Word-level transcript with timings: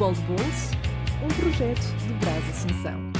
Futebol 0.00 0.14
de 0.14 0.20
Bolso, 0.22 0.70
um 1.22 1.28
projeto 1.28 1.82
do 2.06 2.14
Brás 2.20 2.48
Assunção. 2.48 3.19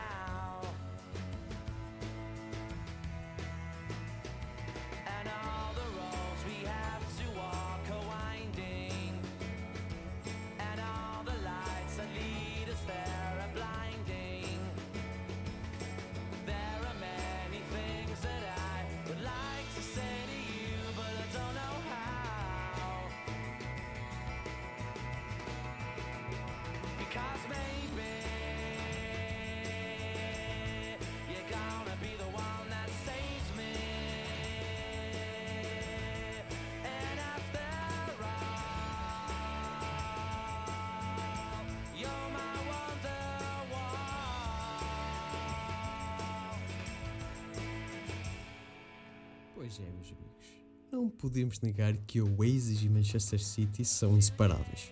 Pois 49.71 49.87
é, 49.87 49.89
meus 49.89 50.07
amigos. 50.07 50.47
Não 50.91 51.09
podemos 51.09 51.61
negar 51.61 51.95
que 51.95 52.19
o 52.19 52.37
Oasis 52.37 52.83
e 52.83 52.89
Manchester 52.89 53.41
City 53.41 53.85
são 53.85 54.17
inseparáveis. 54.17 54.91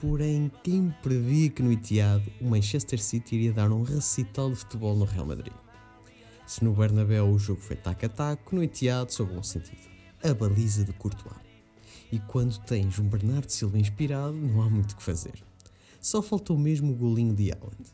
Porém, 0.00 0.48
quem 0.62 0.94
previa 1.02 1.50
que 1.50 1.60
no 1.60 1.72
Etihad 1.72 2.22
o 2.40 2.48
Manchester 2.48 3.02
City 3.02 3.34
iria 3.34 3.52
dar 3.52 3.72
um 3.72 3.82
recital 3.82 4.50
de 4.50 4.56
futebol 4.56 4.94
no 4.94 5.04
Real 5.04 5.26
Madrid? 5.26 5.52
Se 6.46 6.62
no 6.62 6.72
Bernabéu 6.72 7.28
o 7.28 7.36
jogo 7.36 7.60
foi 7.60 7.74
taco 7.74 8.06
a 8.06 8.08
taco, 8.08 8.54
no 8.54 8.62
Etihad 8.62 9.12
sob 9.12 9.34
bom 9.34 9.42
sentido. 9.42 9.88
A 10.22 10.32
baliza 10.32 10.84
de 10.84 10.92
Courtois. 10.92 11.34
E 12.12 12.20
quando 12.20 12.60
tens 12.60 13.00
um 13.00 13.08
Bernardo 13.08 13.50
Silva 13.50 13.76
inspirado, 13.76 14.36
não 14.36 14.62
há 14.62 14.70
muito 14.70 14.92
o 14.92 14.96
que 14.96 15.02
fazer. 15.02 15.42
Só 16.00 16.22
faltou 16.22 16.56
mesmo 16.56 16.92
o 16.92 16.96
golinho 16.96 17.34
de 17.34 17.50
Haaland. 17.50 17.90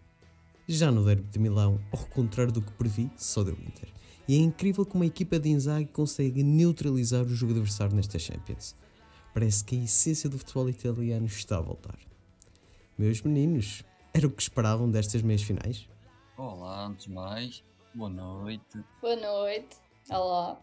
Já 0.68 0.92
no 0.92 1.06
derby 1.06 1.26
de 1.30 1.38
Milão, 1.38 1.80
ao 1.90 2.04
contrário 2.06 2.52
do 2.52 2.60
que 2.60 2.72
previ, 2.72 3.10
só 3.16 3.42
deu 3.42 3.54
Inter. 3.54 3.88
E 4.28 4.36
é 4.36 4.38
incrível 4.38 4.86
como 4.86 5.02
a 5.04 5.06
equipa 5.06 5.38
de 5.38 5.48
Inzaghi 5.48 5.86
consegue 5.86 6.42
neutralizar 6.42 7.24
o 7.24 7.28
jogo 7.34 7.52
adversário 7.52 7.94
nesta 7.94 8.18
Champions. 8.18 8.76
Parece 9.34 9.64
que 9.64 9.76
a 9.76 9.84
essência 9.84 10.28
do 10.28 10.38
futebol 10.38 10.68
italiano 10.68 11.26
está 11.26 11.58
a 11.58 11.60
voltar. 11.60 11.98
Meus 12.96 13.22
meninos, 13.22 13.82
era 14.14 14.26
o 14.26 14.30
que 14.30 14.42
esperavam 14.42 14.90
destas 14.90 15.22
meias 15.22 15.42
finais? 15.42 15.88
Olá, 16.36 16.86
antes 16.86 17.06
de 17.06 17.12
mais, 17.12 17.64
boa 17.94 18.10
noite. 18.10 18.78
Boa 19.00 19.16
noite. 19.16 19.76
Olá. 20.10 20.60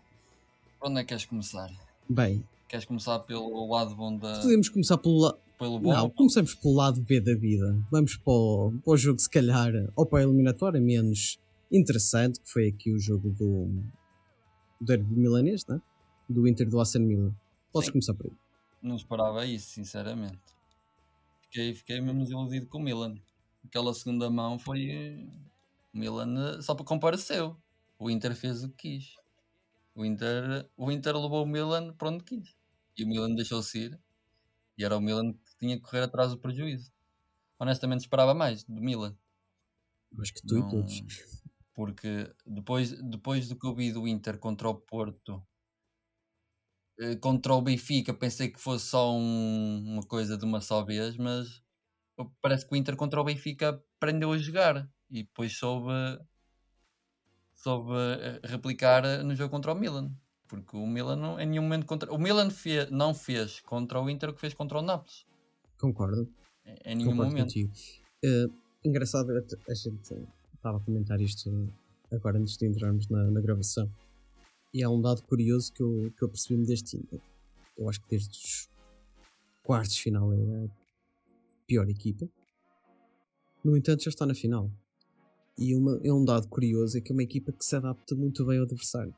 Onde 0.81 0.99
é 0.99 1.03
que 1.03 1.09
queres 1.09 1.25
começar? 1.25 1.69
Bem, 2.07 2.43
Queres 2.69 2.85
começar 2.85 3.17
pelo 3.21 3.67
lado 3.67 3.95
bom 3.95 4.15
da. 4.15 4.41
podemos 4.41 4.69
começar 4.69 4.99
pelo, 4.99 5.17
la... 5.21 5.35
pelo 5.57 5.79
bom? 5.79 5.91
Não, 5.91 6.07
começamos 6.11 6.53
pelo 6.53 6.75
lado 6.75 7.01
B 7.01 7.19
da 7.19 7.33
vida. 7.33 7.75
Vamos 7.91 8.15
para 8.15 8.31
o, 8.31 8.73
para 8.85 8.93
o 8.93 8.97
jogo, 8.97 9.19
se 9.19 9.27
calhar, 9.27 9.73
ou 9.95 10.05
para 10.05 10.19
a 10.19 10.21
eliminatória 10.21 10.79
menos 10.79 11.39
interessante, 11.71 12.39
que 12.39 12.49
foi 12.49 12.67
aqui 12.67 12.91
o 12.91 12.99
jogo 12.99 13.29
do, 13.31 13.83
derby 14.81 15.15
milanês, 15.15 15.65
né? 15.65 15.81
do 16.27 16.47
Inter 16.47 16.69
do 16.69 16.79
Aston 16.79 16.99
Milan. 16.99 17.33
Podes 17.71 17.87
Sim. 17.87 17.93
começar 17.93 18.13
por 18.13 18.27
aí. 18.27 18.33
Não 18.81 18.95
esperava 18.95 19.45
isso, 19.45 19.69
sinceramente. 19.69 20.39
Fiquei, 21.43 21.73
fiquei 21.73 21.99
mesmo 22.01 22.21
desiludido 22.23 22.67
com 22.67 22.77
o 22.77 22.81
Milan. 22.83 23.15
Aquela 23.65 23.93
segunda 23.93 24.29
mão 24.29 24.57
foi. 24.59 24.89
eh, 24.89 25.27
O 25.93 25.97
Milan 25.97 26.57
eh, 26.57 26.61
só 26.61 26.75
para 26.75 26.85
compareceu. 26.85 27.57
O 27.97 28.09
Inter 28.09 28.35
fez 28.35 28.63
o 28.63 28.69
que 28.69 28.97
quis. 28.99 29.15
O 29.95 30.05
Inter, 30.05 30.69
o 30.77 30.91
Inter 30.91 31.15
levou 31.17 31.43
o 31.43 31.47
Milan 31.47 31.93
para 31.93 32.09
onde 32.09 32.23
quis. 32.23 32.55
E 32.97 33.03
o 33.03 33.07
Milan 33.07 33.33
deixou-se 33.35 33.77
ir. 33.79 33.99
E 34.77 34.85
era 34.85 34.95
o 34.95 35.01
Milan 35.01 35.33
que 35.33 35.57
tinha 35.59 35.75
que 35.75 35.81
correr 35.83 36.03
atrás 36.03 36.29
do 36.31 36.37
prejuízo. 36.37 36.91
Honestamente, 37.59 38.01
esperava 38.01 38.33
mais 38.33 38.63
do 38.63 38.79
Milan. 38.79 39.17
Acho 40.21 40.33
que 40.33 40.41
tu 40.47 40.57
e 40.57 40.61
Não- 40.61 40.69
todos. 40.69 41.01
Porque 41.79 42.29
depois, 42.45 42.91
depois 43.01 43.47
do 43.47 43.57
que 43.57 43.65
eu 43.65 43.73
vi 43.73 43.93
do 43.93 44.05
Inter 44.05 44.37
contra 44.37 44.67
o 44.67 44.75
Porto, 44.75 45.41
eh, 46.99 47.15
contra 47.15 47.53
o 47.53 47.61
Benfica, 47.61 48.13
pensei 48.13 48.49
que 48.49 48.59
fosse 48.59 48.87
só 48.87 49.13
um- 49.15 49.93
uma 49.93 50.03
coisa 50.03 50.37
de 50.37 50.43
uma 50.43 50.59
só 50.59 50.83
vez, 50.83 51.15
mas 51.15 51.63
parece 52.41 52.67
que 52.67 52.73
o 52.73 52.75
Inter 52.75 52.97
contra 52.97 53.21
o 53.21 53.23
Benfica 53.23 53.81
aprendeu 53.95 54.33
a 54.33 54.37
jogar 54.37 54.91
e 55.09 55.23
depois 55.23 55.57
soube, 55.57 55.93
soube 57.55 57.93
eh, 57.93 58.41
replicar 58.43 59.05
eh, 59.05 59.23
no 59.23 59.33
jogo 59.33 59.51
contra 59.51 59.71
o 59.71 59.75
Milan. 59.75 60.11
Porque 60.49 60.75
o 60.75 60.85
Milan 60.85 61.15
não, 61.15 61.39
em 61.39 61.45
nenhum 61.45 61.63
momento 61.63 61.85
contra. 61.85 62.11
O 62.11 62.17
Milan 62.17 62.49
fe- 62.49 62.89
não 62.91 63.13
fez 63.13 63.61
contra 63.61 64.01
o 64.01 64.09
Inter 64.09 64.31
o 64.31 64.33
que 64.33 64.41
fez 64.41 64.53
contra 64.53 64.79
o 64.79 64.81
Nápoles. 64.81 65.25
Concordo. 65.79 66.27
Em, 66.65 66.75
em 66.91 66.95
nenhum 66.95 67.11
Concordo 67.11 67.31
momento. 67.31 67.47
contigo. 67.47 67.71
Eh, 68.25 68.47
engraçado, 68.83 69.31
a 69.31 69.71
a 69.71 69.73
gente 69.73 70.13
estava 70.59 70.77
a 70.77 70.81
comentar 70.81 71.19
isto 71.21 71.49
agora 72.11 72.37
antes 72.37 72.57
de 72.57 72.67
entrarmos 72.67 73.07
na, 73.07 73.31
na 73.31 73.41
gravação. 73.41 73.89
E 74.73 74.83
há 74.83 74.89
um 74.89 75.01
dado 75.01 75.23
curioso 75.23 75.73
que 75.73 75.81
eu, 75.81 76.13
que 76.15 76.23
eu 76.23 76.29
percebi-me 76.29 76.65
deste 76.65 76.97
Inter. 76.97 77.19
Eu 77.77 77.89
acho 77.89 78.01
que 78.01 78.09
desde 78.09 78.29
os 78.29 78.69
quartos 79.63 79.95
de 79.95 80.01
final 80.01 80.31
era 80.33 80.65
a 80.65 80.69
pior 81.65 81.89
equipa. 81.89 82.27
No 83.63 83.75
entanto, 83.75 84.03
já 84.03 84.09
está 84.09 84.25
na 84.25 84.35
final. 84.35 84.69
E 85.57 85.75
uma, 85.75 85.99
é 86.03 86.13
um 86.13 86.23
dado 86.23 86.47
curioso 86.47 86.97
é 86.97 87.01
que 87.01 87.11
é 87.11 87.13
uma 87.13 87.23
equipa 87.23 87.51
que 87.51 87.65
se 87.65 87.75
adapta 87.75 88.15
muito 88.15 88.45
bem 88.45 88.57
ao 88.57 88.65
adversário. 88.65 89.13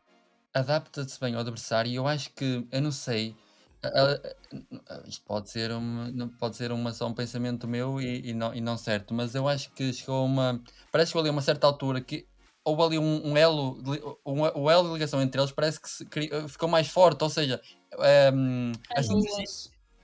adapta-se 0.53 1.19
bem 1.19 1.33
ao 1.33 1.41
adversário 1.41 1.91
e 1.91 1.95
eu 1.95 2.07
acho 2.07 2.33
que, 2.33 2.67
eu 2.71 2.81
não 2.81 2.91
sei, 2.91 3.35
a- 3.83 3.87
a- 3.87 4.95
a- 4.95 5.03
isto 5.07 5.23
pode 5.25 5.49
ser, 5.49 5.71
uma, 5.71 6.11
não- 6.11 6.29
pode 6.29 6.55
ser 6.55 6.71
uma, 6.71 6.93
só 6.93 7.07
um 7.07 7.13
pensamento 7.13 7.67
meu 7.67 7.99
e, 8.01 8.29
e 8.29 8.33
não, 8.33 8.53
e 8.53 8.61
não 8.61 8.77
certo, 8.77 9.13
mas 9.13 9.33
eu 9.35 9.47
acho 9.47 9.71
que 9.71 9.91
chegou 9.93 10.15
a 10.17 10.23
uma, 10.23 10.61
parece 10.91 11.09
que 11.09 11.13
chegou 11.13 11.21
ali 11.21 11.29
a 11.29 11.31
uma 11.33 11.41
certa 11.41 11.67
altura 11.67 12.01
que 12.01 12.27
houve 12.63 12.83
ali 12.83 12.99
um, 12.99 13.31
um 13.31 13.37
elo, 13.37 13.81
de 13.81 13.91
li- 13.91 14.01
um, 14.25 14.41
o 14.41 14.69
elo 14.69 14.87
de 14.87 14.93
ligação 14.93 15.21
entre 15.21 15.41
eles 15.41 15.51
parece 15.51 15.81
que 15.81 15.89
se 15.89 16.05
cri- 16.05 16.29
ficou 16.47 16.69
mais 16.69 16.87
forte, 16.87 17.23
ou 17.23 17.29
seja, 17.29 17.59
ehm, 17.99 18.71
a, 18.95 18.99
As 18.99 19.07
sinergia, 19.07 19.45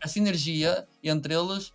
a 0.01 0.07
sinergia 0.07 0.87
entre 1.03 1.33
eles 1.35 1.71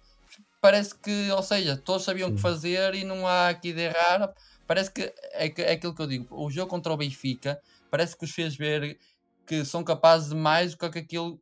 parece 0.60 0.94
que, 0.96 1.30
ou 1.30 1.42
seja, 1.42 1.76
todos 1.76 2.04
sabiam 2.04 2.30
o 2.30 2.34
que 2.34 2.40
fazer 2.40 2.94
e 2.94 3.04
não 3.04 3.26
há 3.26 3.48
aqui 3.48 3.72
de 3.72 3.80
errar. 3.82 4.32
Parece 4.66 4.90
que 4.92 5.12
é, 5.32 5.48
que- 5.48 5.62
é 5.62 5.72
aquilo 5.72 5.94
que 5.94 6.02
eu 6.02 6.06
digo. 6.06 6.26
O 6.30 6.50
jogo 6.50 6.70
contra 6.70 6.92
o 6.92 6.96
Benfica 6.96 7.60
parece 7.90 8.16
que 8.16 8.24
os 8.24 8.30
fez 8.30 8.56
ver 8.56 8.98
que 9.46 9.64
são 9.64 9.82
capazes 9.84 10.28
de 10.30 10.34
mais 10.36 10.74
do 10.74 10.90
que 10.90 10.98
aquilo 10.98 11.40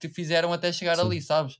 te 0.00 0.08
fizeram 0.08 0.52
até 0.52 0.72
chegar 0.72 0.96
Sim. 0.96 1.02
ali, 1.02 1.20
sabes? 1.22 1.58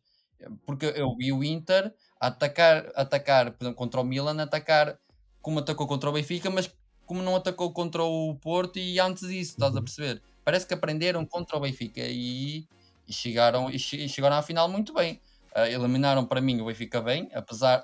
Porque 0.65 0.87
eu 0.97 1.15
vi 1.17 1.33
o 1.33 1.45
Inter 1.45 1.95
atacar, 2.19 2.91
atacar, 2.95 3.53
por 3.53 3.65
exemplo, 3.65 3.77
contra 3.77 4.01
o 4.01 4.05
Milan, 4.05 4.41
atacar 4.43 4.99
como 5.43 5.59
atacou 5.61 5.87
contra 5.87 6.09
o 6.11 6.13
Benfica, 6.13 6.51
mas 6.51 6.71
como 7.07 7.23
não 7.23 7.37
atacou 7.37 7.73
contra 7.73 8.03
o 8.03 8.35
Porto 8.37 8.79
e 8.79 8.99
antes 9.01 9.29
disso, 9.29 9.53
estás 9.53 9.75
a 9.75 9.79
Uhum. 9.79 9.85
perceber? 9.85 10.23
Parece 10.45 10.67
que 10.67 10.75
aprenderam 10.75 11.25
contra 11.27 11.57
o 11.57 11.61
Benfica 11.61 12.01
e, 12.03 12.67
e 13.07 13.13
chegaram, 13.13 13.71
e 13.71 13.79
che- 13.79 14.09
chegaram 14.09 14.37
à 14.37 14.43
final 14.43 14.69
muito 14.69 14.95
bem. 14.95 15.21
Ah, 15.55 15.69
eliminaram 15.69 16.25
para 16.25 16.41
mim 16.41 16.61
o 16.61 16.67
Benfica 16.67 17.01
bem, 17.03 17.29
apesar, 17.35 17.83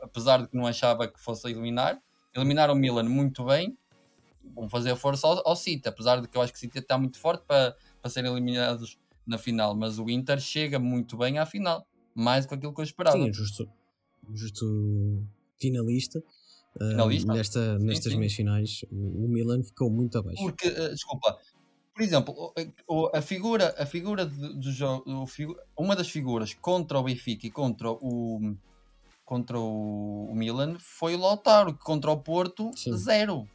apesar 0.00 0.42
de 0.42 0.48
que 0.48 0.56
não 0.56 0.66
achava 0.66 1.06
que 1.06 1.20
fosse 1.20 1.46
eliminar. 1.48 2.00
Eliminaram 2.34 2.72
o 2.74 2.76
Milan 2.76 3.04
muito 3.04 3.44
bem. 3.44 3.76
Vão 4.54 4.68
fazer 4.68 4.96
força 4.96 5.26
ao, 5.26 5.46
ao 5.48 5.56
City, 5.56 5.88
apesar 5.88 6.20
de 6.20 6.28
que 6.28 6.36
eu 6.36 6.42
acho 6.42 6.52
que 6.52 6.58
o 6.58 6.60
City 6.60 6.78
está 6.78 6.98
muito 6.98 7.18
forte 7.18 7.44
para, 7.46 7.76
para 8.00 8.10
serem 8.10 8.30
eliminados 8.32 8.98
na 9.26 9.38
final, 9.38 9.74
mas 9.76 9.98
o 9.98 10.08
Inter 10.10 10.40
chega 10.40 10.78
muito 10.78 11.16
bem 11.16 11.38
à 11.38 11.46
final, 11.46 11.86
mais 12.14 12.44
do 12.44 12.48
que 12.50 12.54
aquilo 12.54 12.74
que 12.74 12.80
eu 12.80 12.84
esperava. 12.84 13.16
Sim, 13.16 13.32
justo, 13.32 13.68
justo 14.34 15.22
finalista. 15.60 16.22
ah, 16.80 16.88
Finalista? 16.90 17.32
nesta, 17.32 17.78
nestas 17.78 18.12
sim. 18.12 18.18
meias 18.18 18.32
finais, 18.34 18.84
o 18.90 19.28
Milan 19.28 19.62
ficou 19.62 19.90
muito 19.90 20.18
abaixo. 20.18 20.42
Porque, 20.42 20.66
eh, 20.68 20.88
desculpa, 20.90 21.38
por 21.94 22.02
exemplo, 22.02 22.54
a 23.12 23.20
figura, 23.20 23.74
a 23.78 23.86
figura 23.86 24.24
do 24.26 24.72
jogo, 24.72 25.04
uma 25.76 25.94
das 25.94 26.08
figuras 26.08 26.54
contra 26.54 26.98
o 26.98 27.02
Benfica 27.02 27.46
e 27.46 27.50
contra 27.50 27.90
o 27.90 28.56
contra 29.24 29.58
o, 29.58 30.26
o 30.30 30.34
Milan 30.34 30.76
foi 30.78 31.14
o 31.14 31.18
Lautaro, 31.18 31.72
que 31.74 31.82
contra 31.84 32.10
o 32.10 32.18
Porto, 32.18 32.70
Sim. 32.76 32.96
zero. 32.96 33.48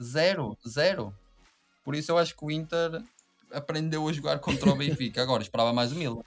Zero, 0.00 0.56
zero. 0.68 1.12
Por 1.84 1.94
isso 1.94 2.12
eu 2.12 2.18
acho 2.18 2.36
que 2.36 2.44
o 2.44 2.50
Inter 2.50 3.02
aprendeu 3.52 4.06
a 4.08 4.12
jogar 4.12 4.38
contra 4.38 4.70
o 4.70 4.76
Benfica. 4.76 5.22
Agora, 5.22 5.42
esperava 5.42 5.72
mais 5.72 5.92
o 5.92 5.96
Milan. 5.96 6.20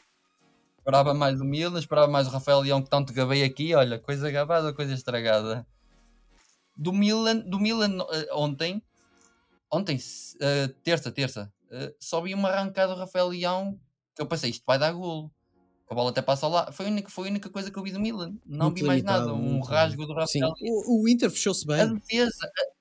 Esperava 0.80 1.14
mais 1.14 1.40
o 1.40 1.46
Milan, 1.46 1.80
esperava 1.80 2.08
mais 2.08 2.28
o 2.28 2.32
Rafael 2.32 2.62
Leão, 2.62 2.82
que 2.82 2.90
tanto 2.90 3.14
gabei 3.14 3.44
aqui. 3.44 3.76
Olha, 3.76 4.00
coisa 4.00 4.32
gabada, 4.32 4.74
coisa 4.74 4.94
estragada. 4.94 5.66
Do 6.76 6.94
Milan, 6.94 7.38
do 7.40 7.60
Milan 7.60 8.00
eh, 8.12 8.30
ontem, 8.34 8.82
ontem, 9.72 10.00
eh, 10.42 10.70
terça, 10.84 11.12
terça, 11.12 11.54
eh, 11.70 11.94
só 12.00 12.22
vi 12.22 12.34
uma 12.34 12.50
arrancada 12.50 12.94
do 12.94 13.00
Rafael 13.00 13.28
Leão 13.28 13.80
que 14.16 14.22
eu 14.22 14.26
pensei, 14.28 14.50
isto 14.50 14.64
vai 14.66 14.80
dar 14.80 14.92
golo. 14.94 15.32
A 15.90 15.96
bola 15.96 16.12
até 16.12 16.22
passa 16.22 16.48
lá. 16.48 16.72
Foi 16.72 16.86
a 16.86 16.90
única, 16.90 17.10
foi 17.10 17.28
a 17.28 17.32
única 17.32 17.50
coisa 17.50 17.70
que 17.72 17.78
eu 17.78 17.84
vi 17.84 17.92
do 17.92 18.00
Milan. 18.00 18.36
Não 18.46 18.68
Muito 18.68 18.78
vi 18.78 18.84
mais 18.84 19.02
limitado, 19.02 19.28
nada. 19.28 19.34
Um 19.34 19.60
rasgo 19.62 20.06
do 20.06 20.14
Sim, 20.28 20.40
Rafael. 20.42 20.54
o, 20.62 21.04
o 21.04 21.10
Inter 21.10 21.30
fechou-se 21.32 21.66
A 21.72 21.86
bem. 21.86 21.96
defesa, 21.96 22.46
a, 22.46 22.79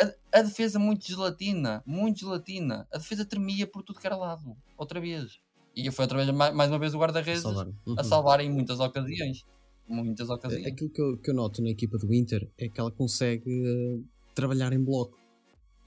a- 0.00 0.38
a 0.38 0.42
defesa 0.42 0.78
muito 0.78 1.06
gelatina, 1.06 1.82
muito 1.86 2.20
gelatina. 2.20 2.86
A 2.92 2.98
defesa 2.98 3.24
tremia 3.24 3.66
por 3.66 3.82
tudo 3.82 4.00
que 4.00 4.06
era 4.06 4.16
lado, 4.16 4.56
outra 4.76 5.00
vez. 5.00 5.38
E 5.76 5.90
foi 5.90 6.04
outra 6.04 6.18
vez, 6.24 6.30
mais, 6.36 6.54
mais 6.54 6.70
uma 6.70 6.78
vez, 6.78 6.94
o 6.94 6.98
guarda-redes 6.98 7.42
Salvar. 7.42 7.66
Uhum. 7.86 7.94
a 7.98 8.04
salvar 8.04 8.40
em 8.40 8.50
muitas 8.50 8.80
ocasiões. 8.80 9.44
Muitas 9.88 10.28
ocasiões. 10.30 10.66
Aquilo 10.66 10.90
que 10.90 11.00
eu, 11.00 11.16
que 11.18 11.30
eu 11.30 11.34
noto 11.34 11.62
na 11.62 11.70
equipa 11.70 11.98
do 11.98 12.12
Inter 12.14 12.48
é 12.58 12.68
que 12.68 12.78
ela 12.80 12.90
consegue 12.92 13.44
eh, 13.50 13.98
trabalhar 14.34 14.72
em 14.72 14.82
bloco 14.82 15.18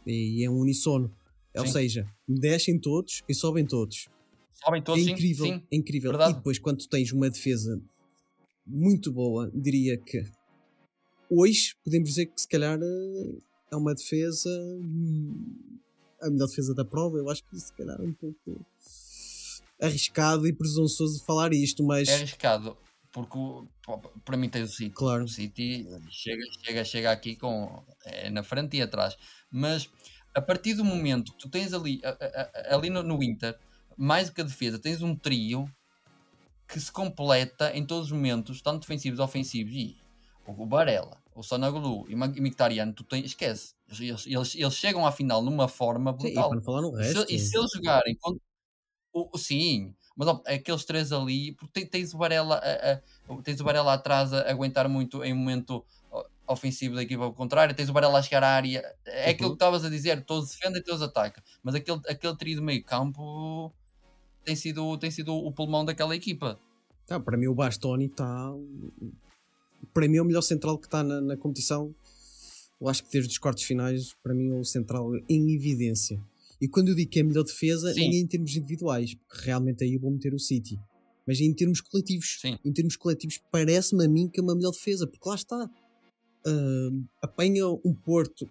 e 0.05 0.43
é 0.43 0.49
um 0.49 0.57
unissono. 0.59 1.13
Ou 1.55 1.65
Sim. 1.65 1.71
seja, 1.73 2.07
descem 2.27 2.79
todos 2.79 3.21
e 3.29 3.33
sobem 3.33 3.65
todos. 3.65 4.07
Sabem 4.53 4.81
todos, 4.81 5.05
é 5.05 5.11
incrível, 5.11 5.45
sim. 5.45 5.63
é 5.71 5.75
incrível. 5.75 6.11
Verdade. 6.11 6.31
E 6.31 6.35
depois, 6.35 6.57
quando 6.59 6.85
tens 6.87 7.11
uma 7.11 7.29
defesa 7.29 7.79
muito 8.65 9.11
boa, 9.11 9.51
diria 9.53 9.97
que 9.97 10.23
hoje 11.29 11.75
podemos 11.83 12.09
dizer 12.09 12.27
que 12.27 12.39
se 12.41 12.47
calhar 12.47 12.79
eh, 12.81 13.37
é 13.73 13.75
uma 13.75 13.93
defesa 13.95 14.49
hum, 14.79 15.79
a 16.21 16.29
melhor 16.29 16.47
defesa 16.47 16.73
da 16.73 16.85
prova. 16.85 17.17
Eu 17.17 17.29
acho 17.29 17.43
que 17.43 17.59
se 17.59 17.73
calhar 17.73 17.99
é 17.99 18.03
um 18.03 18.13
pouco 18.13 18.65
arriscado 19.81 20.47
e 20.47 20.53
presunçoso 20.53 21.19
de 21.19 21.25
falar 21.25 21.53
isto, 21.53 21.83
mas 21.83 22.07
É 22.09 22.15
arriscado, 22.15 22.77
porque 23.11 23.37
para 24.23 24.37
mim 24.37 24.49
tens 24.49 24.69
o 24.71 24.73
City. 24.73 24.91
claro, 24.91 25.23
O 25.25 25.27
City 25.27 25.85
chega, 26.09 26.43
chega, 26.63 26.85
chega 26.85 27.11
aqui 27.11 27.35
com 27.35 27.83
é, 28.05 28.29
na 28.29 28.43
frente 28.43 28.77
e 28.77 28.81
atrás. 28.81 29.15
Mas 29.51 29.89
a 30.33 30.41
partir 30.41 30.73
do 30.75 30.85
momento 30.85 31.31
que 31.33 31.39
tu 31.39 31.49
tens 31.49 31.73
ali, 31.73 31.99
a- 32.03 32.09
a- 32.09 32.71
a- 32.71 32.75
ali 32.75 32.89
no, 32.89 33.03
no 33.03 33.21
Inter, 33.21 33.57
mais 33.97 34.29
do 34.29 34.35
que 34.35 34.41
a 34.41 34.45
defesa, 34.45 34.79
tens 34.79 35.01
um 35.01 35.15
trio 35.15 35.69
que 36.67 36.79
se 36.79 36.91
completa 36.91 37.75
em 37.75 37.85
todos 37.85 38.05
os 38.05 38.11
momentos, 38.11 38.61
tanto 38.61 38.81
defensivos 38.81 39.19
ofensivos, 39.19 39.73
e 39.75 39.95
o 40.47 40.65
Barella, 40.65 41.21
o 41.35 41.43
Sonaglu 41.43 42.05
e 42.09 42.15
o 42.15 42.25
e 42.37 42.41
Mkhitaryan, 42.41 42.91
tu 42.93 43.03
tens, 43.03 43.25
esquece. 43.25 43.75
Eles, 43.99 44.25
eles, 44.27 44.55
eles 44.55 44.75
chegam 44.75 45.05
à 45.05 45.11
final 45.11 45.41
numa 45.41 45.67
forma 45.67 46.11
Sim, 46.19 46.27
e 46.29 46.33
brutal. 46.33 46.47
para 46.47 46.55
não 46.57 46.63
falar 46.63 46.81
no 46.81 46.91
E 46.97 47.03
se, 47.03 47.17
resto. 47.17 47.33
e 47.33 47.39
se 47.39 47.57
eles 47.57 47.71
jogarem 47.73 48.15
contra. 48.19 48.41
O, 49.13 49.37
sim, 49.37 49.95
mas 50.17 50.27
ó, 50.27 50.41
aqueles 50.47 50.85
três 50.85 51.11
ali, 51.11 51.53
porque 51.55 51.81
te- 51.81 51.87
tens 51.89 52.13
o 52.13 52.17
Varela, 52.17 52.55
a- 52.57 52.93
a- 53.33 53.43
tens 53.43 53.61
o 53.61 53.63
Varela 53.63 53.93
atrás 53.93 54.33
a 54.33 54.49
aguentar 54.51 54.89
muito 54.89 55.23
em 55.23 55.33
momento 55.33 55.85
ofensivo 56.47 56.95
da 56.95 57.03
equipa 57.03 57.31
contrária, 57.33 57.73
tens 57.75 57.89
o 57.89 57.93
Varela 57.93 58.19
a 58.19 58.23
chegar 58.23 58.43
à 58.43 58.49
área, 58.49 58.83
é 59.05 59.29
aquilo 59.31 59.49
Uhum. 59.49 59.55
que 59.57 59.63
estavas 59.63 59.85
a 59.85 59.89
dizer, 59.89 60.25
todos 60.25 60.51
defendem, 60.51 60.83
todos 60.83 61.01
atacam, 61.01 61.43
mas 61.63 61.75
aquele, 61.75 62.01
aquele 62.07 62.35
trio 62.37 62.55
de 62.57 62.61
meio 62.61 62.83
campo 62.83 63.73
tem 64.45 64.55
sido, 64.55 64.97
tem 64.97 65.11
sido 65.11 65.35
o 65.35 65.51
pulmão 65.53 65.85
daquela 65.85 66.15
equipa. 66.15 66.59
Tá, 67.05 67.19
para 67.19 67.37
mim 67.37 67.47
o 67.47 67.55
Bastoni 67.55 68.05
está. 68.05 68.51
Para 69.93 70.07
mim 70.07 70.17
é 70.17 70.21
o 70.21 70.25
melhor 70.25 70.41
central 70.41 70.77
que 70.77 70.87
está 70.87 71.03
na, 71.03 71.19
na 71.19 71.37
competição. 71.37 71.93
Eu 72.79 72.87
acho 72.87 73.03
que 73.03 73.11
desde 73.11 73.31
os 73.31 73.37
quartos 73.37 73.63
finais, 73.63 74.13
para 74.21 74.33
mim 74.33 74.49
é 74.49 74.53
o 74.53 74.63
central 74.63 75.11
em 75.29 75.55
evidência. 75.55 76.21
E 76.61 76.67
quando 76.67 76.89
eu 76.89 76.95
digo 76.95 77.09
que 77.09 77.19
é 77.19 77.21
a 77.21 77.25
melhor 77.25 77.43
defesa, 77.43 77.93
Sim. 77.93 77.99
nem 78.01 78.15
é 78.15 78.21
em 78.21 78.27
termos 78.27 78.55
individuais, 78.55 79.15
porque 79.15 79.45
realmente 79.45 79.83
aí 79.83 79.93
eu 79.93 79.99
vou 79.99 80.11
meter 80.11 80.33
o 80.33 80.39
City. 80.39 80.79
Mas 81.25 81.39
em 81.39 81.53
termos 81.53 81.81
coletivos. 81.81 82.39
Sim. 82.41 82.57
Em 82.63 82.71
termos 82.71 82.95
coletivos, 82.95 83.41
parece-me 83.51 84.05
a 84.05 84.09
mim 84.09 84.27
que 84.27 84.39
é 84.39 84.43
uma 84.43 84.55
melhor 84.55 84.71
defesa, 84.71 85.07
porque 85.07 85.27
lá 85.27 85.35
está. 85.35 85.69
Ah, 86.45 86.89
apanha 87.21 87.67
um 87.67 87.93
Porto 87.93 88.49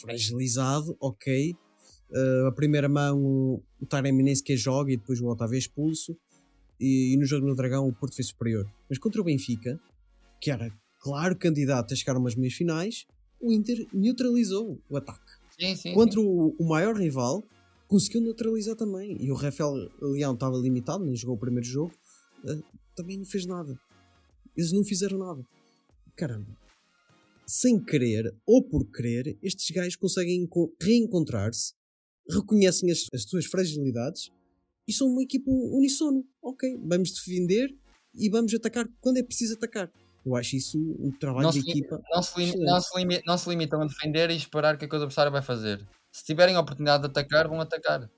fragilizado, 0.00 0.96
ok. 1.00 1.54
Ah, 2.12 2.48
a 2.48 2.52
primeira 2.52 2.88
mão 2.88 3.24
o, 3.24 3.62
o 3.80 3.86
Taremi 3.86 4.34
sequer 4.36 4.56
joga 4.56 4.92
e 4.92 4.96
depois 4.96 5.20
o 5.20 5.26
Otávio 5.26 5.56
é 5.56 5.58
expulso 5.58 6.16
e, 6.78 7.14
e 7.14 7.16
no 7.16 7.24
jogo 7.24 7.46
no 7.46 7.54
Dragão 7.54 7.86
o 7.86 7.92
Porto 7.92 8.14
foi 8.14 8.24
superior. 8.24 8.70
Mas 8.88 8.98
contra 8.98 9.20
o 9.20 9.24
Benfica, 9.24 9.80
que 10.42 10.50
era 10.50 10.68
claro 11.00 11.38
candidato 11.38 11.94
a 11.94 11.96
chegar 11.96 12.16
a 12.16 12.18
umas 12.18 12.34
meias 12.34 12.54
finais, 12.54 13.06
o 13.40 13.52
Inter 13.52 13.86
neutralizou 13.92 14.82
o 14.90 14.96
ataque. 14.96 15.30
Sim, 15.58 15.76
sim. 15.76 15.94
Contra 15.94 16.20
o, 16.20 16.56
o 16.58 16.68
maior 16.68 16.96
rival, 16.96 17.44
conseguiu 17.86 18.20
neutralizar 18.20 18.74
também. 18.74 19.16
E 19.20 19.30
o 19.30 19.34
Rafael 19.36 19.72
Leão 20.00 20.34
estava 20.34 20.56
limitado, 20.58 21.04
nem 21.04 21.14
jogou 21.14 21.36
o 21.36 21.38
primeiro 21.38 21.66
jogo, 21.66 21.92
eh, 22.44 22.60
também 22.96 23.16
não 23.18 23.24
fez 23.24 23.46
nada. 23.46 23.78
Eles 24.56 24.72
não 24.72 24.84
fizeram 24.84 25.16
nada. 25.16 25.46
Caramba. 26.16 26.56
Sem 27.46 27.78
querer 27.82 28.34
ou 28.44 28.62
por 28.68 28.90
querer, 28.90 29.38
estes 29.42 29.70
gajos 29.70 29.96
conseguem 29.96 30.42
enco- 30.42 30.74
reencontrar-se, 30.80 31.72
reconhecem 32.28 32.90
as, 32.90 33.06
as 33.12 33.22
suas 33.24 33.46
fragilidades 33.46 34.30
e 34.88 34.92
são 34.92 35.06
uma 35.08 35.22
equipa 35.22 35.50
unissono. 35.50 36.24
Ok, 36.42 36.76
vamos 36.84 37.12
defender 37.12 37.68
e 38.14 38.28
vamos 38.28 38.52
atacar 38.54 38.88
quando 39.00 39.18
é 39.18 39.22
preciso 39.22 39.54
atacar. 39.54 39.90
Eu 40.24 40.36
acho 40.36 40.56
isso 40.56 40.78
um 41.00 41.10
trabalho 41.18 41.44
Não 41.44 41.50
de 41.50 41.62
se- 41.62 41.70
equipa. 41.70 42.00
Não 42.12 42.22
se, 42.22 42.42
Excelente. 42.42 42.64
não, 42.64 42.80
se 42.80 42.98
limi- 42.98 43.22
não 43.26 43.38
se 43.38 43.48
limitam 43.50 43.82
a 43.82 43.86
defender 43.86 44.30
e 44.30 44.36
esperar 44.36 44.74
o 44.74 44.78
que 44.78 44.84
a 44.84 44.88
coisa 44.88 45.04
adversária 45.04 45.30
vai 45.32 45.42
fazer. 45.42 45.86
Se 46.12 46.24
tiverem 46.24 46.54
a 46.56 46.60
oportunidade 46.60 47.02
de 47.02 47.08
atacar, 47.08 47.48
vão 47.48 47.60
atacar. 47.60 48.08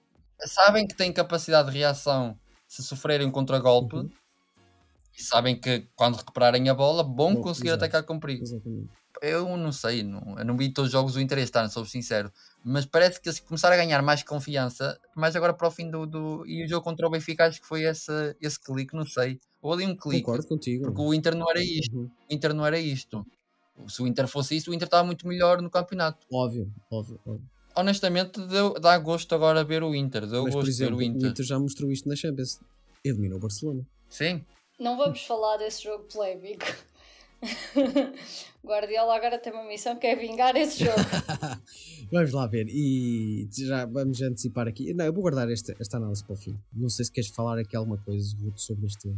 Sabem 0.47 0.87
que 0.87 0.95
têm 0.95 1.13
capacidade 1.13 1.71
de 1.71 1.79
reação 1.79 2.39
se 2.69 2.83
sofrerem 2.83 3.27
um 3.27 3.31
contragolpe 3.31 3.97
Uhum. 3.97 4.11
e 5.17 5.23
sabem 5.23 5.59
que 5.59 5.89
quando 5.95 6.17
recuperarem 6.17 6.69
a 6.69 6.75
bola 6.75 7.03
vão 7.03 7.35
Bom, 7.37 7.41
conseguir 7.41 7.69
exato. 7.69 7.85
atacar 7.85 8.03
com 8.03 8.19
perigo. 8.19 8.43
Exatamente. 8.43 8.91
Eu 9.23 9.57
não 9.57 9.71
sei, 9.73 10.03
não, 10.03 10.37
eu 10.39 10.45
não 10.45 10.57
vi 10.57 10.71
todos 10.73 10.89
os 10.89 10.93
jogos 10.93 11.15
do 11.15 11.21
Inter 11.21 11.39
este 11.39 11.57
ano, 11.57 11.71
sou 11.71 11.87
sincero, 11.87 12.33
mas 12.65 12.85
parece 12.85 13.21
que 13.21 13.29
eles 13.29 13.39
começaram 13.39 13.75
a 13.75 13.79
ganhar 13.79 14.03
mais 14.03 14.23
confiança, 14.25 14.99
mais 15.15 15.37
agora 15.37 15.55
para 15.55 15.69
o 15.69 15.71
fim 15.71 15.89
do. 15.89 16.05
do- 16.05 16.45
e 16.47 16.65
o 16.65 16.69
jogo 16.69 16.83
contra 16.83 17.07
o 17.07 17.11
Benfica 17.11 17.47
acho 17.47 17.61
que 17.61 17.67
foi 17.67 17.85
esse, 17.85 18.11
esse 18.41 18.61
clique, 18.61 18.95
não 18.95 19.07
sei. 19.07 19.39
Ou 19.65 19.73
ali 19.73 19.87
um 19.87 19.97
clique, 19.97 20.23
Concordo 20.23 20.47
contigo. 20.47 20.85
porque 20.85 21.01
o 21.01 21.15
Inter 21.15 21.35
não 21.35 21.51
era 21.51 21.63
isto. 21.63 21.97
Uhum. 21.97 22.11
O 22.31 22.35
Inter 22.35 22.53
não 22.55 22.67
era 22.67 22.79
isto. 22.79 23.27
Se 23.89 24.03
o 24.03 24.07
Inter 24.07 24.29
fosse 24.29 24.55
isso, 24.57 24.71
o 24.71 24.75
Inter 24.75 24.87
estava 24.87 25.03
muito 25.05 25.27
melhor 25.27 25.63
no 25.63 25.71
campeonato. 25.71 26.27
Óbvio, 26.31 26.71
óbvio, 26.91 27.19
óbvio. 27.27 27.49
Honestamente, 27.75 28.39
deu, 28.47 28.75
dá 28.75 28.97
gosto 28.99 29.35
agora 29.35 29.65
ver 29.65 29.83
o 29.83 29.95
Inter. 29.95 30.27
Deu 30.27 30.45
Mas, 30.45 30.53
por 30.53 30.61
gosto 30.61 30.69
exemplo, 30.71 30.99
ver 30.99 31.03
o 31.03 31.07
Inter. 31.07 31.45
já 31.45 31.59
mostrou 31.59 31.91
isto 31.91 32.09
na 32.09 32.15
Champions. 32.15 32.61
Eliminou 33.03 33.39
o 33.39 33.41
Barcelona. 33.41 33.85
Sim, 34.09 34.45
Não 34.79 34.97
vamos 34.99 35.25
falar 35.25 35.57
desse 35.57 35.83
jogo 35.85 36.05
polémico. 36.05 36.67
Guardiola 38.65 39.15
agora 39.15 39.39
tem 39.39 39.53
uma 39.53 39.65
missão 39.65 39.97
que 39.97 40.07
é 40.07 40.17
vingar 40.17 40.57
esse 40.57 40.85
jogo. 40.85 40.99
vamos 42.11 42.33
lá 42.33 42.47
ver. 42.47 42.67
E 42.69 43.47
já 43.53 43.85
vamos 43.85 44.23
antecipar 44.23 44.67
aqui. 44.67 44.95
Não, 44.95 45.05
eu 45.05 45.13
vou 45.13 45.23
guardar 45.23 45.51
esta, 45.51 45.77
esta 45.79 45.99
análise 45.99 46.25
para 46.25 46.33
o 46.33 46.37
fim. 46.37 46.59
Não 46.73 46.89
sei 46.89 47.05
se 47.05 47.13
queres 47.13 47.29
falar 47.29 47.59
aqui 47.59 47.77
alguma 47.77 47.99
coisa 47.99 48.35
sobre 48.57 48.87
este, 48.87 49.15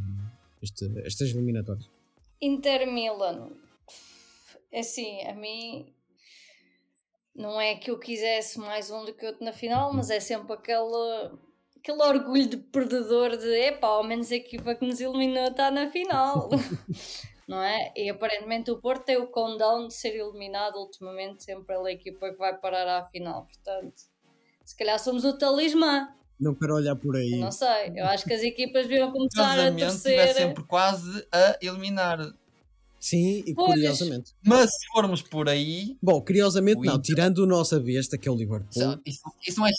este, 0.61 0.91
estas 1.05 1.31
eliminatórias. 1.31 1.89
Inter 2.41 2.93
Milan. 2.93 3.51
É 4.73 4.81
Assim, 4.81 5.23
a 5.23 5.35
mim 5.35 5.93
não 7.35 7.61
é 7.61 7.77
que 7.77 7.91
eu 7.91 7.99
quisesse 7.99 8.59
mais 8.59 8.91
um 8.91 9.05
do 9.05 9.15
que 9.15 9.27
outro 9.27 9.45
na 9.45 9.53
final, 9.53 9.93
mas 9.93 10.11
é 10.11 10.19
sempre 10.19 10.55
aquele, 10.55 11.31
aquele 11.77 12.03
orgulho 12.03 12.49
de 12.49 12.57
perdedor 12.57 13.37
de 13.37 13.47
epá, 13.47 13.89
ao 13.89 14.03
menos 14.03 14.33
a 14.33 14.37
equipa 14.37 14.75
que 14.75 14.87
nos 14.87 15.01
eliminou 15.01 15.49
está 15.49 15.71
na 15.71 15.89
final. 15.89 16.51
não 17.47 17.63
é? 17.63 17.93
E 17.97 18.11
aparentemente 18.11 18.71
o 18.71 18.79
Porto 18.81 19.05
tem 19.05 19.17
o 19.17 19.29
condão 19.29 19.87
de 19.89 19.95
ser 19.95 20.15
eliminado 20.17 20.77
ultimamente 20.77 21.45
sempre 21.45 21.65
pela 21.65 21.91
equipa 21.91 22.31
que 22.31 22.37
vai 22.37 22.57
parar 22.59 22.87
à 23.01 23.05
final. 23.07 23.47
Portanto, 23.47 23.95
se 24.65 24.77
calhar 24.77 24.99
somos 24.99 25.25
o 25.25 25.37
talismã. 25.39 26.09
Não 26.39 26.55
quero 26.55 26.75
olhar 26.75 26.97
por 26.97 27.17
aí. 27.17 27.39
Não 27.39 27.51
sei. 27.53 27.93
Eu 27.95 28.05
acho 28.07 28.25
que 28.25 28.35
as 28.35 28.43
equipas 28.43 28.87
deviam 28.87 29.11
começar 29.11 29.59
a 29.59 29.73
torcer. 29.73 30.35
sempre 30.35 30.65
quase 30.65 31.27
a 31.33 31.57
eliminar. 31.63 32.19
Sim, 33.01 33.45
e 33.47 33.55
Pois. 33.55 33.69
curiosamente. 33.73 34.33
Mas 34.45 34.69
se 34.71 34.87
formos 34.93 35.23
por 35.23 35.49
aí, 35.49 35.97
Bom, 36.03 36.21
curiosamente 36.21 36.81
não. 36.85 37.01
Tirando 37.01 37.39
o 37.39 37.47
nossa 37.47 37.79
besta, 37.79 38.19
que 38.19 38.29
é 38.29 38.33
o 38.33 38.35
Liverpool. 38.35 38.69
isso, 39.07 39.23
isso- 39.47 39.61
não 39.61 39.67
é, 39.67 39.71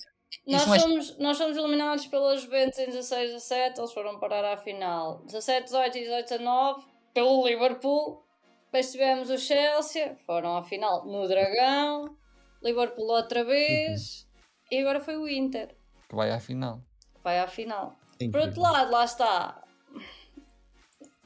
Nós 0.46 0.62
Isso 0.62 0.70
mais- 0.70 0.82
fomos, 0.84 1.18
nós 1.18 1.38
fomos 1.38 1.58
eliminados 1.58 2.06
pelas 2.08 2.42
Juventus 2.42 2.80
em 2.80 2.86
16 2.86 3.34
a 3.36 3.40
7, 3.40 3.80
eles 3.80 3.92
foram 3.92 4.18
parar 4.18 4.46
à 4.54 4.58
final. 4.58 5.22
17, 5.26 5.66
18 5.66 5.98
e 5.98 6.02
18 6.02 6.34
a 6.36 6.38
9 6.40 6.86
pelo 7.18 7.48
Liverpool. 7.48 8.24
Depois 8.66 8.92
tivemos 8.92 9.32
o 9.32 9.38
Chelsea, 9.40 10.16
foram 10.28 10.56
à 10.58 10.62
final 10.64 11.04
no 11.04 11.28
Dragão. 11.28 12.16
Liverpool 12.62 13.08
outra 13.10 13.44
vez. 13.44 14.28
E 14.72 14.78
agora 14.80 15.00
foi 15.00 15.18
o 15.18 15.28
Inter, 15.28 15.76
Que 16.08 16.16
vai 16.16 16.30
à 16.30 16.40
final. 16.40 16.80
vai 17.24 17.40
à 17.40 17.48
final. 17.48 17.96
É 18.20 18.28
Por 18.30 18.42
outro 18.42 18.50
incrível. 18.60 18.64
lado, 18.72 18.92
lá 18.92 19.04
está. 19.06 19.64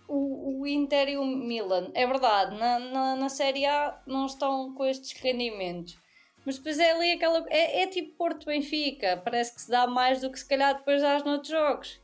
O, 0.07 0.61
o 0.61 0.67
Inter 0.67 1.09
e 1.09 1.17
o 1.17 1.25
Milan, 1.25 1.89
é 1.93 2.05
verdade, 2.07 2.57
na, 2.57 2.79
na, 2.79 3.15
na 3.15 3.29
Série 3.29 3.65
A 3.65 4.01
não 4.05 4.25
estão 4.27 4.73
com 4.73 4.85
estes 4.85 5.11
rendimentos. 5.19 5.97
Mas 6.45 6.57
depois 6.57 6.79
é 6.79 6.91
ali 6.91 7.11
aquela. 7.11 7.45
É, 7.49 7.83
é 7.83 7.87
tipo 7.87 8.15
Porto 8.15 8.45
Benfica, 8.45 9.21
parece 9.23 9.53
que 9.55 9.61
se 9.61 9.69
dá 9.69 9.87
mais 9.87 10.21
do 10.21 10.31
que 10.31 10.39
se 10.39 10.47
calhar 10.47 10.75
depois 10.77 11.01
dás 11.01 11.23
noutros 11.23 11.49
jogos. 11.49 12.00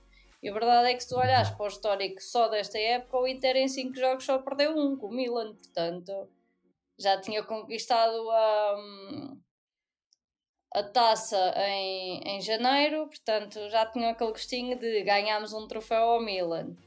E 0.48 0.50
a 0.50 0.54
verdade 0.54 0.92
é 0.92 0.94
que 0.94 1.04
se 1.04 1.10
tu 1.10 1.18
olhares 1.18 1.50
para 1.50 1.66
o 1.66 1.68
histórico 1.68 2.22
só 2.22 2.48
desta 2.48 2.80
época, 2.80 3.18
o 3.18 3.28
Inter 3.28 3.58
em 3.58 3.68
5 3.68 3.94
jogos 3.94 4.24
só 4.24 4.38
perdeu 4.40 4.78
um 4.78 4.96
com 4.96 5.08
o 5.08 5.14
Milan, 5.14 5.54
portanto 5.54 6.30
já 6.98 7.20
tinha 7.20 7.44
conquistado 7.44 8.32
a, 8.32 8.76
a 10.74 10.84
taça 10.84 11.54
em, 11.58 12.22
em 12.26 12.40
janeiro, 12.42 13.08
portanto 13.08 13.70
já 13.70 13.88
tinha 13.88 14.12
aquele 14.12 14.32
gostinho 14.32 14.80
de 14.80 15.04
ganharmos 15.04 15.52
um 15.52 15.68
troféu 15.68 16.02
ao 16.02 16.22
Milan. 16.22 16.78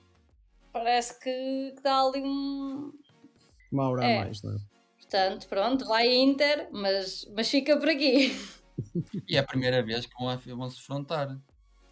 Parece 0.72 1.20
que, 1.20 1.74
que 1.76 1.82
dá 1.82 2.00
ali 2.00 2.22
um. 2.22 2.90
Uma 3.70 3.90
hora 3.90 4.06
É. 4.06 4.16
a 4.16 4.24
mais, 4.24 4.42
não 4.42 4.54
é? 4.54 4.58
Portanto, 4.96 5.46
pronto, 5.48 5.84
vai 5.84 6.10
Inter, 6.10 6.70
mas, 6.72 7.26
mas 7.36 7.50
fica 7.50 7.76
por 7.76 7.90
aqui. 7.90 8.30
E 9.28 9.36
é 9.36 9.40
a 9.40 9.44
primeira 9.44 9.82
vez 9.82 10.06
que 10.06 10.14
vão, 10.18 10.34
vão 10.56 10.70
se 10.70 10.78
defrontar 10.78 11.38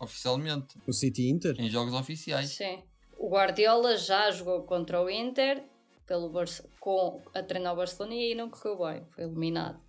oficialmente 0.01 0.77
O 0.87 0.93
City 0.93 1.29
Inter? 1.29 1.55
em 1.61 1.69
jogos 1.69 1.95
oficiais. 1.95 2.51
Sim. 2.51 2.83
O 3.17 3.29
Guardiola 3.31 3.97
já 3.97 4.31
jogou 4.31 4.63
contra 4.63 5.03
o 5.03 5.11
Inter 5.11 5.65
pelo 6.07 6.31
Barce- 6.31 6.63
com, 6.81 7.21
a 7.35 7.43
treinar 7.43 7.73
o 7.75 7.77
Barcelona 7.77 8.15
e 8.15 8.29
aí 8.31 8.35
não 8.35 8.49
correu 8.49 8.79
bem, 8.79 9.05
foi 9.11 9.25
eliminado. 9.25 9.81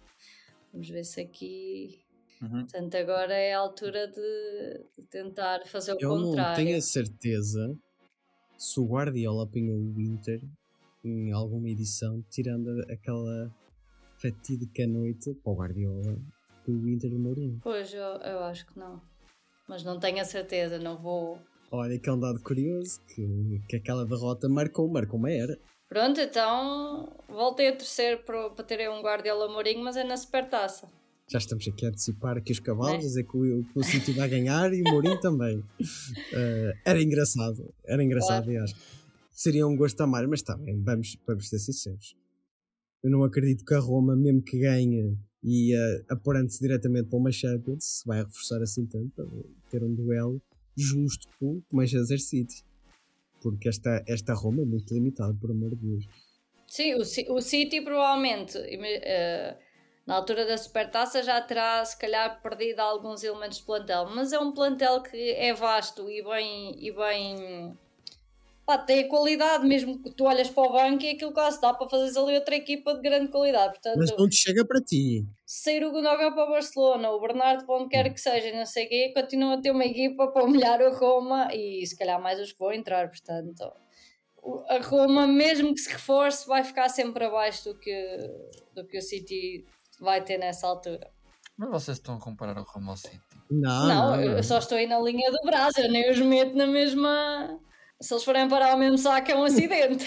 Vamos 0.74 0.90
ver 0.90 1.04
se 1.04 1.22
aqui. 1.22 2.00
Uhum. 2.42 2.62
Portanto, 2.62 2.96
agora 2.96 3.34
é 3.34 3.54
a 3.54 3.60
altura 3.60 4.08
de, 4.08 4.86
de 4.98 5.06
tentar 5.08 5.66
fazer 5.68 5.94
o 5.94 5.98
Eu 6.00 6.16
não 6.18 6.24
contrário. 6.30 6.56
tenho 6.66 6.78
a 6.78 6.82
certeza 6.82 7.76
se 8.58 8.80
o 8.80 8.86
Guardiola 8.86 9.44
apanhou 9.44 9.78
o 9.78 10.02
Inter 10.02 10.42
em 11.04 11.32
alguma 11.32 11.70
edição, 11.70 12.24
tirando 12.30 12.82
aquela 12.92 13.54
fatídica 14.18 14.86
noite 14.88 15.34
para 15.36 15.52
o 15.52 15.56
Guardiola 15.56 16.18
do 16.66 16.90
Inter 16.90 17.10
do 17.10 17.20
Mourinho. 17.20 17.60
Pois, 17.64 17.94
eu, 17.94 18.02
eu 18.02 18.40
acho 18.40 18.66
que 18.66 18.78
não. 18.78 19.02
Mas 19.70 19.84
não 19.84 20.00
tenho 20.00 20.20
a 20.20 20.26
certeza, 20.26 20.80
não 20.80 20.98
vou. 20.98 21.38
Olha 21.72 22.00
que 22.00 22.10
é 22.10 22.12
um 22.14 22.20
dado 22.20 22.42
curioso, 22.42 23.00
que, 23.06 23.62
que 23.70 23.76
aquela 23.76 24.04
derrota 24.04 24.50
marcou, 24.50 24.90
marcou 24.90 25.20
uma 25.20 25.32
era. 25.32 25.58
Pronto, 25.88 26.20
então 26.20 27.16
voltei 27.28 27.68
a 27.68 27.76
terceiro 27.76 28.24
para, 28.24 28.50
para 28.50 28.66
terem 28.66 28.90
um 28.90 29.02
Guardiola 29.02 29.48
Mourinho, 29.48 29.84
mas 29.84 29.96
é 29.96 30.04
na 30.04 30.18
supertaça. 30.18 30.88
Já 31.32 31.38
estamos 31.38 31.68
aqui 31.68 31.86
a 31.86 31.90
antecipar 31.90 32.38
aqui 32.38 32.52
os 32.52 32.60
cavalos, 32.60 32.92
Né? 32.94 32.98
a 32.98 33.02
dizer 33.02 33.24
que 33.24 33.38
o, 33.38 33.64
que 33.64 33.80
o 33.80 33.84
City 33.84 34.12
vai 34.14 34.28
ganhar 34.28 34.74
e 34.74 34.82
o 34.82 34.92
Mourinho 34.92 35.20
também. 35.22 35.64
Eh, 36.34 36.74
era 36.86 37.00
engraçado, 37.02 37.72
era 37.86 38.04
engraçado, 38.04 38.46
Claro. 38.46 38.50
aliás. 38.50 38.76
Seria 39.32 39.68
um 39.68 39.76
gosto 39.78 40.02
a 40.02 40.08
mais, 40.08 40.28
mas 40.28 40.42
também, 40.42 40.82
vamos, 40.82 41.16
vamos 41.28 41.48
ser 41.48 41.60
sinceros. 41.60 42.16
Eu 43.04 43.12
não 43.12 43.24
acredito 43.24 43.64
que 43.64 43.74
a 43.76 43.80
Roma, 43.80 44.16
mesmo 44.16 44.42
que 44.42 44.60
ganhe 44.60 45.16
e 45.44 45.76
uh, 45.76 46.06
apurando-se 46.10 46.60
diretamente 46.60 47.10
para 47.10 47.18
uma 47.18 47.32
Champions, 47.32 47.84
se 47.84 48.08
vai 48.08 48.24
reforçar 48.24 48.62
assim 48.62 48.86
tanto 48.86 49.10
para 49.16 49.26
ter 49.70 49.84
um 49.84 49.94
duelo 49.94 50.42
justo 50.76 51.28
com 51.40 51.62
o 51.72 51.76
Manchester 51.76 52.20
City. 52.20 52.64
Porque 53.42 53.70
esta, 53.70 54.04
esta 54.08 54.34
Roma 54.34 54.62
é 54.62 54.66
muito 54.66 54.94
limitada, 54.94 55.34
por 55.34 55.52
amor 55.52 55.70
de 55.70 55.78
Deus. 55.78 56.06
Sim, 56.68 56.96
o, 56.96 57.02
o 57.34 57.42
City 57.42 57.82
provavelmente, 57.82 58.58
eh, 58.58 59.58
na 60.06 60.16
altura 60.16 60.46
da 60.46 60.58
supertaça, 60.58 61.24
já 61.24 61.42
terá 61.42 61.84
se 61.86 61.98
calhar 61.98 62.42
perdido 62.42 62.82
alguns 62.82 63.24
elementos 63.24 63.60
de 63.60 63.64
plantel, 63.64 64.10
mas 64.14 64.34
é 64.34 64.40
um 64.40 64.52
plantel 64.52 65.02
que 65.02 65.32
é 65.32 65.54
vasto 65.54 66.10
e 66.10 66.22
bem. 66.22 66.76
E 66.78 66.92
bem 66.92 67.78
pá, 68.70 68.78
tem 68.78 69.06
a 69.06 69.08
qualidade, 69.10 69.66
mesmo 69.66 70.00
que 70.02 70.12
tu 70.12 70.26
olhas 70.26 70.48
para 70.50 70.64
o 70.70 70.72
banco 70.72 71.04
e 71.04 71.10
aquilo 71.10 71.34
quase 71.34 71.60
dá 71.60 71.74
para 71.74 71.90
fazer 71.90 72.20
ali 72.20 72.36
outra 72.36 72.56
equipa 72.56 72.94
de 72.94 73.02
grande 73.02 73.32
qualidade. 73.32 73.74
Portanto, 73.74 73.98
Mas 73.98 74.16
não 74.16 74.30
te 74.30 74.36
chega 74.36 74.64
para 74.64 74.80
ti. 74.80 75.26
se 75.44 75.64
sair 75.64 75.84
o 75.84 75.92
Gundogan 75.92 76.32
para 76.34 76.46
o 76.46 76.52
Barcelona, 76.52 77.10
o 77.12 77.20
Bernardo 77.20 77.66
para 77.66 77.76
onde 77.76 77.90
quer 77.90 78.14
que 78.14 78.22
seja, 78.22 78.56
não 78.56 78.66
sei 78.68 78.86
o 78.86 78.90
quê, 78.90 79.12
continua 79.16 79.56
a 79.56 79.62
ter 79.62 79.72
uma 79.72 79.86
equipa 79.86 80.28
para 80.28 80.44
humilhar 80.44 80.80
o 80.82 80.94
Roma 80.96 81.50
e 81.54 81.84
se 81.88 81.98
calhar 81.98 82.22
mais 82.22 82.40
os 82.40 82.52
que 82.52 82.60
vão 82.60 82.72
entrar, 82.72 83.10
portanto 83.10 83.72
o- 84.38 84.64
a 84.70 84.78
Roma, 84.80 85.26
mesmo 85.28 85.74
que 85.74 85.80
se 85.82 85.90
reforce, 85.90 86.48
vai 86.48 86.64
ficar 86.64 86.90
sempre 86.90 87.26
abaixo 87.26 87.66
do 87.74 87.80
que, 87.80 88.18
do 88.76 88.86
que 88.88 88.98
o 88.98 89.02
City 89.02 89.66
vai 90.00 90.24
ter 90.24 90.38
nessa 90.38 90.68
altura. 90.68 91.10
Mas 91.58 91.70
vocês 91.72 91.98
estão 91.98 92.16
a 92.16 92.20
comparar 92.22 92.58
o 92.58 92.64
Roma 92.64 92.92
ao 92.92 92.98
City. 92.98 93.20
Não, 93.52 93.88
não, 93.88 94.16
não, 94.16 94.22
eu 94.38 94.44
só 94.44 94.60
estou 94.60 94.78
aí 94.78 94.86
na 94.88 95.00
linha 95.00 95.30
do 95.32 95.40
Brasil, 95.44 95.86
eu 95.86 95.92
nem 95.92 96.10
os 96.12 96.20
meto 96.20 96.56
na 96.56 96.68
mesma. 96.68 97.60
Se 98.02 98.14
eles 98.14 98.24
forem 98.24 98.48
parar 98.48 98.72
ao 98.72 98.80
mesmo 98.80 98.98
saco, 98.98 99.30
é 99.32 99.36
um 99.36 99.44
acidente. 99.44 100.06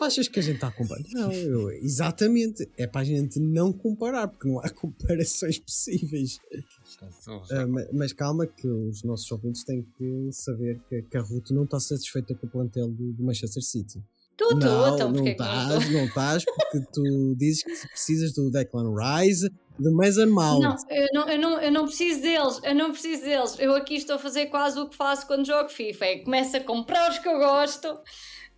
Achas 0.00 0.26
que 0.26 0.40
a 0.40 0.42
gente 0.42 0.56
está 0.56 0.66
a 0.68 0.72
comparar? 0.72 1.00
Não, 1.12 1.32
eu- 1.32 1.70
exatamente. 1.70 2.68
É 2.76 2.88
para 2.88 3.02
a 3.02 3.04
gente 3.04 3.38
não 3.38 3.72
comparar, 3.72 4.26
porque 4.26 4.48
não 4.48 4.58
há 4.58 4.68
comparações 4.74 5.58
possíveis. 5.60 6.40
Jesus. 6.50 7.50
Ah, 7.52 7.66
ma- 7.68 7.86
mas, 7.92 8.12
calma, 8.12 8.46
que 8.46 8.66
os 8.66 9.04
nossos 9.04 9.30
ouvintes 9.30 9.62
têm 9.62 9.86
que 9.96 10.28
saber 10.32 10.80
que, 10.88 11.16
a 11.16 11.20
Ruth 11.20 11.50
não 11.50 11.62
está 11.64 11.78
satisfeita 11.78 12.34
com 12.34 12.46
o 12.46 12.50
plantel 12.50 12.88
do 12.88 13.22
Manchester 13.22 13.62
City. 13.62 14.02
Tu, 14.36 14.48
tu, 14.48 14.56
não, 14.56 14.94
então 14.94 15.08
não 15.08 15.14
porque 15.14 15.30
é 15.30 15.34
que 15.34 15.40
não 15.40 16.04
estás, 16.04 16.42
estás, 16.42 16.44
porque 16.44 16.86
tu 16.92 17.34
dizes 17.38 17.62
que 17.62 17.88
precisas 17.88 18.34
do 18.34 18.50
Declan 18.50 18.94
Rice, 18.94 19.50
de 19.78 19.90
Mason 19.90 20.26
Mount. 20.26 20.62
Não 20.62 20.76
eu, 20.90 21.08
não, 21.12 21.28
eu, 21.28 21.38
não, 21.38 21.60
eu 21.60 21.72
não 21.72 21.84
preciso 21.86 22.20
deles, 22.20 22.60
eu 22.62 22.74
não 22.74 22.92
preciso 22.92 23.22
deles. 23.22 23.56
Eu 23.58 23.74
aqui 23.74 23.94
estou 23.94 24.16
a 24.16 24.18
fazer 24.18 24.46
quase 24.46 24.78
o 24.78 24.88
que 24.88 24.96
faço 24.96 25.26
quando 25.26 25.46
jogo 25.46 25.68
FIFA. 25.68 26.04
É 26.04 26.18
começo 26.18 26.56
a 26.56 26.60
comprar 26.60 27.10
os 27.10 27.18
que 27.18 27.28
eu 27.28 27.38
gosto, 27.38 27.98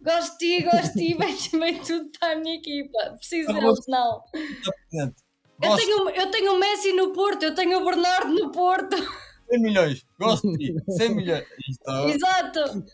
gosto 0.03 0.39
de 0.39 0.39
ti, 0.39 0.65
gosto 0.65 0.99
de 0.99 1.15
ti, 1.15 1.17
também 1.51 1.81
tudo 1.81 2.11
para 2.19 2.33
a 2.33 2.37
minha 2.37 2.57
equipa. 2.57 2.99
Preciso 3.17 3.53
deles, 3.53 3.85
não. 3.89 4.21
Eu 5.61 5.77
tenho, 5.77 6.11
eu 6.11 6.31
tenho 6.31 6.55
o 6.55 6.59
Messi 6.59 6.93
no 6.93 7.13
Porto, 7.13 7.43
eu 7.43 7.55
tenho 7.55 7.81
o 7.81 7.85
Bernardo 7.85 8.33
no 8.33 8.51
Porto. 8.53 8.97
de 8.97 9.07
100 9.51 9.61
milhões. 9.61 10.07
Gosto 10.19 10.53
de 10.53 10.59
ti. 10.59 10.75
100 10.97 11.15
milhões. 11.15 11.45
Exato. 12.09 12.85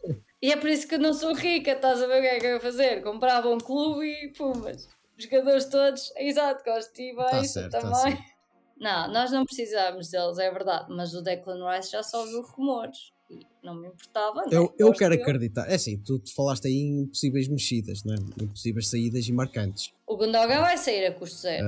E 0.44 0.52
é 0.52 0.56
por 0.58 0.68
isso 0.68 0.86
que 0.86 0.96
eu 0.96 0.98
não 0.98 1.14
sou 1.14 1.32
rica, 1.34 1.70
estás 1.72 2.02
a 2.02 2.06
ver 2.06 2.18
o 2.18 2.20
que 2.20 2.26
é 2.28 2.38
que 2.38 2.44
eu 2.46 2.50
ia 2.56 2.60
fazer? 2.60 3.02
Comprava 3.02 3.48
um 3.48 3.56
clube 3.56 4.04
e 4.04 4.28
pumas. 4.36 4.86
Os 5.18 5.24
jogadores 5.24 5.64
todos, 5.64 6.12
exato, 6.18 6.62
gosto 6.62 6.92
de 6.94 7.14
Tá 7.14 7.42
certo, 7.44 7.70
tá 7.72 7.80
também. 7.80 8.12
certo. 8.16 8.22
Não, 8.78 9.10
nós 9.10 9.32
não 9.32 9.46
precisamos 9.46 10.10
deles, 10.10 10.36
é 10.38 10.50
verdade, 10.50 10.84
mas 10.90 11.14
o 11.14 11.22
Declan 11.22 11.66
Rice 11.74 11.92
já 11.92 12.02
só 12.02 12.20
ouviu 12.20 12.42
rumores 12.42 12.98
e 13.30 13.40
não 13.62 13.74
me 13.74 13.88
importava. 13.88 14.42
né? 14.42 14.48
Eu, 14.50 14.74
eu 14.78 14.92
quero 14.92 15.14
acreditar. 15.14 15.66
É 15.70 15.76
assim, 15.76 15.96
tu, 15.96 16.20
falaste 16.36 16.66
aí 16.66 16.74
em 16.74 17.06
possíveis 17.06 17.48
mexidas, 17.48 18.04
não 18.04 18.12
é? 18.14 18.18
em 18.42 18.46
possíveis 18.48 18.90
saídas 18.90 19.26
e 19.26 19.32
marcantes. 19.32 19.94
O 20.06 20.14
Gundogan 20.14 20.60
vai 20.60 20.76
sair 20.76 21.06
a 21.06 21.14
custo 21.14 21.38
zero, 21.38 21.66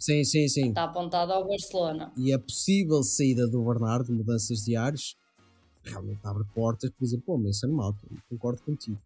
Sim, 0.00 0.24
sim, 0.24 0.48
sim. 0.48 0.70
está 0.70 0.82
apontado 0.82 1.32
ao 1.32 1.46
Barcelona. 1.46 2.10
e 2.16 2.32
a 2.32 2.40
possível 2.40 3.04
saída 3.04 3.46
do 3.46 3.62
Bernardo, 3.62 4.12
mudanças 4.12 4.64
de 4.64 4.74
ares, 4.74 5.14
realmente 5.90 6.20
abre 6.24 6.44
portas, 6.54 6.90
por 6.90 7.04
exemplo, 7.04 7.34
ao 7.34 7.38
Mason 7.38 7.68
Mount. 7.68 7.96
Concordo 8.28 8.62
contigo. 8.62 8.98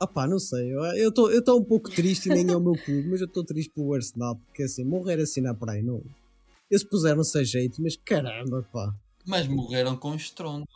Ah 0.00 0.06
pá, 0.06 0.28
não 0.28 0.38
sei, 0.38 0.72
eu 0.72 1.08
estou 1.08 1.30
eu 1.30 1.42
tô 1.42 1.58
um 1.58 1.64
pouco 1.64 1.90
triste 1.90 2.28
e 2.28 2.32
nem 2.32 2.48
é 2.48 2.56
o 2.56 2.60
meu 2.60 2.74
clube, 2.74 3.08
mas 3.08 3.20
eu 3.20 3.26
estou 3.26 3.44
triste 3.44 3.72
pelo 3.72 3.92
Arsenal, 3.92 4.36
porque 4.36 4.62
assim, 4.62 4.84
morrer 4.84 5.20
assim 5.20 5.40
na 5.40 5.52
praia, 5.52 5.82
não. 5.82 6.00
Eles 6.70 6.84
puseram-se 6.84 7.36
a 7.36 7.42
jeito, 7.42 7.82
mas 7.82 7.96
caramba, 7.96 8.64
pá. 8.72 8.94
Mas 9.26 9.48
morreram 9.48 9.96
com 9.96 10.14
estrondo. 10.14 10.66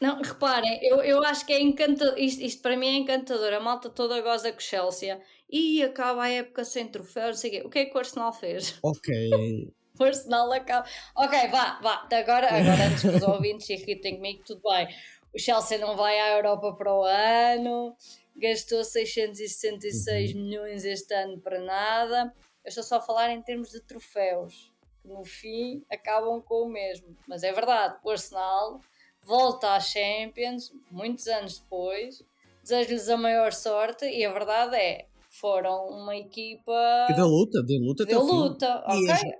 Não, 0.00 0.20
reparem, 0.22 0.78
eu, 0.82 1.00
eu 1.02 1.22
acho 1.24 1.44
que 1.44 1.52
é 1.52 1.60
encantador, 1.60 2.16
isto, 2.18 2.40
isto 2.40 2.62
para 2.62 2.76
mim 2.76 2.86
é 2.86 2.96
encantador, 2.96 3.52
a 3.52 3.60
malta 3.60 3.90
toda 3.90 4.20
goza 4.20 4.52
com 4.52 4.58
o 4.58 4.62
Chelsea 4.62 5.20
e 5.50 5.82
acaba 5.82 6.22
a 6.22 6.28
época 6.28 6.64
sem 6.64 6.88
troféu, 6.88 7.28
não 7.28 7.34
sei 7.34 7.50
o 7.50 7.52
quê. 7.52 7.62
O 7.66 7.70
que 7.70 7.78
é 7.80 7.84
que 7.86 7.94
o 7.94 7.98
Arsenal 7.98 8.32
fez? 8.32 8.78
Ok, 8.82 9.72
O 9.98 10.04
Arsenal 10.04 10.52
acaba. 10.52 10.86
Ok, 11.16 11.48
vá, 11.48 11.78
vá. 11.82 12.08
Agora, 12.10 12.46
agora 12.48 12.86
antes 12.88 13.02
que 13.02 13.08
os 13.08 13.22
ouvintes 13.28 13.66
se 13.66 13.74
irritem 13.74 14.16
comigo, 14.16 14.42
tudo 14.44 14.60
bem. 14.68 14.88
O 15.34 15.38
Chelsea 15.38 15.78
não 15.78 15.96
vai 15.96 16.18
à 16.18 16.36
Europa 16.36 16.74
para 16.74 16.92
o 16.94 17.02
ano, 17.04 17.96
gastou 18.36 18.82
666 18.84 20.34
milhões 20.34 20.84
este 20.84 21.14
ano 21.14 21.38
para 21.40 21.60
nada. 21.60 22.32
Eu 22.64 22.68
estou 22.68 22.84
só 22.84 22.96
a 22.96 23.00
falar 23.00 23.30
em 23.30 23.42
termos 23.42 23.70
de 23.70 23.80
troféus, 23.80 24.70
que 25.02 25.08
no 25.08 25.24
fim 25.24 25.82
acabam 25.90 26.40
com 26.40 26.62
o 26.62 26.68
mesmo. 26.68 27.16
Mas 27.26 27.42
é 27.42 27.52
verdade, 27.52 27.96
o 28.04 28.10
Arsenal 28.10 28.80
volta 29.24 29.74
às 29.74 29.86
Champions 29.88 30.72
muitos 30.90 31.26
anos 31.26 31.58
depois. 31.58 32.22
Desejo-lhes 32.62 33.08
a 33.08 33.16
maior 33.16 33.52
sorte 33.52 34.04
e 34.06 34.24
a 34.24 34.32
verdade 34.32 34.76
é, 34.76 35.06
foram 35.30 35.88
uma 35.88 36.16
equipa 36.16 37.06
e 37.10 37.16
da 37.16 37.24
luta, 37.26 37.60
da 37.62 37.74
luta 37.74 38.04
até 38.04 38.12
de 38.12 38.18
o 38.18 38.26
fim. 38.26 38.36
luta, 38.36 38.84
E 38.88 39.10
ok? 39.10 39.32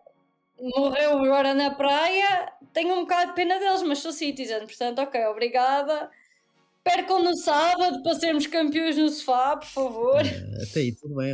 Morreu 0.76 1.19
agora 1.19 1.54
na 1.54 1.71
praia, 1.75 2.52
tenho 2.73 2.95
um 2.95 3.00
bocado 3.02 3.31
de 3.31 3.35
pena 3.37 3.59
deles, 3.59 3.83
mas 3.83 3.99
sou 3.99 4.12
citizen, 4.12 4.61
portanto, 4.61 5.00
ok, 5.00 5.25
obrigada. 5.26 6.11
Percam 6.85 7.23
no 7.23 7.37
sábado 7.37 8.02
para 8.02 8.14
sermos 8.19 8.47
campeões 8.47 8.97
no 8.97 9.09
sofá, 9.09 9.57
por 9.57 9.69
favor. 9.69 10.21
Eh, 10.25 10.62
até 10.69 10.81
aí 10.81 10.92
tudo 10.92 11.14
bem, 11.16 11.31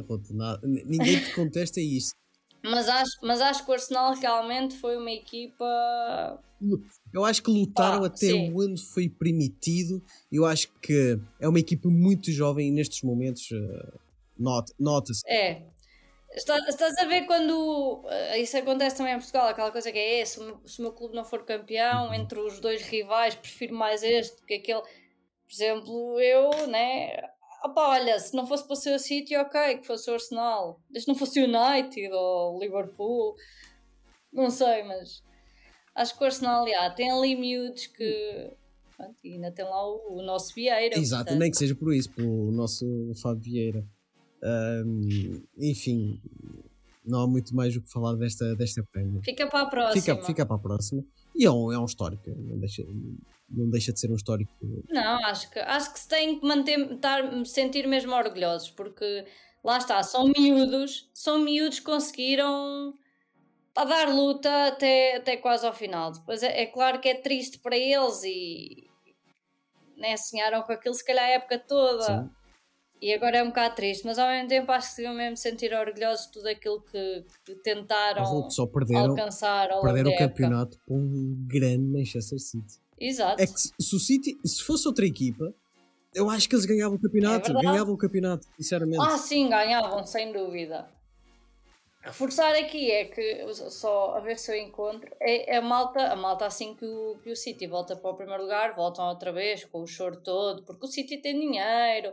n- 0.62 0.84
Ninguém 0.84 1.20
te 1.24 1.32
contesta 1.34 1.80
isso. 1.80 2.12
Mas 2.62 2.88
acho, 2.88 3.12
mas 3.22 3.40
acho 3.40 3.64
que 3.64 3.70
o 3.70 3.74
Arsenal 3.74 4.14
realmente 4.14 4.76
foi 4.76 4.96
uma 4.96 5.10
equipa. 5.10 5.64
Eu 7.14 7.24
acho 7.24 7.42
que 7.42 7.50
lutaram 7.50 8.00
Pá, 8.00 8.06
até 8.08 8.26
sim. 8.26 8.52
onde 8.54 8.82
foi 8.82 9.08
permitido. 9.08 10.02
Eu 10.30 10.44
acho 10.44 10.68
que 10.82 11.18
é 11.40 11.48
uma 11.48 11.60
equipa 11.60 11.88
muito 11.88 12.30
jovem 12.32 12.68
e 12.68 12.70
nestes 12.70 13.02
momentos. 13.02 13.48
nota- 14.38 14.72
Nota-se. 14.78 15.22
É. 15.26 15.62
Está- 16.38 16.68
Estás 16.68 16.96
a 16.98 17.04
ver 17.04 17.26
quando 17.26 18.04
eh, 18.08 18.38
isso 18.40 18.56
acontece 18.56 18.96
também 18.96 19.14
em 19.14 19.18
Portugal, 19.18 19.48
aquela 19.48 19.70
coisa 19.70 19.90
que 19.92 19.98
é, 19.98 20.20
"É, 20.20 20.24
se 20.24 20.38
o 20.40 20.44
meu, 20.44 20.60
se 20.66 20.78
o 20.80 20.82
meu 20.82 20.92
clube 20.92 21.14
não 21.14 21.24
for 21.24 21.44
campeão, 21.44 22.06
Uhum. 22.08 22.14
entre 22.14 22.38
os 22.40 22.60
dois 22.60 22.82
rivais, 22.82 23.34
prefiro 23.34 23.74
mais 23.74 24.02
este 24.02 24.40
do 24.40 24.46
que 24.46 24.54
aquele. 24.54 24.80
Por 24.82 25.52
exemplo, 25.52 26.20
eu, 26.20 26.66
né? 26.68 27.16
Opa, 27.64 27.88
olha, 27.88 28.18
se 28.20 28.34
não 28.36 28.46
fosse 28.46 28.64
para 28.64 28.74
o 28.74 28.98
City, 28.98 29.36
ok, 29.36 29.78
que 29.78 29.86
fosse 29.86 30.08
o 30.10 30.14
Arsenal. 30.14 30.80
Desde 30.88 31.08
não 31.08 31.14
fosse 31.18 31.40
o 31.40 31.44
United 31.44 32.12
ou 32.12 32.56
o 32.56 32.60
Liverpool, 32.60 33.34
não 34.32 34.50
sei, 34.50 34.82
mas 34.84 35.22
acho 35.94 36.16
que 36.16 36.22
o 36.22 36.26
Arsenal, 36.26 36.68
já, 36.68 36.90
tem 36.90 37.10
ali 37.10 37.34
miúdos 37.34 37.86
que. 37.86 38.50
pronto, 38.96 39.16
ainda 39.24 39.50
tem 39.50 39.64
lá 39.64 39.86
o, 39.88 40.18
o 40.18 40.22
nosso 40.22 40.54
Vieira. 40.54 40.96
Exato, 40.98 41.24
portanto, 41.24 41.40
nem 41.40 41.50
que 41.50 41.56
seja 41.56 41.74
por 41.74 41.92
isso, 41.94 42.10
pelo 42.12 42.52
nosso 42.52 42.84
Fábio 43.22 43.42
Vieira. 43.42 43.84
Enfim, 45.58 46.20
não 47.04 47.22
há 47.22 47.26
muito 47.26 47.54
mais 47.56 47.74
o 47.74 47.80
que 47.80 47.90
falar 47.90 48.14
desta, 48.14 48.54
desta 48.54 48.82
prémio. 48.92 49.22
Fica 49.22 49.46
para 49.46 49.62
a 49.62 49.66
próxima. 49.66 50.02
Fica, 50.02 50.26
fica 50.26 50.46
para 50.46 50.56
a 50.56 50.58
próxima. 50.58 51.04
E 51.34 51.44
é 51.44 51.50
um, 51.50 51.72
é 51.72 51.78
um 51.78 51.84
histórico, 51.84 52.30
não 52.30 52.58
deixa, 52.58 52.84
não 53.48 53.70
deixa 53.70 53.92
de 53.92 54.00
ser 54.00 54.10
um 54.10 54.16
histórico. 54.16 54.52
Não, 54.88 55.24
acho 55.24 55.50
que, 55.50 55.58
acho 55.58 55.92
que 55.92 56.00
se 56.00 56.08
tem 56.08 56.38
que 56.38 56.46
manter, 56.46 56.92
estar, 56.92 57.46
sentir 57.46 57.86
mesmo 57.86 58.14
orgulhosos, 58.14 58.70
porque 58.70 59.24
lá 59.64 59.78
está, 59.78 60.02
são 60.02 60.30
miúdos, 60.36 61.08
são 61.14 61.38
miúdos 61.38 61.78
que 61.78 61.84
conseguiram 61.84 62.94
pá, 63.72 63.84
dar 63.84 64.12
luta 64.14 64.66
até, 64.66 65.16
até 65.16 65.36
quase 65.36 65.66
ao 65.66 65.72
final. 65.72 66.12
Depois 66.12 66.42
é, 66.42 66.62
é 66.62 66.66
claro 66.66 67.00
que 67.00 67.08
é 67.08 67.14
triste 67.14 67.58
para 67.58 67.76
eles 67.76 68.22
e 68.24 68.88
né, 69.96 70.16
sonharam 70.16 70.62
com 70.62 70.72
aquilo 70.72 70.94
se 70.94 71.04
calhar 71.04 71.24
a 71.24 71.30
época 71.30 71.58
toda. 71.58 72.04
Sim. 72.04 72.37
E 73.00 73.14
agora 73.14 73.38
é 73.38 73.42
um 73.42 73.48
bocado 73.48 73.76
triste, 73.76 74.04
mas 74.04 74.18
ao 74.18 74.28
mesmo 74.28 74.48
tempo 74.48 74.72
acho 74.72 74.90
que 74.90 74.96
deviam 74.96 75.14
mesmo 75.14 75.36
sentir 75.36 75.72
orgulhosos 75.72 76.26
de 76.26 76.32
tudo 76.32 76.48
aquilo 76.48 76.80
que, 76.82 77.24
que 77.44 77.54
tentaram 77.56 78.50
só 78.50 78.66
perderam, 78.66 79.10
alcançar 79.10 79.70
ao 79.70 79.80
perderam 79.80 80.10
o 80.10 80.18
campeonato 80.18 80.78
para 80.84 80.96
um 80.96 81.46
grande 81.46 81.84
Manchester 81.84 82.38
City. 82.38 82.80
Exato. 82.98 83.40
É 83.40 83.46
que 83.46 83.52
se 83.58 83.96
o 83.96 84.00
City, 84.00 84.36
se 84.44 84.62
fosse 84.64 84.88
outra 84.88 85.06
equipa, 85.06 85.54
eu 86.12 86.28
acho 86.28 86.48
que 86.48 86.54
eles 86.56 86.64
ganhavam 86.64 86.96
o 86.96 87.00
campeonato. 87.00 87.50
É 87.50 87.54
ganhavam 87.54 87.94
o 87.94 87.98
campeonato, 87.98 88.46
sinceramente. 88.56 89.00
Ah, 89.00 89.16
sim, 89.16 89.48
ganhavam, 89.48 90.04
sem 90.04 90.32
dúvida. 90.32 90.88
Reforçar 92.00 92.54
aqui 92.54 92.90
é 92.90 93.04
que, 93.04 93.46
só 93.52 94.16
a 94.16 94.20
ver 94.20 94.38
se 94.38 94.50
eu 94.50 94.56
encontro, 94.56 95.10
é 95.20 95.56
a 95.56 95.62
malta, 95.62 96.00
a 96.12 96.16
malta 96.16 96.46
assim 96.46 96.74
que 96.74 96.84
o, 96.84 97.18
que 97.22 97.30
o 97.30 97.36
City 97.36 97.66
volta 97.66 97.96
para 97.96 98.10
o 98.10 98.16
primeiro 98.16 98.42
lugar, 98.42 98.74
voltam 98.74 99.06
outra 99.08 99.32
vez 99.32 99.64
com 99.64 99.82
o 99.82 99.86
choro 99.86 100.16
todo, 100.22 100.62
porque 100.62 100.86
o 100.86 100.88
City 100.88 101.18
tem 101.18 101.38
dinheiro, 101.38 102.12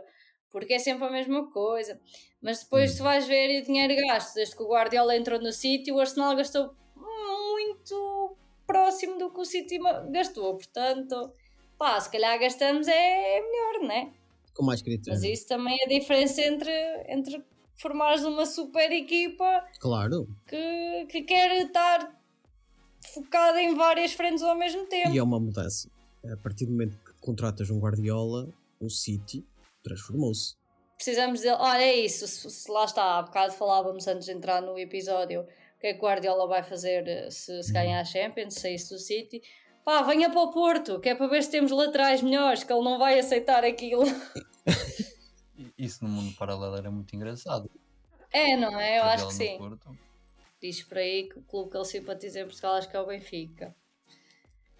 porque 0.56 0.72
é 0.72 0.78
sempre 0.78 1.06
a 1.06 1.10
mesma 1.10 1.50
coisa. 1.50 2.00
Mas 2.40 2.62
depois 2.62 2.96
tu 2.96 3.02
vais 3.02 3.26
ver 3.26 3.60
o 3.60 3.66
dinheiro 3.66 3.94
gasto, 4.06 4.32
desde 4.36 4.56
que 4.56 4.62
o 4.62 4.68
Guardiola 4.68 5.14
entrou 5.14 5.38
no 5.38 5.52
City, 5.52 5.92
o 5.92 6.00
Arsenal 6.00 6.34
gastou 6.34 6.74
muito 6.96 8.34
próximo 8.66 9.18
do 9.18 9.30
que 9.30 9.38
o 9.38 9.44
City 9.44 9.78
gastou, 10.10 10.54
portanto, 10.56 11.30
pá, 11.76 12.00
se 12.00 12.10
calhar 12.10 12.40
gastamos 12.40 12.88
é 12.88 13.38
melhor, 13.42 13.86
né? 13.86 14.14
Com 14.54 14.64
mais 14.64 14.80
critério. 14.80 15.12
Mas 15.12 15.22
isso 15.30 15.46
também 15.46 15.76
é 15.78 15.84
a 15.84 15.88
diferença 15.88 16.40
entre, 16.40 16.72
entre 17.06 17.44
formares 17.76 18.24
uma 18.24 18.46
super 18.46 18.90
equipa 18.92 19.62
Claro. 19.78 20.26
que, 20.48 21.06
que 21.10 21.20
quer 21.20 21.66
estar 21.66 22.18
focada 23.12 23.60
em 23.60 23.74
várias 23.74 24.14
frentes 24.14 24.42
ao 24.42 24.56
mesmo 24.56 24.86
tempo. 24.86 25.10
E 25.10 25.18
é 25.18 25.22
uma 25.22 25.38
mudança. 25.38 25.90
A 26.32 26.36
partir 26.38 26.64
do 26.64 26.72
momento 26.72 26.96
que 27.04 27.12
contratas 27.20 27.68
um 27.68 27.78
Guardiola, 27.78 28.48
o 28.80 28.88
City 28.88 29.44
transformou-se. 29.88 30.56
Precisamos 30.96 31.40
de. 31.40 31.48
Olha, 31.48 31.82
é 31.82 31.96
isso. 31.96 32.26
Se, 32.26 32.50
se 32.50 32.70
lá 32.70 32.84
está, 32.84 33.18
há 33.18 33.22
bocado 33.22 33.52
falávamos 33.52 34.06
antes 34.06 34.26
de 34.26 34.32
entrar 34.32 34.60
no 34.62 34.78
episódio 34.78 35.42
o 35.42 35.80
que 35.80 35.88
é 35.88 35.92
que 35.92 35.98
o 35.98 36.02
Guardiola 36.02 36.46
vai 36.48 36.62
fazer 36.62 37.06
eh, 37.06 37.30
se, 37.30 37.62
se 37.62 37.72
ganhar 37.72 38.00
a 38.00 38.04
Champions, 38.04 38.54
se 38.54 38.60
saísse 38.60 38.90
do 38.90 38.98
City. 38.98 39.42
Pá, 39.84 40.02
venha 40.02 40.30
para 40.30 40.40
o 40.40 40.50
Porto, 40.50 40.98
que 40.98 41.10
é 41.10 41.14
para 41.14 41.28
ver 41.28 41.42
se 41.42 41.50
temos 41.50 41.70
laterais 41.70 42.22
melhores, 42.22 42.64
que 42.64 42.72
ele 42.72 42.82
não 42.82 42.98
vai 42.98 43.18
aceitar 43.18 43.62
aquilo. 43.62 44.02
Isso 45.78 46.02
no 46.02 46.10
mundo 46.10 46.34
paralelo 46.36 46.76
era 46.76 46.90
muito 46.90 47.14
engraçado. 47.14 47.70
É, 48.32 48.56
não 48.56 48.80
é? 48.80 48.98
Eu 48.98 49.04
acho 49.04 49.28
que 49.28 49.34
sim. 49.34 49.58
Porto. 49.58 49.96
Diz 50.60 50.82
por 50.82 50.98
aí 50.98 51.28
que 51.28 51.38
o 51.38 51.42
clube 51.42 51.70
que 51.70 51.76
ele 51.76 51.84
simpatiza 51.84 52.40
em 52.40 52.46
Portugal 52.46 52.74
acho 52.74 52.88
que 52.88 52.96
é 52.96 53.00
o 53.00 53.06
Benfica. 53.06 53.74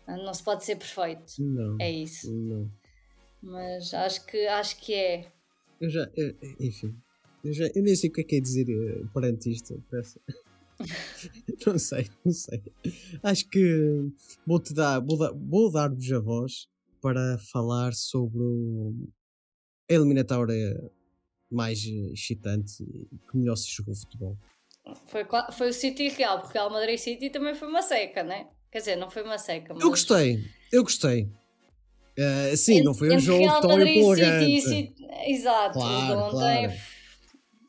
Não 0.08 0.32
se 0.32 0.42
pode 0.42 0.64
ser 0.64 0.76
perfeito. 0.76 1.34
Não. 1.38 1.76
É 1.80 1.90
isso. 1.90 2.32
Não. 2.32 2.70
Mas 3.46 3.94
acho 3.94 4.26
que, 4.26 4.46
acho 4.48 4.76
que 4.80 4.92
é. 4.92 5.32
Eu 5.80 5.88
já. 5.88 6.10
eu- 6.16 6.34
enfim. 6.58 6.94
Eu, 7.44 7.52
já, 7.52 7.66
eu 7.74 7.82
nem 7.82 7.94
sei 7.94 8.10
o 8.10 8.12
que 8.12 8.22
é 8.22 8.24
que 8.24 8.36
é 8.36 8.40
dizer 8.40 8.66
eh, 8.68 9.04
perante 9.14 9.52
isto. 9.52 9.80
peço. 9.88 10.20
não 11.64 11.78
sei, 11.78 12.10
não 12.24 12.32
sei. 12.32 12.60
Acho 13.22 13.48
que 13.48 14.10
vou-te 14.44 14.74
dar. 14.74 14.98
Vou, 15.00 15.16
dar, 15.16 15.32
vou 15.32 15.70
dar-vos 15.70 16.12
a 16.12 16.18
voz 16.18 16.68
para 17.00 17.38
falar 17.52 17.94
sobre 17.94 18.42
o, 18.42 18.92
a 19.88 19.94
eliminatória 19.94 20.90
mais 21.48 21.84
excitante 21.84 22.82
e 22.82 23.16
que 23.30 23.36
melhor 23.36 23.54
se 23.54 23.70
jogou 23.70 23.94
futebol. 23.94 24.36
Foi, 25.06 25.24
foi 25.52 25.68
o 25.68 25.72
City 25.72 26.08
Real, 26.08 26.40
porque 26.40 26.58
o 26.58 26.62
Real 26.62 26.70
Madrid 26.70 26.98
City 26.98 27.30
também 27.30 27.54
foi 27.54 27.68
uma 27.68 27.82
seca, 27.82 28.24
né? 28.24 28.48
Quer 28.72 28.78
dizer, 28.78 28.96
não 28.96 29.08
foi 29.08 29.22
uma 29.22 29.38
seca, 29.38 29.72
mas... 29.72 29.82
Eu 29.82 29.90
gostei, 29.90 30.44
eu 30.72 30.82
gostei. 30.82 31.30
Eh, 32.18 32.56
sim, 32.56 32.82
não 32.82 32.94
foi 32.94 33.14
um 33.14 33.18
jogo 33.18 33.40
Real 33.42 33.60
tão 33.60 33.70
Madrid 33.70 33.96
empolgante. 33.96 34.60
City, 34.60 34.68
City, 34.68 35.08
exato, 35.26 35.78
Claro, 35.78 36.18
ontem. 36.20 36.30
claro. 36.30 36.72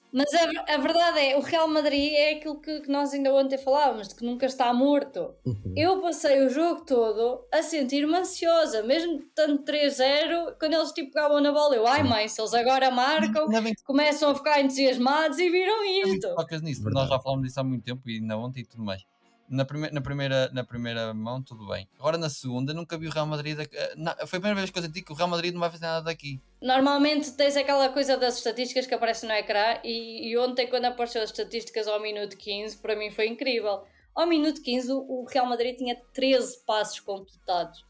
Mas 0.09 0.33
a, 0.33 0.73
a 0.73 0.77
verdade 0.77 1.19
é, 1.19 1.37
o 1.37 1.41
Real 1.41 1.67
Madrid 1.67 2.13
é 2.13 2.31
aquilo 2.35 2.59
que, 2.61 2.79
que 2.79 2.89
nós 2.89 3.13
ainda 3.13 3.31
ontem 3.33 3.57
falávamos, 3.57 4.07
de 4.07 4.15
que 4.15 4.25
nunca 4.25 4.45
está 4.45 4.73
morto. 4.73 5.33
Uhum. 5.45 5.73
Eu 5.75 6.01
passei 6.01 6.41
o 6.43 6.49
jogo 6.49 6.85
todo 6.85 7.45
a 7.53 7.61
sentir-me 7.61 8.15
ansiosa, 8.15 8.81
mesmo 8.83 9.19
estando 9.19 9.63
3-0, 9.63 10.55
quando 10.57 10.73
eles 10.73 10.91
tipo 10.93 11.11
pegavam 11.11 11.41
na 11.41 11.51
bola, 11.51 11.75
eu, 11.75 11.85
ai 11.85 12.03
mãe, 12.03 12.27
se 12.29 12.39
eles 12.41 12.53
agora 12.53 12.89
marcam, 12.89 13.47
bem 13.49 13.75
que 13.75 13.83
começam 13.83 14.31
a 14.31 14.35
ficar 14.35 14.61
entusiasmados 14.61 15.37
e 15.39 15.49
viram 15.49 15.83
isto. 15.85 16.33
tocas 16.35 16.61
nisso. 16.61 16.81
Verdade. 16.83 17.05
Nós 17.07 17.15
já 17.15 17.21
falámos 17.21 17.45
disso 17.45 17.59
há 17.59 17.63
muito 17.63 17.83
tempo 17.83 18.09
e 18.09 18.15
ainda 18.15 18.37
ontem 18.37 18.61
e 18.61 18.65
tudo 18.65 18.83
mais. 18.83 19.03
Na, 19.49 19.63
prime 19.63 19.89
na, 19.91 20.01
primeira, 20.01 20.49
na 20.53 20.63
primeira 20.63 21.13
mão, 21.13 21.41
tudo 21.41 21.67
bem. 21.67 21.87
Agora 21.97 22.17
na 22.17 22.29
segunda, 22.29 22.73
nunca 22.73 22.97
vi 22.97 23.07
o 23.07 23.11
Real 23.11 23.25
Madrid. 23.25 23.57
na- 23.95 24.15
foi 24.27 24.37
a 24.37 24.41
primeira 24.41 24.55
vez 24.55 24.69
que 24.69 24.77
eu 24.77 24.83
senti 24.83 25.01
que 25.01 25.11
o 25.11 25.15
Real 25.15 25.29
Madrid 25.29 25.53
não 25.53 25.59
vai 25.61 25.69
fazer 25.69 25.85
nada 25.85 26.03
daqui. 26.05 26.41
Normalmente 26.61 27.31
tens 27.31 27.55
aquela 27.55 27.89
coisa 27.89 28.17
das 28.17 28.37
estatísticas 28.37 28.85
que 28.85 28.93
aparecem 28.93 29.29
no 29.29 29.35
ecrã 29.35 29.79
e, 29.83 30.29
e 30.29 30.37
ontem 30.37 30.67
quando 30.67 30.85
apareceu 30.85 31.21
as 31.21 31.29
estatísticas 31.29 31.87
ao 31.87 32.01
minuto 32.01 32.35
15, 32.37 32.77
para 32.77 32.95
mim 32.95 33.09
foi 33.09 33.27
incrível. 33.27 33.83
Ao 34.13 34.25
minuto 34.27 34.61
15 34.61 34.91
o, 34.91 34.97
o 34.97 35.25
Real 35.25 35.45
Madrid 35.45 35.77
tinha 35.77 35.95
13 36.13 36.65
passos 36.65 36.99
completados. 36.99 37.85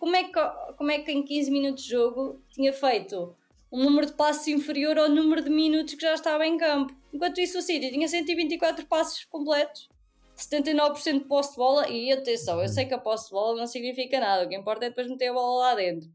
Como 0.00 0.16
é, 0.16 0.24
que, 0.24 0.40
como 0.76 0.90
é 0.90 0.98
que 1.00 1.12
em 1.12 1.22
15 1.24 1.50
minutos 1.50 1.84
de 1.84 1.90
jogo 1.90 2.40
tinha 2.50 2.72
feito 2.72 3.36
um 3.70 3.84
número 3.84 4.06
de 4.06 4.12
passos 4.14 4.46
inferior 4.48 4.96
ao 4.98 5.08
número 5.08 5.42
de 5.42 5.50
minutos 5.50 5.94
que 5.94 6.02
já 6.02 6.14
estava 6.14 6.46
em 6.46 6.56
campo? 6.56 6.94
Enquanto 7.12 7.38
isso 7.40 7.58
o 7.58 7.62
City 7.62 7.90
tinha 7.90 8.08
124 8.08 8.86
passos 8.86 9.24
completos. 9.24 9.88
79% 10.38 11.18
de 11.18 11.24
posse 11.24 11.50
de 11.50 11.56
bola 11.56 11.88
e 11.88 12.12
atenção, 12.12 12.60
eu 12.60 12.68
sei 12.68 12.86
que 12.86 12.94
a 12.94 12.98
posse 12.98 13.26
de 13.26 13.32
bola 13.32 13.58
não 13.58 13.66
significa 13.66 14.20
nada, 14.20 14.44
o 14.44 14.48
que 14.48 14.56
importa 14.56 14.86
é 14.86 14.88
depois 14.88 15.08
meter 15.08 15.28
a 15.28 15.32
bola 15.32 15.66
lá 15.66 15.74
dentro. 15.74 16.08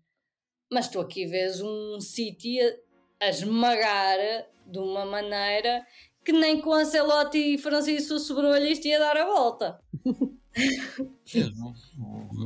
Mas 0.72 0.88
tu 0.88 1.00
aqui 1.00 1.26
vês 1.26 1.62
um 1.62 2.00
City 2.00 2.60
a, 2.62 3.26
a 3.26 3.30
esmagar 3.30 4.18
de 4.66 4.80
uma 4.80 5.06
maneira 5.06 5.86
que 6.24 6.32
nem 6.32 6.62
com 6.62 6.74
Ancelotti 6.74 7.56
e 7.56 7.58
Francisco 7.58 8.18
sobrou-lhe 8.18 8.72
isto 8.72 8.88
ia 8.88 8.98
dar 8.98 9.18
a 9.18 9.26
volta. 9.26 9.80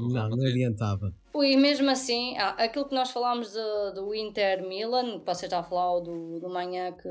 Não, 0.09 0.29
não 0.29 0.45
adiantava. 0.45 1.13
E 1.35 1.57
mesmo 1.57 1.89
assim, 1.89 2.37
aquilo 2.37 2.87
que 2.87 2.95
nós 2.95 3.11
falámos 3.11 3.51
do, 3.51 3.91
do 3.93 4.15
Inter 4.15 4.67
Milan, 4.67 5.19
que 5.19 5.25
você 5.25 5.45
está 5.45 5.59
a 5.59 5.63
falar 5.63 5.97
o 5.97 6.01
do, 6.01 6.39
do 6.39 6.49
manhã 6.49 6.93
que, 6.93 7.09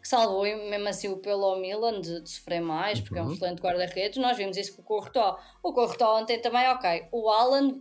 que 0.00 0.08
salvou 0.08 0.42
mesmo 0.44 0.88
assim 0.88 1.08
o 1.08 1.18
pelo 1.18 1.56
Milan 1.60 2.00
de, 2.00 2.20
de 2.22 2.30
sofrer 2.30 2.60
mais, 2.60 3.00
porque 3.00 3.18
é 3.18 3.22
um 3.22 3.26
Uhum. 3.26 3.32
excelente 3.32 3.60
guarda-redes. 3.60 4.18
Nós 4.20 4.36
vimos 4.36 4.56
isso 4.56 4.74
com 4.74 4.82
o 4.82 4.84
Courtois. 4.84 5.34
O 5.62 5.72
Courtois 5.72 6.22
ontem 6.22 6.40
também, 6.40 6.66
ok. 6.68 7.08
O 7.12 7.28
Alan 7.28 7.80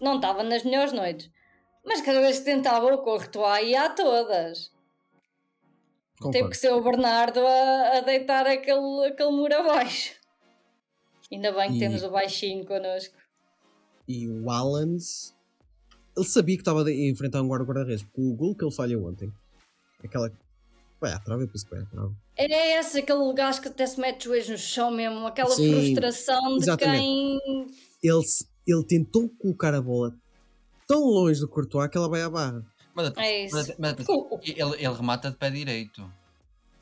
não 0.00 0.16
estava 0.16 0.42
nas 0.42 0.62
melhores 0.62 0.92
noites, 0.92 1.30
mas 1.84 2.00
cada 2.00 2.20
vez 2.20 2.38
que 2.38 2.44
tentava 2.44 2.86
o 2.86 2.98
Courtois 2.98 3.66
ia 3.68 3.86
a 3.86 3.90
todas. 3.90 4.72
Teve 6.16 6.32
Concordo. 6.32 6.50
que 6.50 6.56
ser 6.56 6.72
o 6.72 6.80
Bernardo 6.82 7.40
a, 7.44 7.98
a 7.98 8.00
deitar 8.00 8.46
aquele, 8.46 9.06
aquele 9.08 9.30
muro 9.30 9.54
abaixo. 9.56 10.14
Ainda 11.30 11.50
bem 11.52 11.70
que 11.70 11.76
E- 11.76 11.80
temos 11.80 12.02
o 12.04 12.10
baixinho 12.10 12.64
connosco. 12.64 13.16
E 14.06 14.28
o 14.28 14.48
Alan, 14.50 14.96
ele 16.16 16.24
sabia 16.26 16.56
que 16.56 16.60
estava 16.62 16.84
a 16.84 16.92
enfrentar 16.92 17.42
um 17.42 17.48
guarda-redes, 17.48 18.04
porque 18.04 18.20
o 18.20 18.32
gol 18.34 18.54
que 18.54 18.64
ele 18.64 18.72
falhou 18.72 19.08
ontem, 19.08 19.32
aquela. 20.04 20.30
À 21.12 21.18
trave, 21.18 21.44
à 21.44 21.86
trave. 21.86 22.14
É 22.36 22.78
esse, 22.80 22.98
aquele 22.98 23.32
gajo 23.32 23.60
que 23.60 23.68
até 23.68 23.86
se 23.86 24.00
mete 24.00 24.18
os 24.18 24.24
joelhos 24.24 24.48
no 24.48 24.58
chão 24.58 24.90
mesmo, 24.90 25.26
aquela 25.26 25.50
Sim, 25.54 25.72
frustração 25.72 26.56
de 26.58 26.64
exatamente. 26.64 27.00
quem. 27.02 27.66
Ele, 28.02 28.22
ele 28.66 28.84
tentou 28.84 29.28
colocar 29.28 29.74
a 29.74 29.80
bola 29.80 30.14
tão 30.86 31.00
longe 31.00 31.40
do 31.40 31.48
Courtois 31.48 31.88
que 31.90 31.96
ela 31.96 32.08
vai 32.08 32.22
à 32.22 32.30
barra. 32.30 32.64
Mas, 32.94 33.12
É 33.16 33.44
isso. 33.44 33.56
mas, 33.56 33.76
mas- 33.78 33.96
ele, 34.44 34.60
ele 34.84 34.94
remata 34.94 35.30
de 35.30 35.36
pé 35.36 35.50
direito. 35.50 36.00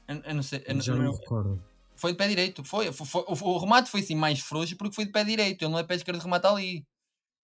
Eu, 0.08 0.16
eu 0.16 0.34
não 0.34 0.42
sei. 0.42 0.62
eu 0.66 0.80
Já 0.80 0.94
não 0.94 1.10
me 1.12 1.18
recordo. 1.18 1.62
Foi 1.96 2.12
de 2.12 2.18
pé 2.18 2.28
direito. 2.28 2.64
Foi, 2.64 2.92
foi, 2.92 3.06
foi- 3.06 3.24
o, 3.26 3.32
o 3.50 3.58
remate 3.58 3.90
foi 3.90 4.00
assim 4.00 4.16
mais 4.16 4.40
frouxo 4.40 4.76
porque 4.76 4.94
foi 4.94 5.04
de 5.06 5.12
pé 5.12 5.24
direito. 5.24 5.62
Ele 5.62 5.70
não 5.70 5.78
é 5.78 5.84
pé 5.84 5.94
esquerdo 5.94 6.18
remata 6.20 6.50
ali. 6.50 6.84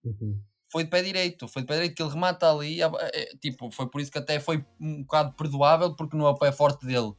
Uhum. 0.04 0.40
Foi 0.70 0.84
de 0.84 0.90
pé 0.90 1.02
direito. 1.02 1.48
Foi 1.48 1.62
de 1.62 1.68
pé 1.68 1.74
direito 1.74 1.94
que 1.96 2.02
ele 2.02 2.10
remata 2.10 2.50
ali. 2.50 2.82
é- 2.82 2.90
é- 3.12 3.36
tipo, 3.40 3.70
foi 3.70 3.88
por 3.88 4.00
isso 4.00 4.10
que 4.12 4.18
até 4.18 4.38
foi 4.40 4.64
um 4.80 5.02
bocado 5.02 5.32
perdoável 5.34 5.94
porque 5.96 6.16
não 6.16 6.26
é 6.26 6.30
o 6.30 6.34
pé 6.38 6.52
forte 6.52 6.86
dele. 6.86 7.12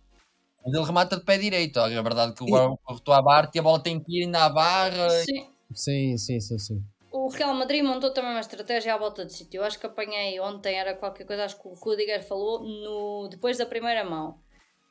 Mas 0.66 0.74
ele 0.74 0.86
remata 0.86 1.18
de 1.18 1.24
pé 1.24 1.38
direito. 1.38 1.80
A 1.80 1.88
verdade 1.88 2.32
é 2.34 2.36
que 2.36 2.44
o 2.44 2.48
guarda 2.48 2.76
cortou 2.84 3.14
a 3.14 3.22
barra 3.22 3.50
e 3.54 3.60
a 3.60 3.62
bola 3.64 3.82
tem 3.82 4.00
que 4.00 4.20
ir 4.20 4.26
ainda 4.26 4.46
à 4.46 4.50
barra. 4.50 5.10
sim, 5.10 5.48
Sim, 5.74 6.18
sim, 6.18 6.40
sim, 6.40 6.58
sim. 6.60 6.84
o 7.12 7.30
Real 7.30 7.54
Madrid 7.54 7.84
montou 7.84 8.12
também 8.12 8.32
uma 8.32 8.40
estratégia 8.40 8.94
à 8.94 8.98
volta 8.98 9.26
de 9.26 9.34
sítio. 9.34 9.60
Eu 9.60 9.64
acho 9.64 9.80
que 9.80 9.86
apanhei 9.86 10.40
ontem, 10.40 10.76
era 10.76 10.96
qualquer 10.96 11.26
coisa, 11.26 11.46
acho 11.46 11.60
que 11.62 11.68
o 11.68 11.74
Rudiger 11.74 12.24
falou 12.28 12.62
no, 12.64 13.28
depois 13.30 13.58
da 13.58 13.66
primeira 13.66 14.04
mão. 14.04 14.40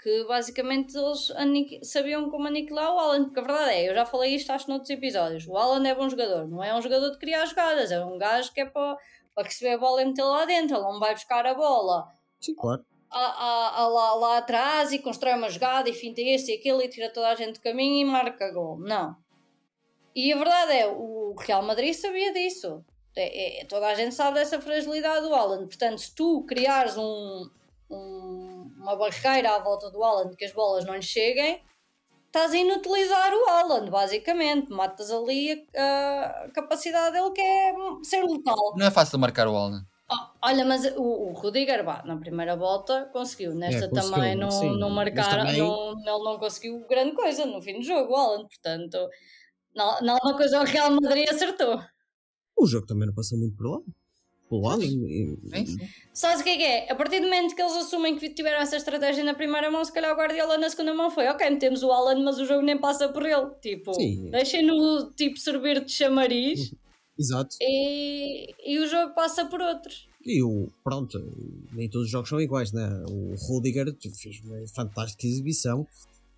Que 0.03 0.25
basicamente 0.25 0.97
eles 0.97 1.33
sabiam 1.83 2.31
como 2.31 2.47
aniquilar 2.47 2.95
o 2.95 2.99
Alan, 2.99 3.25
porque 3.25 3.41
a 3.41 3.43
verdade 3.43 3.71
é, 3.73 3.91
eu 3.91 3.95
já 3.95 4.07
falei 4.07 4.35
isto 4.37 4.51
acho 4.53 4.69
noutros 4.69 4.91
episódios. 4.91 5.47
O 5.49 5.57
Alan 5.57 5.85
é 5.89 5.95
bom 5.95 6.09
jogador, 6.09 6.47
não 6.47 6.63
é 6.63 6.73
um 6.77 6.81
jogador 6.81 7.11
de 7.11 7.19
criar 7.19 7.45
jogadas, 7.47 7.91
é 7.91 8.05
um 8.05 8.17
gajo 8.17 8.53
que 8.55 8.61
é 8.61 8.65
para, 8.67 8.97
para 9.35 9.45
receber 9.45 9.73
a 9.75 9.79
bola 9.79 10.01
e 10.03 10.05
meter 10.05 10.23
lá 10.23 10.45
dentro, 10.45 10.77
ele 10.77 10.85
não 10.85 11.01
vai 11.01 11.15
buscar 11.15 11.45
a 11.45 11.53
bola 11.55 12.13
Sim, 12.41 12.55
claro. 12.55 12.85
a- 13.11 13.19
a- 13.19 13.81
a 13.83 13.89
lá, 13.89 14.15
lá 14.15 14.39
atrás 14.39 14.93
e 14.93 15.01
constrói 15.01 15.35
uma 15.35 15.51
jogada 15.51 15.89
e 15.91 15.93
finta 15.93 16.21
este 16.21 16.53
e 16.53 16.55
aquele 16.55 16.85
e 16.85 16.89
tira 16.89 17.13
toda 17.13 17.29
a 17.31 17.35
gente 17.35 17.55
do 17.55 17.61
caminho 17.61 18.01
e 18.01 18.05
marca 18.09 18.53
gol. 18.53 18.79
Não. 18.79 19.17
E 20.15 20.33
a 20.33 20.37
verdade 20.37 20.73
é, 20.73 20.87
o 20.87 21.35
Real 21.39 21.63
Madrid 21.63 21.93
sabia 21.95 22.33
disso. 22.33 22.85
É- 23.17 23.63
é- 23.63 23.65
toda 23.65 23.89
a 23.89 23.95
gente 23.95 24.15
sabe 24.15 24.39
dessa 24.39 24.61
fragilidade 24.61 25.27
do 25.27 25.35
Alan. 25.35 25.67
Portanto, 25.67 25.99
se 25.99 26.15
tu 26.15 26.45
criares 26.45 26.97
um, 26.97 27.51
um- 27.91 28.58
uma 28.89 28.97
barreira 28.97 29.55
à 29.55 29.59
volta 29.59 29.91
do 29.91 30.03
Alan 30.03 30.31
que 30.35 30.45
as 30.47 30.53
bolas 30.53 30.85
não 30.87 30.95
lhe 30.95 31.03
cheguem, 31.03 31.63
estás 32.27 32.53
a 32.53 32.57
inutilizar 32.57 33.33
o 33.35 33.49
Alan, 33.51 33.91
basicamente. 33.91 34.71
Matas 34.71 35.11
ali 35.11 35.67
a, 35.77 36.45
a 36.47 36.51
capacidade 36.53 37.13
dele 37.13 37.31
que 37.33 37.41
é 37.41 37.75
ser 38.03 38.23
letal. 38.25 38.75
Não 38.77 38.87
é 38.87 38.91
fácil 38.91 39.19
marcar 39.19 39.47
o 39.47 39.55
Alan. 39.57 39.85
Ah, 40.11 40.33
olha, 40.43 40.65
mas 40.65 40.87
o, 40.97 41.03
o 41.03 41.33
Rudiger, 41.35 41.85
vá, 41.85 42.03
na 42.03 42.17
primeira 42.17 42.57
volta 42.57 43.11
conseguiu, 43.13 43.55
nesta 43.55 43.85
É, 43.85 43.89
conseguiu, 43.89 44.15
também 44.15 44.35
não, 44.37 44.51
sim, 44.51 44.79
não 44.79 44.89
marcaram, 44.89 45.45
também- 45.45 45.59
não, 45.59 45.91
ele 45.91 46.25
não 46.25 46.39
conseguiu 46.39 46.87
grande 46.89 47.13
coisa 47.15 47.45
no 47.45 47.61
fim 47.61 47.75
do 47.75 47.83
jogo, 47.85 48.15
o 48.15 48.17
Alan, 48.17 48.47
portanto, 48.49 49.07
não, 49.75 50.01
não 50.01 50.17
uma 50.25 50.35
coisa 50.35 50.63
o 50.63 50.65
Real 50.65 50.91
Madrid 50.93 51.29
acertou. 51.29 51.79
O 52.57 52.67
jogo 52.67 52.87
também 52.87 53.07
não 53.07 53.15
passou 53.15 53.39
muito 53.39 53.55
por 53.55 53.67
lá. 53.71 53.79
E- 54.51 55.37
Sim, 55.55 55.67
sim. 55.67 55.89
Sabes 56.13 56.41
o 56.41 56.45
que 56.45 56.51
é 56.51 56.57
que 56.57 56.63
é? 56.63 56.91
A 56.91 56.95
partir 56.95 57.21
do 57.21 57.27
momento 57.27 57.55
que 57.55 57.63
eles 57.63 57.75
assumem 57.77 58.17
que 58.17 58.31
tiveram 58.31 58.61
essa 58.61 58.77
estratégia 58.77 59.23
na 59.23 59.35
primeira 59.35 59.71
mão, 59.71 59.85
se 59.85 59.93
calhar 59.93 60.13
o 60.13 60.17
Guardiola 60.17 60.59
na 60.59 60.69
segunda 60.71 60.95
mão 60.95 61.11
foi, 61.11 61.29
ok, 61.29 61.49
metemos 61.51 61.83
o 61.83 61.91
Alan, 61.93 62.23
mas 62.23 62.39
o 62.39 62.45
jogo 62.47 62.63
nem 62.63 62.79
passa 62.79 63.09
por 63.09 63.25
ele, 63.25 63.51
tipo, 63.61 63.93
deixem-no 64.31 65.11
tipo 65.13 65.39
servir 65.39 65.85
de 65.85 65.93
chamariz 65.93 66.73
Exato. 67.19 67.57
e, 67.61 68.55
e 68.65 68.79
o 68.79 68.87
jogo 68.89 69.15
passa 69.15 69.45
por 69.45 69.61
outros. 69.61 70.09
E 70.25 70.43
o, 70.43 70.69
pronto, 70.83 71.19
nem 71.73 71.89
todos 71.89 72.07
os 72.07 72.11
jogos 72.13 72.29
são 72.29 72.41
iguais, 72.41 72.73
né? 72.73 72.89
O 73.09 73.35
Rudiger 73.47 73.95
fez 74.01 74.41
uma 74.45 74.67
fantástica 74.75 75.27
exibição. 75.27 75.87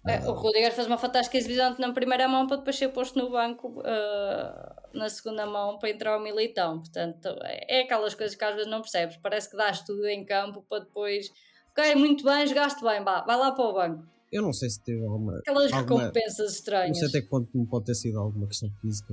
É, 0.06 0.18
o 0.26 0.32
Rudiger 0.32 0.72
fez 0.72 0.86
uma 0.86 0.96
fantástica 0.96 1.36
exibição 1.36 1.76
na 1.78 1.92
primeira 1.92 2.26
mão 2.26 2.46
para 2.46 2.56
depois 2.56 2.76
ser 2.76 2.88
posto 2.88 3.18
no 3.18 3.30
banco 3.30 3.82
ah, 3.84 4.76
na 4.94 5.08
segunda 5.10 5.44
mão 5.44 5.78
para 5.78 5.90
entrar 5.90 6.16
o 6.18 6.22
militão. 6.22 6.78
Portanto, 6.80 7.28
é, 7.42 7.80
é 7.80 7.82
aquelas 7.82 8.14
coisas 8.14 8.34
que 8.34 8.44
às 8.44 8.54
vezes 8.54 8.70
não 8.70 8.80
percebes. 8.80 9.16
Parece 9.18 9.50
que 9.50 9.56
dás 9.56 9.82
tudo 9.82 10.06
em 10.06 10.24
campo 10.24 10.64
para 10.68 10.80
depois, 10.80 11.30
ok, 11.72 11.94
muito 11.96 12.24
bem, 12.24 12.46
jogaste 12.46 12.82
bem, 12.82 13.04
vá, 13.04 13.20
vai 13.22 13.36
lá 13.36 13.52
para 13.52 13.64
o 13.64 13.72
banco. 13.74 14.04
Eu 14.32 14.42
não 14.42 14.52
sei 14.52 14.70
se 14.70 14.82
teve 14.82 15.04
alguma. 15.04 15.36
Aquelas 15.38 15.72
Alguma- 15.72 16.00
recompensas 16.04 16.38
Não 16.38 16.46
estranhas. 16.46 16.98
sei 16.98 17.08
até 17.08 17.20
que 17.20 17.26
ponto 17.28 17.50
não 17.52 17.66
pode 17.66 17.84
ter 17.86 17.94
sido 17.94 18.18
alguma 18.18 18.46
questão 18.46 18.70
física. 18.80 19.12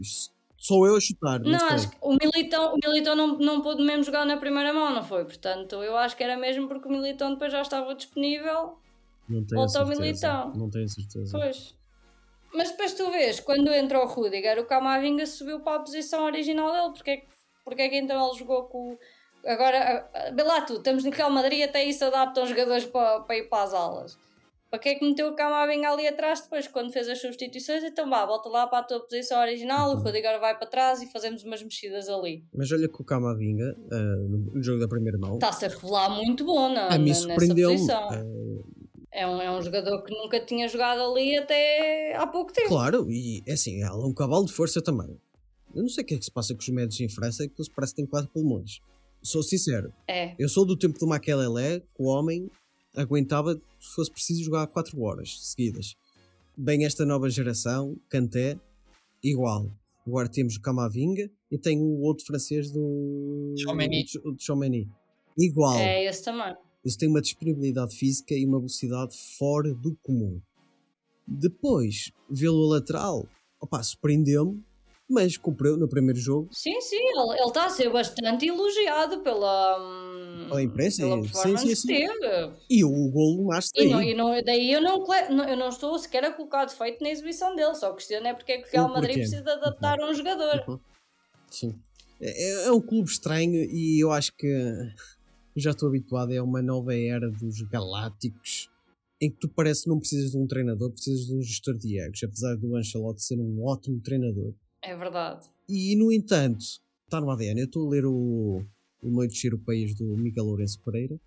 Isto 0.00 0.34
Sou 0.58 0.86
eu 0.86 0.96
a 0.96 1.00
chutar. 1.00 1.38
Não, 1.40 1.50
Não, 1.52 1.68
acho 1.68 1.88
que 1.90 1.96
o 2.00 2.16
Militão, 2.20 2.74
o 2.74 2.78
Militão 2.84 3.14
não, 3.14 3.38
não 3.38 3.60
pôde 3.62 3.82
mesmo 3.84 4.02
jogar 4.02 4.24
na 4.24 4.38
primeira 4.38 4.72
mão, 4.72 4.92
não 4.92 5.04
foi? 5.04 5.24
Portanto, 5.24 5.76
eu 5.82 5.96
acho 5.96 6.16
que 6.16 6.24
era 6.24 6.36
mesmo 6.36 6.66
porque 6.66 6.88
o 6.88 6.90
Militão 6.90 7.30
depois 7.34 7.52
já 7.52 7.60
estava 7.62 7.94
disponível 7.94 8.76
Não 9.28 9.44
tenho 9.44 9.60
ao 9.62 9.68
certeza. 9.68 10.00
Militão. 10.00 10.52
Não 10.54 10.70
tenho 10.70 10.88
certeza. 10.88 11.38
Pois. 11.38 11.74
Mas 12.54 12.70
depois 12.70 12.94
tu 12.94 13.10
vês, 13.10 13.40
quando 13.40 13.68
entra 13.72 14.00
o 14.02 14.06
Rudiger, 14.06 14.58
o 14.58 14.64
Camavinga 14.66 15.26
subiu 15.26 15.60
para 15.60 15.76
a 15.76 15.80
posição 15.80 16.24
original 16.24 16.72
dele. 16.72 16.92
Porque 16.94 17.10
é 17.10 17.16
que, 17.18 17.26
porque 17.64 17.82
é 17.82 17.88
que 17.88 17.96
então 17.96 18.26
ele 18.28 18.38
jogou 18.38 18.64
com. 18.64 18.96
Agora, 19.44 20.08
ah, 20.14 20.30
vê 20.34 20.42
lá 20.42 20.60
tu, 20.62 20.74
estamos 20.74 21.04
no 21.04 21.10
Real 21.10 21.30
Madrid 21.30 21.62
até 21.62 21.84
isso 21.84 22.04
adaptam 22.04 22.46
jogadores 22.46 22.84
para, 22.86 23.20
para 23.20 23.36
ir 23.36 23.48
para 23.48 23.62
as 23.64 23.74
alas. 23.74 24.18
Para 24.68 24.80
que 24.80 24.88
é 24.88 24.94
que 24.96 25.04
meteu 25.06 25.28
o 25.28 25.36
Camavinga 25.36 25.90
ali 25.90 26.08
atrás 26.08 26.40
depois, 26.40 26.66
quando 26.66 26.92
fez 26.92 27.08
as 27.08 27.20
substituições? 27.20 27.84
Então 27.84 28.10
vá, 28.10 28.26
volta 28.26 28.48
lá 28.48 28.66
para 28.66 28.78
a 28.80 28.82
tua 28.82 29.00
posição 29.00 29.40
original, 29.40 29.90
Uhum. 29.90 29.96
o 30.00 30.02
Rudiger 30.02 30.40
vai 30.40 30.58
para 30.58 30.66
trás 30.66 31.00
e 31.02 31.06
fazemos 31.12 31.44
umas 31.44 31.62
mexidas 31.62 32.08
ali. 32.08 32.44
Mas 32.52 32.72
olha 32.72 32.88
que 32.88 33.00
o 33.00 33.04
Camavinga, 33.04 33.76
ah, 33.92 33.96
no 34.28 34.60
jogo 34.62 34.80
da 34.80 34.88
primeira 34.88 35.16
mão, 35.18 35.34
Está-se 35.34 35.66
a 35.66 35.68
revelar 35.68 36.10
muito 36.10 36.44
bom 36.44 36.68
na, 36.72 36.88
a 36.88 36.98
mim 36.98 37.10
na- 37.12 37.26
nessa 37.26 37.54
posição. 37.54 38.08
Ah, 38.10 38.22
É 39.16 39.26
um, 39.26 39.40
é 39.40 39.50
um 39.50 39.62
jogador 39.62 40.02
que 40.02 40.12
nunca 40.14 40.38
tinha 40.44 40.68
jogado 40.68 41.00
ali 41.00 41.34
até 41.38 42.14
há 42.16 42.26
pouco 42.26 42.52
tempo. 42.52 42.68
Claro, 42.68 43.10
e 43.10 43.42
é 43.46 43.54
assim, 43.54 43.82
ela 43.82 44.02
é 44.02 44.06
um 44.06 44.12
cavalo 44.12 44.44
de 44.44 44.52
força 44.52 44.82
também. 44.82 45.18
Eu 45.74 45.82
não 45.82 45.88
sei 45.88 46.04
o 46.04 46.06
que 46.06 46.14
é 46.16 46.18
que 46.18 46.24
se 46.26 46.30
passa 46.30 46.52
com 46.54 46.60
os 46.60 46.68
médios 46.68 47.00
em 47.00 47.08
França, 47.08 47.44
é 47.44 47.48
que 47.48 47.54
eles 47.58 47.68
parecem 47.70 47.94
que 47.94 48.02
têm 48.02 48.06
quatro 48.06 48.30
pulmões. 48.30 48.80
Sou 49.22 49.42
sincero, 49.42 49.90
É. 50.06 50.34
eu 50.38 50.50
sou 50.50 50.66
do 50.66 50.76
tempo 50.76 50.98
do 50.98 51.06
Maquelele, 51.06 51.80
que 51.80 52.02
o 52.02 52.04
homem 52.04 52.50
aguentava, 52.94 53.54
se 53.80 53.94
fosse 53.94 54.10
preciso, 54.10 54.44
jogar 54.44 54.66
4 54.66 55.00
horas 55.00 55.38
seguidas. 55.40 55.96
Bem, 56.54 56.84
esta 56.84 57.06
nova 57.06 57.30
geração, 57.30 57.96
Kanté, 58.10 58.60
igual. 59.24 59.66
Agora 60.06 60.28
temos 60.28 60.56
o 60.56 60.60
Camavinga 60.60 61.30
e 61.50 61.56
tem 61.58 61.80
o 61.80 62.00
outro 62.02 62.24
francês 62.26 62.70
do. 62.70 63.54
De 63.56 63.62
Chomeni. 64.38 64.88
Igual. 65.38 65.78
É 65.78 66.04
esse 66.04 66.22
também. 66.22 66.54
Eles 66.86 66.94
têm 66.96 67.08
uma 67.08 67.20
disponibilidade 67.20 67.96
física 67.96 68.32
e 68.32 68.46
uma 68.46 68.58
velocidade 68.60 69.12
fora 69.36 69.74
do 69.74 69.96
comum. 70.04 70.40
Depois, 71.26 72.12
vê-lo 72.30 72.64
a 72.66 72.76
lateral, 72.76 73.26
opá, 73.60 73.82
surpreendeu-me, 73.82 74.62
mas 75.10 75.36
cumpriu 75.36 75.76
no 75.76 75.88
primeiro 75.88 76.16
jogo. 76.20 76.48
Sim, 76.52 76.80
sim, 76.80 76.94
ele 76.94 77.38
ele 77.40 77.48
está 77.48 77.66
a 77.66 77.70
ser 77.70 77.90
bastante 77.90 78.46
elogiado 78.46 79.20
pela, 79.24 79.80
hum, 79.80 80.46
Pela 80.48 80.62
imprensa, 80.62 81.02
pela 81.02 81.24
sim, 81.24 81.56
sim, 81.56 81.74
sim. 81.74 81.88
que. 81.88 82.06
E 82.70 82.84
o 82.84 83.10
golo 83.10 83.48
nasce 83.48 83.72
E, 83.74 83.80
daí. 83.80 83.90
não, 83.90 84.02
e 84.02 84.14
não- 84.14 84.42
daí 84.44 84.72
eu 84.72 84.80
não, 84.80 85.04
eu 85.48 85.56
não 85.56 85.68
estou 85.70 85.98
sequer 85.98 86.24
a 86.24 86.32
colocar 86.32 86.66
defeito 86.66 87.02
na 87.02 87.10
exibição 87.10 87.56
dele, 87.56 87.74
só 87.74 87.90
a 87.90 87.96
questão 87.96 88.24
é 88.24 88.32
porque 88.32 88.52
é 88.52 88.58
que 88.62 88.68
o 88.68 88.70
Real 88.70 88.88
Madrid 88.90 89.16
porquê. 89.16 89.20
precisa 89.22 89.42
de 89.42 89.50
adaptar 89.50 89.98
um 89.98 90.14
jogador. 90.14 90.64
Uhum. 90.68 90.78
Sim. 91.50 91.74
É, 92.20 92.66
é 92.66 92.72
um 92.72 92.80
clube 92.80 93.10
estranho 93.10 93.64
e 93.64 94.00
eu 94.02 94.12
acho 94.12 94.32
que 94.36 94.46
já 95.60 95.70
estou 95.70 95.88
habituado 95.88 96.32
a 96.32 96.42
uma 96.42 96.62
nova 96.62 96.94
era 96.94 97.30
dos 97.30 97.62
galácticos 97.62 98.70
em 99.20 99.30
que 99.30 99.38
tu 99.38 99.48
parece 99.48 99.84
que 99.84 99.88
não 99.88 99.98
precisas 99.98 100.32
de 100.32 100.36
um 100.36 100.46
treinador, 100.46 100.90
precisas 100.90 101.26
de 101.26 101.34
um 101.34 101.40
gestor 101.40 101.76
de 101.78 101.98
egos, 101.98 102.22
apesar 102.22 102.54
do 102.56 102.76
Ancelotti 102.76 103.22
ser 103.22 103.38
um 103.38 103.64
ótimo 103.64 104.00
treinador. 104.00 104.52
É 104.82 104.94
verdade. 104.94 105.48
E 105.68 105.96
no 105.96 106.12
entanto, 106.12 106.64
está 107.04 107.20
no 107.20 107.30
ADN. 107.30 107.60
Eu 107.60 107.66
estou 107.66 107.86
a 107.86 107.90
ler 107.90 108.04
o, 108.04 108.62
o 109.02 109.08
Noites 109.08 109.42
Europeias 109.42 109.94
do 109.94 110.04
Miguel 110.16 110.44
Lourenço 110.44 110.80
Pereira. 110.80 111.18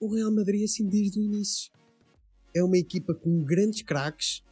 O 0.00 0.12
Real 0.14 0.32
Madrid, 0.32 0.64
assim, 0.64 0.88
desde 0.88 1.20
o 1.20 1.22
início, 1.22 1.70
é 2.54 2.62
uma 2.62 2.78
equipa 2.78 3.14
com 3.14 3.44
grandes 3.44 3.82
craques 3.82 4.42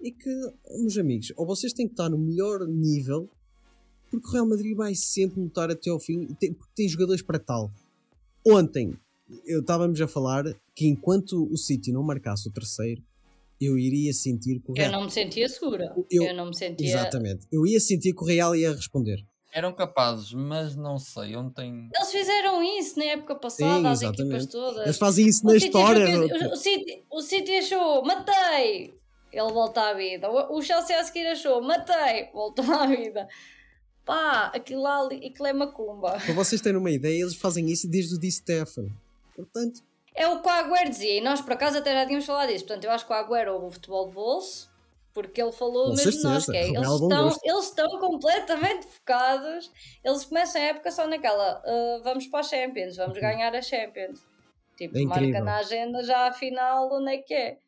e 0.00 0.10
que, 0.10 0.30
meus 0.78 0.96
amigos, 0.96 1.32
ou 1.36 1.44
vocês 1.44 1.72
têm 1.72 1.86
que 1.86 1.92
estar 1.92 2.08
no 2.08 2.18
melhor 2.18 2.66
nível, 2.66 3.28
porque 4.10 4.26
o 4.26 4.30
Real 4.30 4.48
Madrid 4.48 4.74
vai 4.74 4.94
sempre 4.94 5.40
lutar 5.40 5.70
até 5.70 5.90
ao 5.90 6.00
fim, 6.00 6.26
porque 6.26 6.72
tem 6.74 6.88
jogadores 6.88 7.20
para 7.20 7.38
tal. 7.38 7.70
Ontem, 8.46 8.94
eu 9.46 9.60
estávamos 9.60 10.00
a 10.00 10.08
falar 10.08 10.44
que 10.74 10.86
enquanto 10.86 11.48
o 11.52 11.56
City 11.56 11.92
não 11.92 12.02
marcasse 12.02 12.48
o 12.48 12.52
terceiro, 12.52 13.02
eu 13.60 13.78
iria 13.78 14.12
sentir 14.12 14.60
que 14.60 14.70
o 14.70 14.74
Eu 14.74 14.82
Real. 14.82 14.92
não 14.92 15.04
me 15.04 15.10
sentia 15.10 15.48
segura. 15.48 15.94
Eu- 16.10 16.26
Eu, 16.28 16.34
não 16.34 16.46
me 16.46 16.56
sentia. 16.56 16.86
Exatamente. 16.86 17.46
Eu 17.52 17.66
ia 17.66 17.78
sentir 17.78 18.14
que 18.14 18.22
o 18.22 18.26
Real 18.26 18.56
ia 18.56 18.72
responder. 18.72 19.18
Eram 19.52 19.72
capazes, 19.72 20.32
mas 20.32 20.76
não 20.76 20.96
sei. 20.98 21.34
Ontem. 21.36 21.88
Eles 21.94 22.12
fizeram 22.12 22.62
isso 22.78 22.98
na 22.98 23.04
época 23.06 23.34
passada, 23.34 23.80
Sim, 23.96 24.06
as 24.06 24.12
equipas 24.14 24.46
todas. 24.46 24.84
Eles 24.84 24.96
fazem 24.96 25.26
isso 25.26 25.44
na 25.44 25.50
O 25.50 25.54
City 25.54 25.66
história. 25.66 26.18
do- 26.18 26.28
que- 26.28 26.46
o, 26.46 26.56
City, 26.56 27.04
o 27.10 27.20
City 27.20 27.52
achou, 27.56 28.02
matei! 28.04 28.94
ele 29.32 29.52
volta 29.52 29.80
à 29.90 29.94
vida. 29.94 30.28
O 30.28 30.56
o 30.58 30.62
Chelsea 30.62 30.98
a 30.98 31.04
seguir 31.04 31.24
achou, 31.26 31.62
matei, 31.62 32.30
voltou 32.32 32.64
à 32.72 32.84
vida. 32.86 33.28
Pá, 34.10 34.50
aquilo 34.52 34.82
lá, 34.82 35.04
aquilo 35.06 35.46
é 35.46 35.52
macumba. 35.52 36.18
Para 36.18 36.34
vocês 36.34 36.60
terem 36.60 36.78
uma 36.80 36.90
ideia, 36.90 37.20
eles 37.22 37.36
fazem 37.36 37.70
isso 37.70 37.88
desde 37.88 38.16
o 38.16 38.18
Di 38.18 38.28
Stefano. 38.32 38.90
Portanto, 39.36 39.82
É 40.16 40.26
o 40.26 40.42
que 40.42 40.48
o 40.48 40.50
Agüero 40.50 40.90
dizia, 40.90 41.18
e 41.18 41.20
nós 41.20 41.40
por 41.40 41.52
acaso 41.52 41.78
até 41.78 41.92
já 41.94 42.04
tínhamos 42.04 42.26
falado 42.26 42.48
disso. 42.48 42.66
Portanto, 42.66 42.84
eu 42.86 42.90
acho 42.90 43.06
que 43.06 43.12
o 43.12 43.14
Agüero 43.14 43.52
ouve 43.54 43.66
o 43.66 43.70
futebol 43.70 44.08
de 44.08 44.14
bolso, 44.14 44.68
porque 45.14 45.40
ele 45.40 45.52
falou 45.52 45.84
Com 45.86 45.92
o 45.92 45.96
mesmo 45.96 46.10
de 46.10 46.22
nós, 46.24 46.44
certeza, 46.44 46.52
que 46.72 46.76
é, 46.76 46.80
eles, 46.80 46.90
estão, 46.90 47.38
eles 47.44 47.64
estão 47.66 48.00
completamente 48.00 48.86
focados, 48.88 49.70
eles 50.02 50.24
começam 50.24 50.60
a 50.60 50.64
época 50.64 50.90
só 50.90 51.06
naquela, 51.06 51.62
"Ah, 51.64 52.00
vamos 52.02 52.26
para 52.26 52.40
a 52.40 52.42
Champions, 52.42 52.96
vamos 52.96 53.16
ganhar 53.16 53.54
a 53.54 53.62
Champions. 53.62 54.20
Tipo, 54.76 54.98
É 54.98 55.04
marca 55.04 55.40
na 55.40 55.58
agenda 55.58 56.02
já 56.02 56.26
a 56.26 56.32
final 56.32 56.92
onde 56.92 57.12
é 57.12 57.18
que 57.18 57.32
é. 57.34 57.58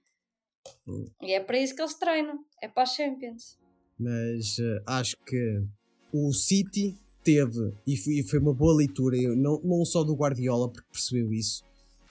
Hum. 0.88 1.04
E 1.22 1.34
é 1.34 1.38
para 1.38 1.58
isso 1.58 1.76
que 1.76 1.82
eles 1.82 1.94
treinam, 1.94 2.44
é 2.60 2.66
para 2.66 2.82
a 2.82 2.86
Champions. 2.86 3.56
mas 3.96 4.58
eh, 4.58 4.82
acho 4.88 5.16
que 5.24 5.62
o 6.12 6.32
City 6.32 6.96
teve, 7.24 7.72
e 7.86 7.96
foi, 7.96 8.14
e 8.14 8.22
foi 8.22 8.38
uma 8.38 8.52
boa 8.52 8.74
leitura, 8.76 9.16
não, 9.36 9.60
não 9.62 9.84
só 9.84 10.02
do 10.02 10.14
Guardiola, 10.14 10.68
porque 10.68 10.86
percebeu 10.92 11.32
isso, 11.32 11.62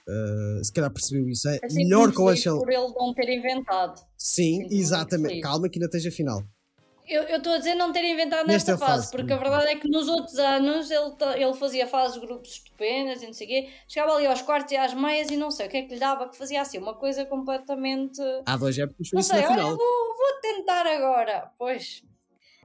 eh, 0.08 0.60
se 0.64 0.72
calhar 0.72 0.90
percebeu 0.90 1.28
isso, 1.28 1.48
é 1.48 1.54
sinto-me 1.54 1.84
melhor 1.84 2.10
que 2.12 2.20
o 2.20 2.28
Ancelotti. 2.28 2.64
por 2.64 2.72
ele 2.72 2.92
não 2.94 3.14
ter 3.14 3.28
inventado. 3.28 4.00
Sim, 4.16 4.66
exatamente. 4.70 5.40
Calma 5.40 5.68
que 5.68 5.78
ainda 5.78 5.86
esteja 5.86 6.10
final. 6.10 6.42
Eu 7.08 7.24
estou 7.36 7.52
a 7.52 7.58
dizer 7.58 7.74
não 7.74 7.92
ter 7.92 8.04
inventado 8.04 8.46
Nesta 8.46 8.72
nesta, 8.72 8.78
fase, 8.86 9.02
fase, 9.02 9.10
porque 9.10 9.32
a 9.32 9.36
muito 9.36 9.50
verdade 9.50 9.72
é 9.72 9.78
que 9.78 9.88
nos 9.88 10.08
outros 10.08 10.38
anos 10.38 10.88
ele, 10.90 11.12
ele 11.36 11.54
fazia 11.54 11.86
fases 11.86 12.14
de 12.18 12.26
grupos 12.26 12.52
estupendas 12.52 13.22
e 13.22 13.26
não 13.26 13.32
sei 13.34 13.46
o 13.46 13.50
quê, 13.50 13.68
chegava 13.88 14.14
ali 14.14 14.24
aos 14.26 14.40
quartos 14.40 14.72
e 14.72 14.76
às 14.76 14.94
meias 14.94 15.28
e 15.30 15.36
não 15.36 15.50
sei 15.50 15.66
o 15.66 15.68
que 15.68 15.76
é 15.78 15.82
que 15.82 15.94
lhe 15.94 16.00
dava, 16.00 16.28
que 16.28 16.38
fazia 16.38 16.62
assim 16.62 16.78
uma 16.78 16.94
coisa 16.94 17.26
completamente. 17.26 18.20
Há 18.46 18.56
dois 18.56 18.78
épocas 18.78 19.08
foi 19.08 19.16
Não 19.16 19.20
isso 19.20 19.30
sei, 19.30 19.40
na 19.42 19.46
olha, 19.48 19.54
final. 19.56 19.76
vou, 19.76 20.16
vou 20.16 20.40
tentar 20.40 20.86
agora. 20.86 21.50
Pois, 21.58 22.02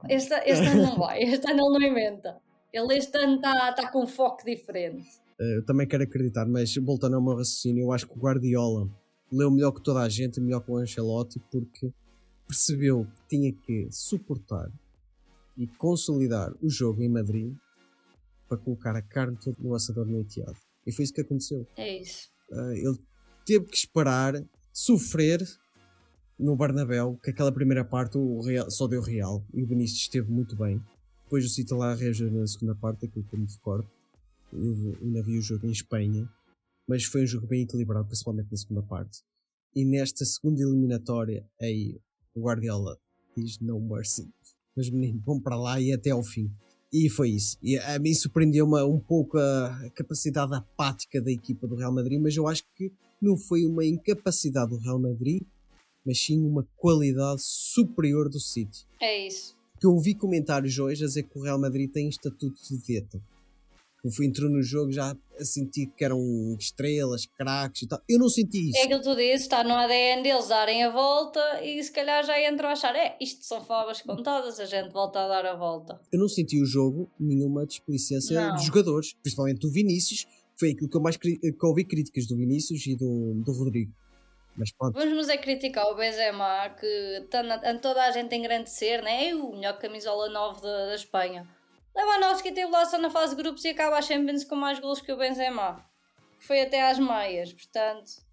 este, 0.08 0.34
este 0.44 0.66
ano 0.66 0.82
não 0.82 0.98
vai, 0.98 1.22
este 1.22 1.50
ano 1.50 1.60
ele 1.66 1.78
não 1.78 1.82
inventa. 1.82 2.40
Ele 2.72 2.96
este 2.96 3.16
ano 3.16 3.36
está 3.36 3.72
tá 3.72 3.90
com 3.90 4.04
um 4.04 4.06
foco 4.06 4.44
diferente. 4.44 5.08
Eh, 5.40 5.56
eu 5.58 5.64
também 5.64 5.86
quero 5.86 6.02
acreditar, 6.02 6.46
mas 6.46 6.74
voltando 6.76 7.16
ao 7.16 7.22
meu 7.22 7.36
raciocínio, 7.36 7.84
eu 7.84 7.92
acho 7.92 8.06
que 8.06 8.16
o 8.16 8.20
Guardiola 8.20 8.88
leu 9.32 9.50
melhor 9.50 9.72
que 9.72 9.82
toda 9.82 10.00
a 10.00 10.08
gente, 10.08 10.40
melhor 10.40 10.60
que 10.60 10.70
o 10.70 10.76
Ancelotti, 10.76 11.40
porque 11.50 11.92
percebeu 12.46 13.06
que 13.06 13.36
tinha 13.36 13.52
que 13.52 13.88
suportar 13.90 14.70
e 15.56 15.66
consolidar 15.66 16.52
o 16.62 16.68
jogo 16.68 17.02
em 17.02 17.08
Madrid 17.08 17.54
para 18.48 18.56
colocar 18.56 18.96
a 18.96 19.02
carne 19.02 19.36
toda 19.36 19.56
no 19.60 19.74
assador 19.74 20.06
no 20.06 20.20
Etihad. 20.20 20.56
E 20.86 20.92
foi 20.92 21.04
isso 21.04 21.12
que 21.12 21.20
aconteceu. 21.20 21.66
É 21.76 22.00
isso. 22.00 22.30
Ah, 22.50 22.72
ele 22.74 22.98
teve 23.44 23.66
que 23.66 23.76
esperar, 23.76 24.42
sofrer 24.72 25.42
no 26.38 26.56
Bernabéu, 26.56 27.18
que 27.22 27.30
aquela 27.30 27.50
primeira 27.50 27.84
parte 27.84 28.16
o 28.16 28.40
Real, 28.40 28.70
só 28.70 28.86
deu 28.86 29.02
Real 29.02 29.44
e 29.52 29.62
o 29.62 29.66
Benício 29.66 29.96
esteve 29.96 30.30
muito 30.30 30.54
bem. 30.56 30.80
Depois 31.24 31.44
o 31.44 31.48
City 31.48 31.74
lá 31.74 31.94
reagiu 31.94 32.30
na 32.30 32.46
segunda 32.46 32.74
parte, 32.74 33.06
aquilo 33.06 33.24
que 33.24 33.34
eu 33.34 33.40
me 33.40 33.46
recordo. 33.46 33.88
Eu 34.52 34.96
ainda 35.02 35.22
vi 35.22 35.38
o 35.38 35.42
jogo 35.42 35.66
em 35.66 35.70
Espanha, 35.70 36.28
mas 36.88 37.04
foi 37.04 37.24
um 37.24 37.26
jogo 37.26 37.46
bem 37.46 37.62
equilibrado, 37.62 38.06
principalmente 38.06 38.50
na 38.50 38.56
segunda 38.56 38.82
parte. 38.82 39.22
E 39.74 39.84
nesta 39.84 40.24
segunda 40.24 40.62
eliminatória, 40.62 41.44
aí 41.60 42.00
o 42.34 42.40
Guardiola 42.40 42.96
diz 43.36 43.58
no 43.60 43.78
mercy. 43.80 44.26
Mas 44.76 44.88
menino, 44.88 45.20
vão 45.24 45.40
para 45.40 45.56
lá 45.56 45.80
e 45.80 45.92
até 45.92 46.10
ao 46.10 46.22
fim. 46.22 46.50
E 46.90 47.10
foi 47.10 47.30
isso. 47.30 47.58
E 47.62 47.78
a 47.78 47.98
mim 47.98 48.14
surpreendeu-me 48.14 48.82
um 48.82 48.98
pouco 48.98 49.36
a 49.36 49.90
capacidade 49.94 50.54
apática 50.54 51.20
da 51.20 51.30
equipa 51.30 51.66
do 51.66 51.74
Real 51.74 51.92
Madrid, 51.92 52.18
mas 52.20 52.34
eu 52.34 52.48
acho 52.48 52.64
que 52.74 52.90
não 53.20 53.36
foi 53.36 53.66
uma 53.66 53.84
incapacidade 53.84 54.70
do 54.70 54.78
Real 54.78 54.98
Madrid, 54.98 55.42
mas 56.08 56.18
sim 56.24 56.42
uma 56.42 56.66
qualidade 56.74 57.42
superior 57.44 58.30
do 58.30 58.40
City. 58.40 58.86
É 58.98 59.26
isso. 59.26 59.54
Porque 59.72 59.86
eu 59.86 59.92
ouvi 59.92 60.14
comentários 60.14 60.78
hoje 60.78 61.04
a 61.04 61.06
dizer 61.06 61.24
que 61.24 61.38
o 61.38 61.42
Real 61.42 61.60
Madrid 61.60 61.90
tem 61.92 62.08
estatuto 62.08 62.58
de 62.62 62.78
dieta. 62.82 63.20
Que 64.00 64.10
fui 64.10 64.26
entrou 64.26 64.48
no 64.48 64.62
jogo 64.62 64.90
já 64.90 65.14
a 65.38 65.44
sentir 65.44 65.86
que 65.94 66.02
eram 66.02 66.18
estrelas, 66.58 67.26
craques 67.26 67.82
e 67.82 67.88
tal. 67.88 68.00
Eu 68.08 68.18
não 68.18 68.28
senti 68.30 68.70
isso. 68.70 68.78
É 68.78 68.84
aquilo 68.84 69.00
que 69.00 69.04
tu 69.04 69.16
dizes, 69.16 69.42
está 69.42 69.62
no 69.62 69.74
ADN 69.74 70.22
deles 70.22 70.48
darem 70.48 70.82
a 70.82 70.90
volta 70.90 71.62
e 71.62 71.82
se 71.82 71.92
calhar 71.92 72.24
já 72.24 72.40
entram 72.50 72.70
a 72.70 72.72
achar, 72.72 72.96
é, 72.96 73.18
isto 73.20 73.44
são 73.44 73.62
favas 73.62 74.00
contadas, 74.00 74.58
a 74.58 74.64
gente 74.64 74.90
volta 74.90 75.18
a 75.18 75.28
dar 75.28 75.44
a 75.44 75.56
volta. 75.56 76.00
Eu 76.10 76.18
não 76.18 76.28
senti 76.28 76.58
o 76.62 76.64
jogo 76.64 77.10
nenhuma 77.20 77.66
displicência 77.66 78.50
dos 78.52 78.64
jogadores, 78.64 79.12
principalmente 79.12 79.58
do 79.58 79.70
Vinícius. 79.70 80.26
Foi 80.58 80.70
aquilo 80.70 80.88
que 80.88 80.96
eu 80.96 81.02
mais 81.02 81.18
que 81.18 81.38
ouvi 81.62 81.84
críticas 81.84 82.26
do 82.26 82.34
Vinícius 82.34 82.86
e 82.86 82.96
do, 82.96 83.34
do 83.44 83.52
Rodrigo. 83.52 83.92
Mas 84.58 84.72
pronto, 84.72 84.94
Vamos 84.94 85.28
é 85.28 85.36
criticar 85.38 85.86
o 85.86 85.94
Benzema, 85.94 86.68
que 86.70 86.86
está 87.22 87.42
na- 87.42 87.78
toda 87.78 88.02
a 88.04 88.10
gente 88.10 88.34
a 88.34 88.36
engrandecer, 88.38 89.02
né? 89.02 89.28
É 89.28 89.34
o 89.34 89.52
melhor 89.52 89.78
camisola 89.78 90.28
9 90.28 90.60
da, 90.60 90.86
da 90.86 90.94
Espanha. 90.94 91.46
Lewandowski 91.94 92.52
teve 92.52 92.70
lá 92.70 92.84
só 92.84 92.98
na 92.98 93.10
fase 93.10 93.34
de 93.36 93.42
grupos 93.42 93.64
e 93.64 93.68
acaba 93.68 93.96
a 93.98 94.02
Champions 94.02 94.44
com 94.44 94.56
mais 94.56 94.78
golos 94.78 95.00
que 95.00 95.12
o 95.12 95.16
Benzema. 95.16 95.84
Foi 96.40 96.60
até 96.62 96.90
às 96.90 96.98
meias, 96.98 97.52
portanto... 97.52 98.26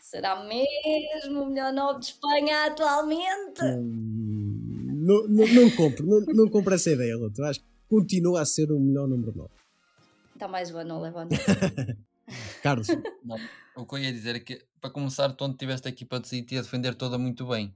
Será 0.00 0.42
mesmo 0.42 1.42
o 1.42 1.46
melhor 1.46 1.70
9 1.70 1.98
de 2.00 2.06
Espanha 2.06 2.64
atualmente? 2.66 3.62
hum, 3.62 5.02
não, 5.04 5.28
não, 5.28 5.46
não 5.46 5.70
compro, 5.76 6.06
não, 6.06 6.20
não 6.34 6.48
compro 6.48 6.74
essa 6.74 6.90
ideia, 6.90 7.14
Luto. 7.14 7.42
Acho 7.44 7.60
que 7.60 7.66
continua 7.90 8.40
a 8.40 8.46
ser 8.46 8.72
o 8.72 8.80
melhor 8.80 9.06
número 9.06 9.36
9. 9.36 9.50
Está 10.32 10.48
mais 10.48 10.70
um 10.72 10.78
ano 10.78 10.94
o 10.96 11.02
Lewandowski. 11.02 11.44
Carlos, 12.62 12.88
Não, 13.24 13.36
o 13.76 13.86
que 13.86 13.94
eu 13.94 13.98
ia 13.98 14.12
dizer 14.12 14.36
é 14.36 14.40
que, 14.40 14.64
para 14.80 14.90
começar, 14.90 15.32
tu 15.32 15.44
onde 15.44 15.56
tiveste 15.56 15.88
a 15.88 15.90
equipa 15.90 16.20
de 16.20 16.28
City 16.28 16.58
a 16.58 16.62
defender 16.62 16.94
toda 16.94 17.18
muito 17.18 17.46
bem. 17.46 17.74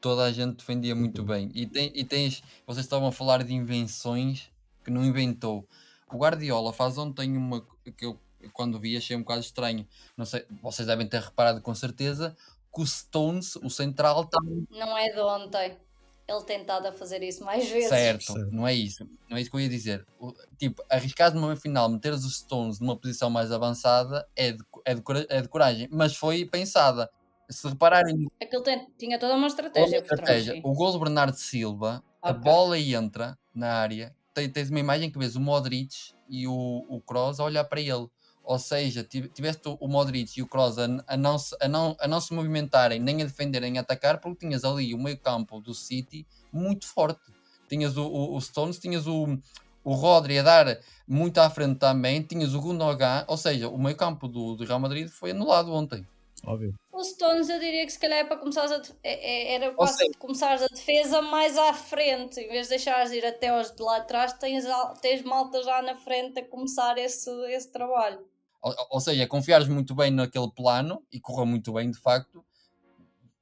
Toda 0.00 0.24
a 0.24 0.32
gente 0.32 0.56
defendia 0.58 0.94
muito 0.94 1.20
Uhum. 1.20 1.26
bem. 1.26 1.50
E, 1.54 1.66
tem, 1.66 1.90
e 1.94 2.04
tens, 2.04 2.42
vocês 2.66 2.84
estavam 2.84 3.08
a 3.08 3.12
falar 3.12 3.42
de 3.42 3.54
invenções 3.54 4.50
que 4.84 4.90
não 4.90 5.04
inventou. 5.04 5.66
O 6.12 6.18
Guardiola 6.18 6.72
faz 6.72 6.98
ontem 6.98 7.36
uma 7.36 7.66
que 7.96 8.04
eu, 8.04 8.20
quando 8.52 8.78
vi, 8.78 8.96
achei 8.96 9.16
um 9.16 9.20
bocado 9.20 9.40
estranho. 9.40 9.86
Não 10.16 10.26
sei, 10.26 10.44
vocês 10.62 10.86
devem 10.86 11.06
ter 11.08 11.20
reparado 11.22 11.62
com 11.62 11.74
certeza 11.74 12.36
que 12.74 12.82
o 12.82 12.86
Stones, 12.86 13.56
o 13.56 13.70
central, 13.70 14.24
está 14.24 14.38
Não 14.70 14.96
é 14.98 15.10
de 15.10 15.20
ontem. 15.20 15.78
Ele 16.26 16.42
tem 16.44 16.60
estado 16.62 16.86
a 16.86 16.92
fazer 16.92 17.22
isso 17.22 17.44
mais 17.44 17.68
vezes. 17.68 17.88
certo. 17.90 18.32
Certo. 18.32 18.50
Não 18.50 18.66
é 18.66 18.72
isso. 18.72 19.06
Não 19.28 19.36
é 19.36 19.40
isso 19.40 19.50
que 19.50 19.56
eu 19.56 19.60
ia 19.60 19.68
dizer. 19.68 20.06
O- 20.18 20.32
tipo, 20.58 20.82
arriscar 20.90 21.34
numa 21.34 21.54
final, 21.54 21.88
meteres 21.88 22.24
os 22.24 22.36
Stones 22.38 22.80
numa 22.80 22.96
posição 22.96 23.28
mais 23.28 23.52
avançada 23.52 24.26
é 24.34 24.52
de, 24.52 24.64
é 24.86 24.94
de, 24.94 25.02
é 25.28 25.42
de 25.42 25.48
coragem, 25.48 25.88
mas 25.92 26.16
foi 26.16 26.44
pensada. 26.46 27.10
Se 27.50 27.68
repararem 27.68 28.26
Aquilo 28.42 28.62
tem- 28.62 28.88
tinha 28.98 29.18
toda 29.18 29.34
uma 29.34 29.46
estratégia 29.48 29.98
a 29.98 30.02
trás. 30.02 30.12
estratégia. 30.20 30.54
sim. 30.54 30.60
O 30.64 30.72
gol 30.72 30.92
do 30.92 30.98
Bernardo 30.98 31.36
Silva, 31.36 32.02
a 32.22 32.30
Ok. 32.30 32.40
bola 32.42 32.78
entra 32.78 33.38
na 33.54 33.74
área. 33.74 34.14
Tens 34.32 34.70
uma 34.70 34.80
imagem 34.80 35.10
que 35.10 35.18
vês 35.18 35.36
o 35.36 35.40
Modric 35.40 35.94
e 36.28 36.48
o, 36.48 36.84
o 36.88 37.00
Kroos 37.02 37.38
a 37.38 37.44
olhar 37.44 37.64
para 37.64 37.80
ele. 37.82 38.08
Ou 38.44 38.58
seja, 38.58 39.02
tive- 39.02 39.28
tiveste 39.28 39.66
o- 39.68 39.76
o 39.80 39.88
Modric 39.88 40.38
e 40.38 40.42
o 40.42 40.46
Kroos 40.46 40.78
a, 40.78 40.86
a 41.06 41.16
não 41.16 41.38
se, 41.38 41.56
a, 41.60 41.66
não, 41.66 41.96
a 41.98 42.06
não 42.06 42.20
se 42.20 42.32
movimentarem, 42.34 43.00
nem 43.00 43.22
a 43.22 43.24
defender, 43.24 43.60
nem 43.60 43.78
a 43.78 43.80
atacar, 43.80 44.20
porque 44.20 44.46
tinhas 44.46 44.64
ali 44.64 44.92
o 44.94 44.98
meio-campo 44.98 45.60
do 45.60 45.72
City 45.74 46.26
muito 46.52 46.86
forte. 46.86 47.32
Tinhas 47.68 47.96
o, 47.96 48.04
o, 48.06 48.36
o 48.36 48.40
Stones, 48.40 48.78
tinhas 48.78 49.06
o, 49.06 49.38
o 49.82 49.92
Rodri 49.94 50.38
a 50.38 50.42
dar 50.42 50.78
muito 51.08 51.38
à 51.38 51.48
frente 51.48 51.78
também, 51.78 52.22
tinhas 52.22 52.54
o 52.54 52.60
Gundogan, 52.60 53.24
ou 53.26 53.36
seja, 53.36 53.68
o 53.68 53.78
meio-campo 53.78 54.28
do, 54.28 54.54
do 54.54 54.64
Real 54.64 54.78
Madrid 54.80 55.08
foi 55.08 55.30
anulado 55.30 55.72
ontem. 55.72 56.06
óbvio. 56.46 56.74
Os 56.92 57.08
Stones 57.08 57.48
eu 57.48 57.58
diria 57.58 57.84
que 57.84 57.92
se 57.92 57.98
calhar 57.98 58.18
é 58.20 58.24
para 58.24 58.36
começares 58.36 58.70
a 58.70 58.80
é- 59.02 59.52
é- 59.52 59.54
era 59.56 59.72
quase 59.74 59.96
seja- 59.96 60.12
começares 60.18 60.62
a 60.62 60.66
defesa 60.68 61.20
mais 61.22 61.56
à 61.58 61.72
frente, 61.72 62.38
em 62.38 62.48
vez 62.48 62.64
de 62.66 62.70
deixares 62.70 63.10
ir 63.12 63.24
até 63.26 63.48
aos 63.48 63.72
de 63.74 63.82
lá 63.82 63.96
atrás, 63.96 64.32
tens, 64.34 64.64
tens 65.00 65.22
malta 65.22 65.60
já 65.62 65.82
na 65.82 65.96
frente 65.96 66.38
a 66.38 66.44
começar 66.46 66.96
esse, 66.98 67.28
esse 67.50 67.72
trabalho. 67.72 68.20
Ou, 68.64 68.74
ou 68.92 69.00
seja, 69.00 69.26
confiares 69.26 69.68
muito 69.68 69.94
bem 69.94 70.10
naquele 70.10 70.50
plano 70.50 71.04
e 71.12 71.20
correu 71.20 71.44
muito 71.44 71.70
bem 71.74 71.90
de 71.90 71.98
facto. 71.98 72.42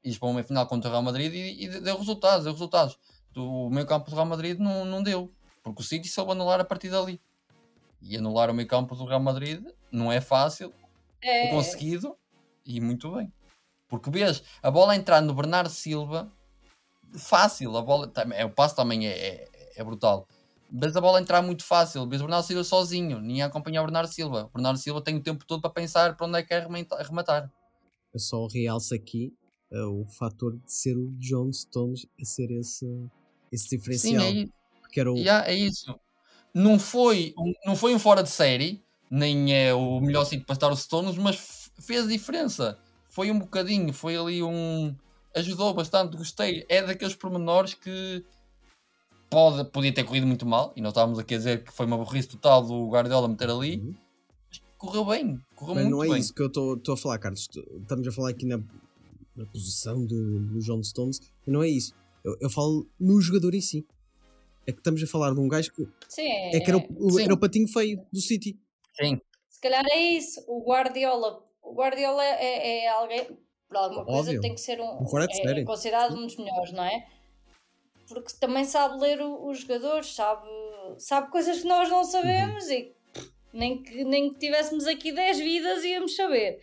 Ires 0.03 0.19
para 0.19 0.29
uma 0.29 0.43
final 0.43 0.67
contra 0.67 0.89
o 0.89 0.93
Real 0.93 1.03
Madrid 1.03 1.33
e, 1.33 1.65
e 1.65 1.69
deu 1.81 1.97
resultados, 1.97 2.43
deu 2.43 2.53
resultados. 2.53 2.99
O 3.37 3.71
meio 3.71 3.87
campo 3.87 4.11
do 4.11 4.17
Real 4.17 4.27
Madrid 4.27 4.59
não, 4.59 4.85
não 4.85 5.01
deu, 5.01 5.33
porque 5.63 5.81
o 5.81 5.85
City 5.85 6.09
soube 6.09 6.33
anular 6.33 6.59
a 6.61 6.65
partir 6.65 6.91
dali. 6.91 7.21
E 8.01 8.17
anular 8.17 8.51
o 8.51 8.55
meio 8.55 8.67
campo 8.67 8.97
do 8.97 9.05
Real 9.05 9.21
Madrid 9.21 9.65
não 9.93 10.11
é 10.11 10.21
fácil, 10.21 10.75
É, 11.23 11.49
conseguido 11.51 12.17
e 12.67 12.81
muito 12.81 13.13
bem. 13.15 13.33
Porque 13.87 14.11
vês 14.11 14.43
a 14.61 14.73
bola 14.73 14.97
entrar 14.97 15.21
no 15.21 15.33
Bernardo 15.35 15.71
Silva, 15.71 16.33
fácil, 17.17 17.77
a 17.77 17.83
bola, 17.83 18.09
também- 18.09 18.39
é, 18.39 18.45
o 18.45 18.51
passo 18.51 18.75
também 18.75 19.07
é, 19.07 19.13
é, 19.13 19.73
é 19.77 19.85
brutal. 19.85 20.27
Vês 20.75 20.97
a 20.97 21.01
bola 21.01 21.21
entrar 21.21 21.43
muito 21.43 21.65
fácil, 21.65 22.09
vês 22.09 22.23
o 22.23 22.25
Bernardo 22.25 22.47
Silva 22.47 22.65
sozinho, 22.65 23.21
nem 23.21 23.43
acompanhar 23.43 23.83
o 23.83 23.85
Bernardo 23.85 24.09
Silva. 24.09 24.47
O 24.47 24.55
Bernardo 24.55 24.79
Silva 24.79 25.03
tem 25.03 25.17
o 25.17 25.23
tempo 25.23 25.45
todo 25.47 25.61
para 25.61 25.71
pensar 25.71 26.17
para 26.17 26.27
onde 26.27 26.39
é 26.39 26.43
que 26.43 26.59
remata- 26.59 27.03
rematar. 27.03 27.51
Eu 28.13 28.21
só 28.21 28.47
realço 28.47 28.95
aqui 28.95 29.35
eh, 29.71 29.85
o 29.85 30.05
fator 30.07 30.57
de 30.57 30.73
ser 30.73 30.97
o 30.97 31.11
John 31.19 31.53
Stones 31.53 32.07
a 32.21 32.25
ser 32.25 32.51
esse, 32.51 32.87
esse 33.51 33.69
Sim, 33.69 33.79
diferencial. 33.79 34.23
é, 34.23 34.31
i- 34.31 34.53
Porque 34.81 35.01
era 35.01 35.13
o, 35.13 35.17
yeah, 35.17 35.47
é 35.47 35.55
isso. 35.55 35.95
Não 36.55 36.79
foi, 36.79 37.35
um- 37.39 37.53
não 37.67 37.77
foi 37.77 37.95
um 37.95 37.99
fora 37.99 38.23
de 38.23 38.31
série, 38.31 38.83
nem 39.11 39.55
é 39.55 39.75
o 39.75 40.01
melhor 40.01 40.25
sítio 40.25 40.45
para 40.47 40.55
estar 40.55 40.71
o 40.71 40.77
Stones, 40.77 41.17
mas 41.17 41.71
fez 41.81 42.07
diferença. 42.09 42.79
Foi 43.11 43.31
um 43.31 43.39
bocadinho, 43.39 43.93
foi 43.93 44.17
ali 44.17 44.43
um, 44.43 44.95
ajudou 45.35 45.73
bastante, 45.75 46.17
gostei. 46.17 46.65
É 46.69 46.83
daqueles 46.83 47.15
pormenores 47.15 47.75
que 47.75 48.25
pode, 49.33 49.71
podia 49.71 49.93
ter 49.95 50.05
corrido 50.05 50.27
muito 50.27 50.45
mal, 50.45 50.73
e 50.77 50.81
nós 50.83 50.91
estávamos 50.93 51.19
aqui 51.19 51.35
a 51.35 51.39
dizer 51.39 51.65
que 51.65 51.73
foi 51.73 51.87
uma 51.87 51.97
burrice 51.97 52.29
total 52.29 52.63
do 52.63 52.87
Guardiola 52.89 53.27
meter 53.29 53.49
ali, 53.49 53.79
Uhum. 53.79 53.95
mas 54.51 54.61
correu 54.77 55.05
bem, 55.07 55.41
correu 55.57 55.75
Mas 55.77 55.85
muito 55.85 55.97
não 55.97 56.05
é 56.05 56.09
bem. 56.09 56.19
isso 56.19 56.35
que 56.35 56.43
eu 56.43 56.47
estou 56.49 56.79
a 56.93 56.97
falar, 56.97 57.19
Carlos. 57.19 57.49
Estamos 57.81 58.07
a 58.07 58.13
falar 58.13 58.29
aqui 58.31 58.45
na, 58.45 58.59
na 59.35 59.47
posição 59.47 60.05
do, 60.05 60.39
do 60.41 60.59
John 60.61 60.83
Stones, 60.83 61.19
e 61.47 61.51
não 61.51 61.63
é 61.63 61.69
isso. 61.69 61.95
Eu, 62.23 62.37
eu 62.43 62.51
falo 62.51 62.87
no 63.01 63.21
jogador 63.21 63.55
em 63.55 63.61
si. 63.63 63.87
É 64.67 64.71
que 64.71 64.79
estamos 64.79 65.03
a 65.03 65.07
falar 65.09 65.33
de 65.35 65.41
um 65.41 65.49
gajo 65.49 65.73
que, 65.73 65.89
Sim, 66.09 66.29
é 66.29 66.61
que 66.61 66.71
era, 66.71 66.79
o, 66.79 67.11
Sim. 67.13 67.23
era 67.25 67.35
o 67.35 67.39
patinho 67.39 67.67
feio 67.67 68.01
do 68.13 68.21
City. 68.21 68.57
Sim, 69.01 69.19
se 69.49 69.61
calhar 69.61 69.85
é 69.91 69.99
isso. 69.99 70.41
O 70.47 70.63
Guardiola, 70.65 71.43
o 71.63 71.75
Guardiola 71.75 72.23
é, 72.25 72.85
é 72.85 72.89
alguém, 72.91 73.27
por 73.67 73.77
alguma 73.77 74.05
coisa, 74.05 74.21
Óbvio. 74.21 74.41
tem 74.41 74.55
que 74.55 74.61
ser 74.61 74.79
um, 74.81 75.03
Um 75.03 75.19
é- 75.19 75.61
é 75.61 75.65
considerado 75.65 76.15
um 76.15 76.27
dos 76.27 76.37
melhores, 76.37 76.73
não 76.73 76.85
é? 76.85 77.09
Porque 78.13 78.33
também 78.41 78.65
sabe 78.65 78.99
ler 79.01 79.21
o- 79.21 79.47
os 79.49 79.61
jogadores, 79.61 80.15
sabe, 80.15 80.47
sabe 80.99 81.31
coisas 81.31 81.61
que 81.61 81.69
nós 81.69 81.89
não 81.89 82.05
sabemos 82.05 82.65
Uhum. 82.67 82.73
e 82.73 82.95
nem 83.53 83.83
que, 83.83 84.05
nem 84.05 84.33
que 84.33 84.39
tivéssemos 84.39 84.87
aqui 84.87 85.13
10 85.13 85.39
vidas 85.39 85.85
íamos 85.85 86.15
saber. 86.17 86.61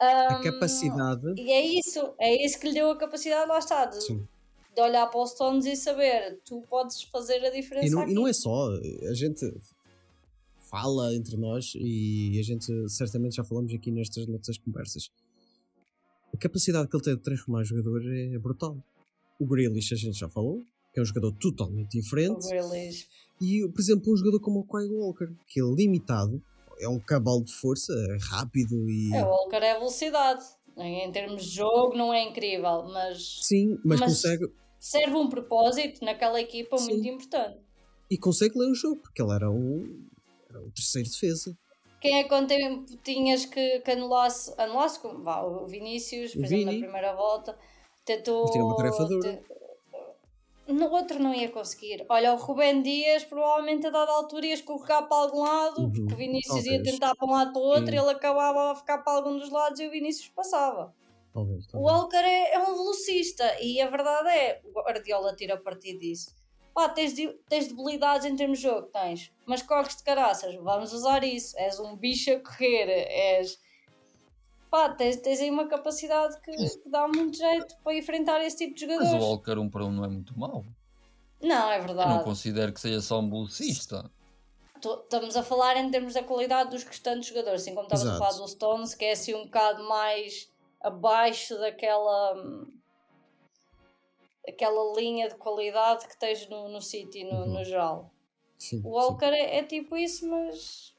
A 0.00 0.36
Ahm, 0.38 0.42
capacidade. 0.42 1.34
E 1.40 1.50
é 1.52 1.60
isso, 1.78 2.14
é 2.18 2.44
isso 2.44 2.58
que 2.58 2.68
lhe 2.68 2.74
deu 2.74 2.90
a 2.90 2.96
capacidade, 2.98 3.48
lá 3.48 3.58
está, 3.58 3.84
de, 3.86 3.98
de 3.98 4.80
olhar 4.80 5.06
para 5.08 5.20
os 5.20 5.30
Stones 5.30 5.64
e 5.66 5.76
saber, 5.76 6.40
tu 6.44 6.60
podes 6.68 7.02
fazer 7.04 7.44
a 7.44 7.50
diferença 7.50 7.86
E 7.86 7.90
não, 7.90 8.00
aqui. 8.02 8.10
e 8.10 8.14
não 8.14 8.26
é 8.26 8.32
só, 8.32 8.68
a 9.08 9.14
gente 9.14 9.52
fala 10.58 11.14
entre 11.14 11.36
nós 11.36 11.72
e 11.76 12.36
a 12.38 12.42
gente 12.42 12.88
certamente 12.88 13.36
já 13.36 13.44
falamos 13.44 13.72
aqui 13.74 13.90
nestas 13.90 14.26
nossas 14.26 14.56
conversas. 14.58 15.10
A 16.34 16.36
capacidade 16.38 16.88
que 16.88 16.96
ele 16.96 17.04
tem 17.04 17.14
de 17.14 17.22
transformar 17.22 17.62
jogador 17.62 18.02
é 18.06 18.38
brutal. 18.38 18.76
O 19.38 19.46
Grealish 19.46 19.92
a 19.92 19.96
gente 19.96 20.18
já 20.18 20.28
falou, 20.28 20.64
que 20.92 21.00
é 21.00 21.02
um 21.02 21.06
jogador 21.06 21.32
totalmente 21.40 21.98
O 21.98 22.00
diferente. 22.00 22.46
E, 23.40 23.66
por 23.68 23.80
exemplo, 23.80 24.12
um 24.12 24.16
jogador 24.16 24.40
como 24.40 24.60
o 24.60 24.66
Kyle 24.66 24.94
Walker, 24.94 25.28
que 25.48 25.60
é 25.60 25.64
limitado, 25.64 26.40
é 26.78 26.88
um 26.88 26.98
cavalo 27.00 27.42
de 27.44 27.52
força, 27.52 27.92
é 27.92 28.18
rápido 28.30 28.88
e. 28.90 29.14
É, 29.14 29.22
o 29.24 29.28
Walker 29.28 29.56
é 29.56 29.74
velocidade. 29.78 30.44
Em 30.76 31.10
termos 31.12 31.44
de 31.44 31.56
jogo 31.56 31.94
não 31.96 32.14
é 32.14 32.22
incrível, 32.22 32.84
mas 32.84 33.40
Sim, 33.42 33.78
mas, 33.84 34.00
Mas- 34.00 34.10
consegue. 34.10 34.46
serve 34.80 35.14
um 35.16 35.28
propósito 35.28 36.02
naquela 36.04 36.40
equipa 36.40 36.78
Sim. 36.78 36.92
muito 36.94 37.08
importante. 37.08 37.58
E 38.10 38.16
consegue 38.16 38.58
ler 38.58 38.70
o 38.70 38.74
jogo, 38.74 38.96
porque 39.02 39.20
ele 39.22 39.32
era 39.32 39.50
um. 39.50 40.06
Era 40.48 40.60
o 40.62 40.70
terceiro 40.70 41.08
defesa. 41.08 41.56
Quem 42.00 42.18
é 42.18 42.22
que 42.24 42.28
quanto 42.28 42.48
tempo 42.48 42.84
tinhas 43.04 43.44
que, 43.46 43.80
que 43.80 43.90
anulasse, 43.90 44.52
anulasse 44.58 44.98
como, 45.00 45.22
vá, 45.22 45.42
o 45.42 45.66
Vinícius, 45.66 46.32
por 46.32 46.40
O 46.42 46.44
exemplo, 46.44 46.64
na 46.66 46.70
Vini. 46.72 46.82
primeira 46.84 47.14
volta, 47.14 47.56
tentou. 48.04 48.50
Tinha 48.50 48.64
uma 48.64 48.76
tarefa 48.76 49.04
dura. 49.04 49.42
No 50.68 50.90
outro 50.90 51.18
não 51.18 51.34
ia 51.34 51.50
conseguir. 51.50 52.06
Olha, 52.08 52.32
o 52.32 52.36
Rubén 52.36 52.82
Dias 52.82 53.24
provavelmente 53.24 53.86
a 53.86 53.90
dada 53.90 54.12
altura 54.12 54.46
ia 54.46 54.54
escorregar 54.54 55.08
para 55.08 55.16
algum 55.18 55.40
lado, 55.40 55.82
Uhum, 55.82 55.92
porque 55.92 56.14
o 56.14 56.16
Vinícius 56.16 56.64
ia 56.64 56.74
talvez. 56.76 56.90
tentar 56.92 57.14
para 57.16 57.26
um 57.28 57.32
lado 57.32 57.52
para 57.52 57.60
o 57.60 57.64
outro, 57.64 57.86
Sim. 57.90 57.98
ele 57.98 58.10
acabava 58.10 58.70
a 58.70 58.74
ficar 58.76 58.98
para 58.98 59.12
algum 59.14 59.36
dos 59.36 59.50
lados 59.50 59.80
e 59.80 59.86
o 59.86 59.90
Vinícius 59.90 60.28
passava. 60.28 60.94
Talvez. 61.32 61.64
O 61.66 61.68
talvez. 61.72 61.92
Walker 61.92 62.16
é, 62.16 62.54
é 62.54 62.58
um 62.60 62.74
velocista 62.74 63.56
e 63.60 63.80
a 63.80 63.88
verdade 63.90 64.28
é, 64.28 64.60
o 64.64 64.70
Guardiola 64.72 65.34
tira 65.34 65.56
partido 65.56 65.98
disso. 65.98 66.30
Pá, 66.74 66.88
tens, 66.88 67.12
de- 67.12 67.32
tens 67.48 67.68
debilidades 67.68 68.24
em 68.26 68.34
termos 68.36 68.58
de 68.58 68.64
jogo, 68.64 68.86
tens, 68.88 69.30
mas 69.44 69.62
corres 69.62 69.96
de 69.96 70.02
caraças, 70.04 70.54
vamos 70.54 70.92
usar 70.92 71.22
isso. 71.24 71.58
És 71.58 71.78
um 71.80 71.96
bicho 71.96 72.30
a 72.32 72.38
correr, 72.40 72.88
és. 73.10 73.58
Pá, 74.72 74.88
tens, 74.88 75.18
tens 75.18 75.38
aí 75.38 75.50
uma 75.50 75.68
capacidade 75.68 76.40
que, 76.40 76.50
que 76.50 76.88
dá 76.88 77.06
muito 77.06 77.36
jeito 77.36 77.76
para 77.84 77.94
enfrentar 77.94 78.42
esse 78.42 78.56
tipo 78.56 78.74
de 78.74 78.86
mas 78.86 79.00
o 79.00 79.02
jogadores. 79.10 79.24
Walker 79.26 79.58
um 79.58 79.68
para 79.68 79.84
um 79.84 79.92
não 79.92 80.02
é 80.02 80.08
muito 80.08 80.38
mau. 80.38 80.64
Não, 81.42 81.70
é 81.70 81.76
Eu 81.76 81.82
não 81.82 81.86
verdade. 81.88 82.24
considero 82.24 82.72
que 82.72 82.80
seja 82.80 83.02
só 83.02 83.20
um 83.20 83.28
bolsista. 83.28 84.10
Estamos 84.82 85.36
a 85.36 85.42
falar 85.42 85.76
em 85.76 85.90
termos 85.90 86.14
da 86.14 86.22
qualidade 86.22 86.70
dos 86.70 86.84
restantes 86.84 87.28
jogadores, 87.28 87.60
assim 87.60 87.74
como 87.74 87.82
estamos 87.86 88.06
a 88.06 88.14
Exato. 88.14 88.18
falar 88.34 88.42
do 88.42 88.48
Stones, 88.48 88.94
que 88.94 89.04
é 89.04 89.12
assim 89.12 89.34
um 89.34 89.44
bocado 89.44 89.86
mais 89.86 90.50
abaixo 90.80 91.54
daquela 91.58 92.34
aquela 94.48 94.98
linha 94.98 95.28
de 95.28 95.34
qualidade 95.34 96.08
que 96.08 96.18
tens 96.18 96.48
no, 96.48 96.68
no 96.70 96.80
City 96.80 97.24
no, 97.24 97.40
Uhum. 97.40 97.46
no 97.58 97.64
geral. 97.64 98.10
Sim, 98.58 98.80
O. 98.82 98.88
Walker 98.90 99.26
é, 99.26 99.58
é 99.58 99.62
tipo 99.64 99.96
isso, 99.96 100.26
mas 100.28 100.92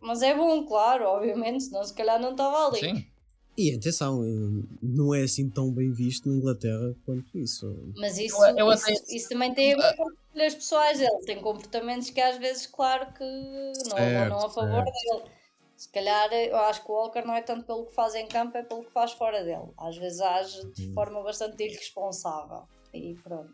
mas 0.00 0.20
é 0.20 0.34
bom, 0.34 0.66
claro, 0.66 1.04
obviamente, 1.06 1.62
senão 1.62 1.84
se 1.84 1.94
calhar 1.94 2.18
não 2.20 2.32
estava 2.32 2.66
ali. 2.66 2.80
Sim, 2.80 3.11
E 3.56 3.74
atenção, 3.74 4.24
eh, 4.24 4.64
não 4.82 5.14
é 5.14 5.22
assim 5.22 5.48
tão 5.50 5.70
bem 5.72 5.92
visto 5.92 6.28
na 6.28 6.36
Inglaterra 6.36 6.94
quanto 7.04 7.36
isso. 7.38 7.66
Mas 7.96 8.16
isso, 8.18 8.42
Eu- 8.46 8.56
eu 8.58 8.72
isso, 8.72 8.84
até- 8.84 9.14
isso 9.14 9.28
também 9.28 9.52
tem 9.54 9.74
a 9.74 9.76
ver 9.76 9.96
com 9.96 10.40
as 10.40 10.54
pessoas 10.54 10.98
dele. 10.98 11.20
Tem 11.26 11.40
comportamentos 11.42 12.08
que 12.10 12.20
às 12.20 12.38
vezes, 12.38 12.66
claro, 12.66 13.12
que 13.12 13.22
não 13.22 13.96
Certo, 13.96 14.28
não 14.30 14.46
a 14.46 14.50
favor 14.50 14.82
dele. 14.84 15.30
Se 15.76 15.88
calhar 15.90 16.32
eu 16.32 16.56
acho 16.56 16.82
que 16.84 16.90
o 16.90 16.94
Walker 16.94 17.22
não 17.26 17.34
é 17.34 17.42
tanto 17.42 17.66
pelo 17.66 17.86
que 17.86 17.94
faz 17.94 18.14
em 18.14 18.26
campo, 18.26 18.56
é 18.56 18.62
pelo 18.62 18.84
que 18.84 18.92
faz 18.92 19.12
fora 19.12 19.42
dele. 19.44 19.70
Às 19.76 19.96
vezes 19.98 20.20
age 20.20 20.64
de 20.72 20.86
Hum. 20.88 20.94
forma 20.94 21.22
bastante 21.22 21.62
irresponsável. 21.62 22.62
E 22.94 23.14
pronto. 23.22 23.52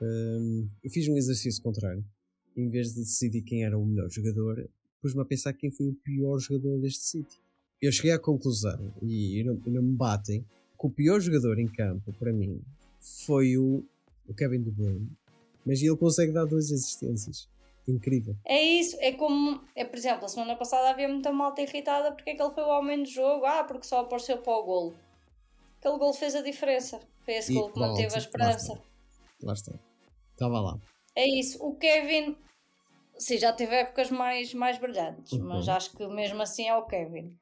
Hum, 0.00 0.68
eu 0.84 0.90
fiz 0.90 1.08
um 1.08 1.16
exercício 1.16 1.62
contrário. 1.62 2.04
Em 2.56 2.68
vez 2.68 2.90
de 2.94 3.00
decidir 3.00 3.42
quem 3.42 3.64
era 3.64 3.76
o 3.78 3.84
melhor 3.84 4.08
jogador, 4.10 4.68
pus-me 5.00 5.22
a 5.22 5.24
pensar 5.24 5.52
quem 5.54 5.70
foi 5.72 5.88
o 5.88 5.94
pior 5.94 6.38
jogador 6.38 6.78
deste 6.80 7.04
City. 7.04 7.40
Eu 7.80 7.92
cheguei 7.92 8.12
à 8.12 8.18
conclusão, 8.18 8.92
e 9.02 9.42
não, 9.44 9.54
não 9.66 9.82
me 9.82 9.94
batem, 9.96 10.40
que 10.78 10.86
o 10.86 10.90
pior 10.90 11.20
jogador 11.20 11.58
em 11.58 11.68
campo, 11.68 12.12
para 12.18 12.32
mim, 12.32 12.60
foi 13.24 13.56
o, 13.56 13.84
o 14.28 14.34
Kevin 14.34 14.62
De 14.62 14.70
Bruyne. 14.70 15.08
Mas 15.64 15.80
ele 15.82 15.96
consegue 15.96 16.32
dar 16.32 16.44
duas 16.44 16.72
assistências. 16.72 17.48
Incrível. 17.86 18.36
É 18.44 18.60
isso, 18.62 18.96
é 19.00 19.12
como, 19.12 19.62
é, 19.74 19.84
por 19.84 19.96
exemplo, 19.96 20.24
a 20.24 20.28
semana 20.28 20.54
passada 20.56 20.90
havia 20.90 21.08
muita 21.08 21.32
malta 21.32 21.62
irritada 21.62 22.12
porque 22.12 22.30
é 22.30 22.34
que 22.34 22.42
ele 22.42 22.52
foi 22.52 22.62
o 22.62 22.68
homem 22.68 23.02
do 23.02 23.08
jogo, 23.08 23.46
ah, 23.46 23.64
porque 23.64 23.86
só 23.86 24.00
apareceu 24.00 24.38
para 24.38 24.52
o 24.52 24.62
golo. 24.62 24.94
Aquele 25.78 25.96
golo 25.98 26.12
fez 26.12 26.34
a 26.34 26.42
diferença. 26.42 27.00
Foi 27.24 27.34
esse 27.34 27.52
E 27.52 27.54
golo 27.54 27.72
que 27.72 27.78
manteve 27.80 28.06
a 28.06 28.10
pronto, 28.10 28.14
lá 28.14 28.18
esperança. 28.50 28.72
está. 28.74 28.82
Lá 29.42 29.52
está. 29.54 29.72
Estava 30.32 30.60
lá. 30.60 30.78
É 31.14 31.26
isso. 31.26 31.64
O 31.64 31.74
Kevin, 31.76 32.36
sim, 33.16 33.38
já 33.38 33.52
teve 33.54 33.74
épocas 33.74 34.10
mais, 34.10 34.52
mais 34.52 34.78
brilhantes, 34.78 35.32
Uhum. 35.32 35.44
mas 35.48 35.66
acho 35.68 35.92
que 35.96 36.06
mesmo 36.08 36.42
assim 36.42 36.68
é 36.68 36.76
o 36.76 36.84
Kevin. 36.84 37.34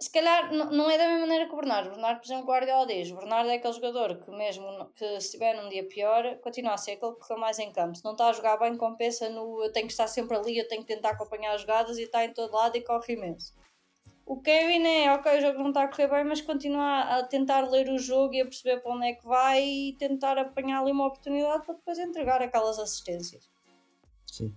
Se 0.00 0.10
calhar 0.10 0.52
não 0.52 0.90
é 0.90 0.98
da 0.98 1.06
mesma 1.06 1.20
maneira 1.20 1.46
que 1.46 1.52
o 1.52 1.56
Bernardo. 1.56 1.88
O 1.88 1.90
Bernardo, 1.92 2.18
por 2.18 2.26
exemplo, 2.26 2.46
Guardiola 2.46 2.86
diz: 2.86 3.10
o 3.10 3.16
Bernardo 3.16 3.48
é 3.48 3.54
aquele 3.54 3.72
jogador 3.72 4.16
que, 4.22 4.30
mesmo 4.30 4.92
que 4.96 5.06
se 5.20 5.26
estiver 5.26 5.54
num 5.54 5.68
dia 5.68 5.86
pior, 5.86 6.38
continua 6.40 6.74
a 6.74 6.76
ser 6.76 6.92
aquele 6.92 7.12
que 7.14 7.20
corre 7.20 7.40
mais 7.40 7.58
em 7.58 7.72
campo. 7.72 7.96
Se 7.96 8.04
não 8.04 8.12
está 8.12 8.28
a 8.28 8.32
jogar 8.32 8.56
bem, 8.58 8.76
compensa 8.76 9.28
no 9.30 9.62
eu 9.62 9.72
tenho 9.72 9.86
que 9.86 9.92
estar 9.92 10.08
sempre 10.08 10.36
ali, 10.36 10.58
eu 10.58 10.68
tenho 10.68 10.82
que 10.82 10.94
tentar 10.94 11.10
acompanhar 11.10 11.54
as 11.54 11.60
jogadas 11.60 11.96
e 11.98 12.02
está 12.02 12.24
em 12.24 12.32
todo 12.32 12.52
lado 12.52 12.76
e 12.76 12.82
corre 12.82 13.14
imenso. 13.14 13.54
O 14.26 14.40
Kevin 14.40 14.84
é, 14.86 15.12
ok, 15.12 15.36
o 15.36 15.40
jogo 15.40 15.58
não 15.58 15.68
está 15.68 15.84
a 15.84 15.88
correr 15.88 16.08
bem, 16.08 16.24
mas 16.24 16.40
continua 16.40 17.00
a 17.00 17.22
tentar 17.24 17.68
ler 17.70 17.90
o 17.90 17.98
jogo 17.98 18.34
e 18.34 18.40
a 18.40 18.44
perceber 18.44 18.80
para 18.80 18.92
onde 18.92 19.06
é 19.06 19.12
que 19.14 19.26
vai 19.26 19.62
e 19.62 19.96
tentar 19.98 20.38
apanhar 20.38 20.80
ali 20.80 20.92
uma 20.92 21.06
oportunidade 21.06 21.64
para 21.64 21.74
depois 21.74 21.98
entregar 21.98 22.40
aquelas 22.40 22.78
assistências. 22.78 23.50
Sim. 24.26 24.54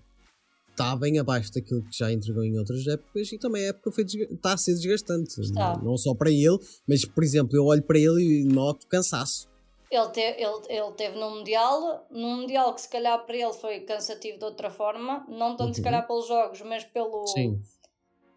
Está 0.79 0.95
bem 0.95 1.17
abaixo 1.17 1.51
daquilo 1.51 1.81
que 1.81 1.97
já 1.97 2.11
entregou 2.11 2.43
em 2.43 2.55
outras 2.59 2.85
épocas 2.85 3.31
e 3.31 3.39
também 3.39 3.63
a 3.65 3.69
época 3.69 3.91
foi 3.91 4.03
está 4.03 4.53
a 4.53 4.57
ser 4.57 4.75
desgastante. 4.75 5.41
Está. 5.41 5.75
Não- 5.77 5.97
só 5.97 6.13
para 6.13 6.29
ele, 6.29 6.55
mas 6.87 7.03
por 7.03 7.23
exemplo, 7.23 7.57
eu 7.57 7.65
olho 7.65 7.81
para 7.81 7.97
ele 7.97 8.21
e 8.21 8.43
noto 8.43 8.85
cansaço. 8.85 9.49
Ele, 9.89 10.07
te, 10.09 10.19
ele, 10.19 10.61
ele 10.69 10.91
teve 10.95 11.17
no 11.17 11.31
Mundial, 11.31 12.05
num 12.11 12.41
Mundial 12.41 12.75
que 12.75 12.81
se 12.81 12.89
calhar 12.89 13.25
para 13.25 13.35
ele 13.35 13.53
foi 13.53 13.79
cansativo 13.79 14.37
de 14.37 14.45
outra 14.45 14.69
forma, 14.69 15.25
não 15.27 15.55
tanto 15.55 15.73
se 15.73 15.79
Uhum. 15.79 15.83
calhar 15.85 16.05
pelos 16.05 16.27
jogos, 16.27 16.61
mas 16.61 16.83
pelo 16.83 17.25
Sim. 17.25 17.59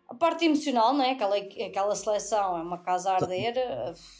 a 0.08 0.14
parte 0.14 0.46
emocional, 0.46 0.94
não 0.94 1.04
é? 1.04 1.10
Aquela, 1.10 1.36
aquela 1.36 1.94
seleção 1.94 2.56
é 2.56 2.62
uma 2.62 2.78
casa 2.78 3.10
a 3.12 3.18
Tá. 3.18 3.24
arder, 3.26 3.54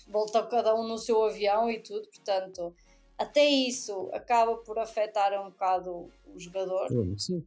volta 0.09 0.43
cada 0.47 0.75
um 0.75 0.87
no 0.87 0.99
seu 0.99 1.25
avião 1.25 1.71
e 1.71 1.81
tudo, 1.81 2.07
portanto, 2.09 2.75
até 3.17 3.47
isso 3.47 4.11
acaba 4.13 4.57
por 4.59 4.79
afetar 4.79 5.33
um 5.41 5.49
bocado 5.51 6.11
o 6.27 6.39
jogador. 6.39 6.89
Sim. 7.17 7.43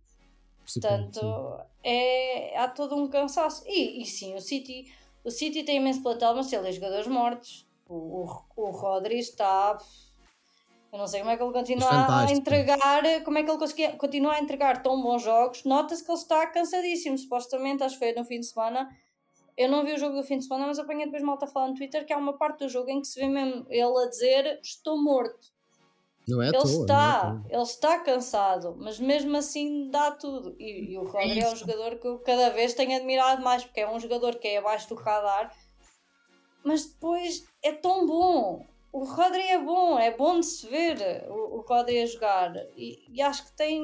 Portanto, 0.66 1.20
sim. 1.20 1.90
é, 1.90 2.58
há 2.58 2.68
todo 2.68 2.96
um 2.96 3.08
cansaço. 3.08 3.64
E, 3.68 4.02
e 4.02 4.06
sim, 4.06 4.36
o 4.36 4.42
City, 4.42 4.94
o 5.24 5.32
City 5.32 5.64
tem 5.64 5.78
imenso 5.78 6.02
plantel, 6.02 6.36
mas 6.36 6.52
ele 6.52 6.64
tem 6.64 6.72
jogadores 6.72 7.08
mortos. 7.08 7.68
O, 7.88 8.24
o, 8.24 8.44
o 8.56 8.72
Rodri 8.72 9.20
está. 9.20 9.78
Eu 10.92 11.00
não 11.00 11.08
sei 11.08 11.22
como 11.22 11.32
é 11.32 11.38
que 11.38 11.44
ele 11.44 11.52
continua 11.52 11.90
a 12.20 12.32
entregar, 12.32 13.24
como 13.24 13.38
é 13.40 13.44
que 13.44 13.50
ele 13.50 13.58
conseguia, 13.58 13.92
continua 13.94 14.34
a 14.34 14.40
entregar 14.40 14.84
tão 14.84 15.02
bons 15.02 15.24
jogos. 15.24 15.64
Nota-se 15.64 16.04
que 16.04 16.12
ele 16.12 16.20
está 16.20 16.46
cansadíssimo, 16.48 17.18
supostamente, 17.18 17.84
acho 17.84 17.98
que 17.98 18.06
foi 18.06 18.14
no 18.14 18.24
fim 18.24 18.40
de 18.40 18.46
semana. 18.46 18.90
Eu 19.58 19.70
não 19.70 19.84
vi 19.84 19.94
o 19.94 19.98
jogo 19.98 20.16
do 20.16 20.24
fim 20.24 20.38
de 20.38 20.46
semana, 20.46 20.68
mas 20.68 20.80
apanhei 20.80 21.06
depois 21.06 21.24
malta 21.24 21.46
a 21.46 21.48
falar 21.48 21.68
no 21.70 21.76
Twitter 21.76 22.06
que 22.06 22.14
há 22.14 22.18
uma 22.18 22.34
parte 22.38 22.60
do 22.60 22.70
jogo 22.70 22.90
em 22.90 23.02
que 23.02 23.08
se 23.08 23.20
vê 23.20 23.28
mesmo 23.28 23.66
ele 23.70 24.04
a 24.04 24.10
dizer 24.10 24.60
estou 24.62 25.02
morto. 25.02 25.52
Não 26.28 26.42
é 26.42 26.50
à 26.50 26.54
Ele 26.54 26.62
toa. 26.62 26.88
não 26.88 27.02
é 27.02 27.12
está, 27.12 27.42
ele 27.50 27.62
está 27.64 28.00
cansado, 28.00 28.76
mas 28.78 29.00
mesmo 29.00 29.36
assim 29.38 29.90
dá 29.90 30.12
tudo. 30.12 30.56
E, 30.60 30.94
e 30.94 30.98
o 30.98 31.04
Rodri 31.06 31.40
é 31.42 31.50
um 31.50 31.54
isso. 31.54 31.58
jogador 31.58 31.98
que 32.00 32.08
eu 32.08 32.20
cada 32.20 32.50
vez 32.50 32.74
tenho 32.74 32.96
admirado 32.96 33.42
mais, 33.44 33.64
porque 33.66 33.82
é 33.82 33.90
um 33.90 34.00
jogador 34.00 34.36
que 34.36 34.48
é 34.48 34.58
abaixo 34.58 34.88
do 34.90 34.96
radar, 34.96 35.54
mas 36.64 36.86
depois 36.86 37.44
é 37.62 37.72
tão 37.74 38.06
bom. 38.08 38.66
o 38.92 39.04
Rodri 39.04 39.42
é 39.42 39.58
bom, 39.60 40.00
é 40.00 40.12
bom 40.16 40.40
de 40.40 40.46
se 40.46 40.68
ver 40.68 41.26
o, 41.30 41.58
o 41.58 41.62
Rodri 41.62 42.02
a 42.02 42.06
jogar. 42.06 42.56
E, 42.78 43.06
e 43.12 43.22
acho 43.22 43.46
que 43.46 43.52
tem. 43.54 43.82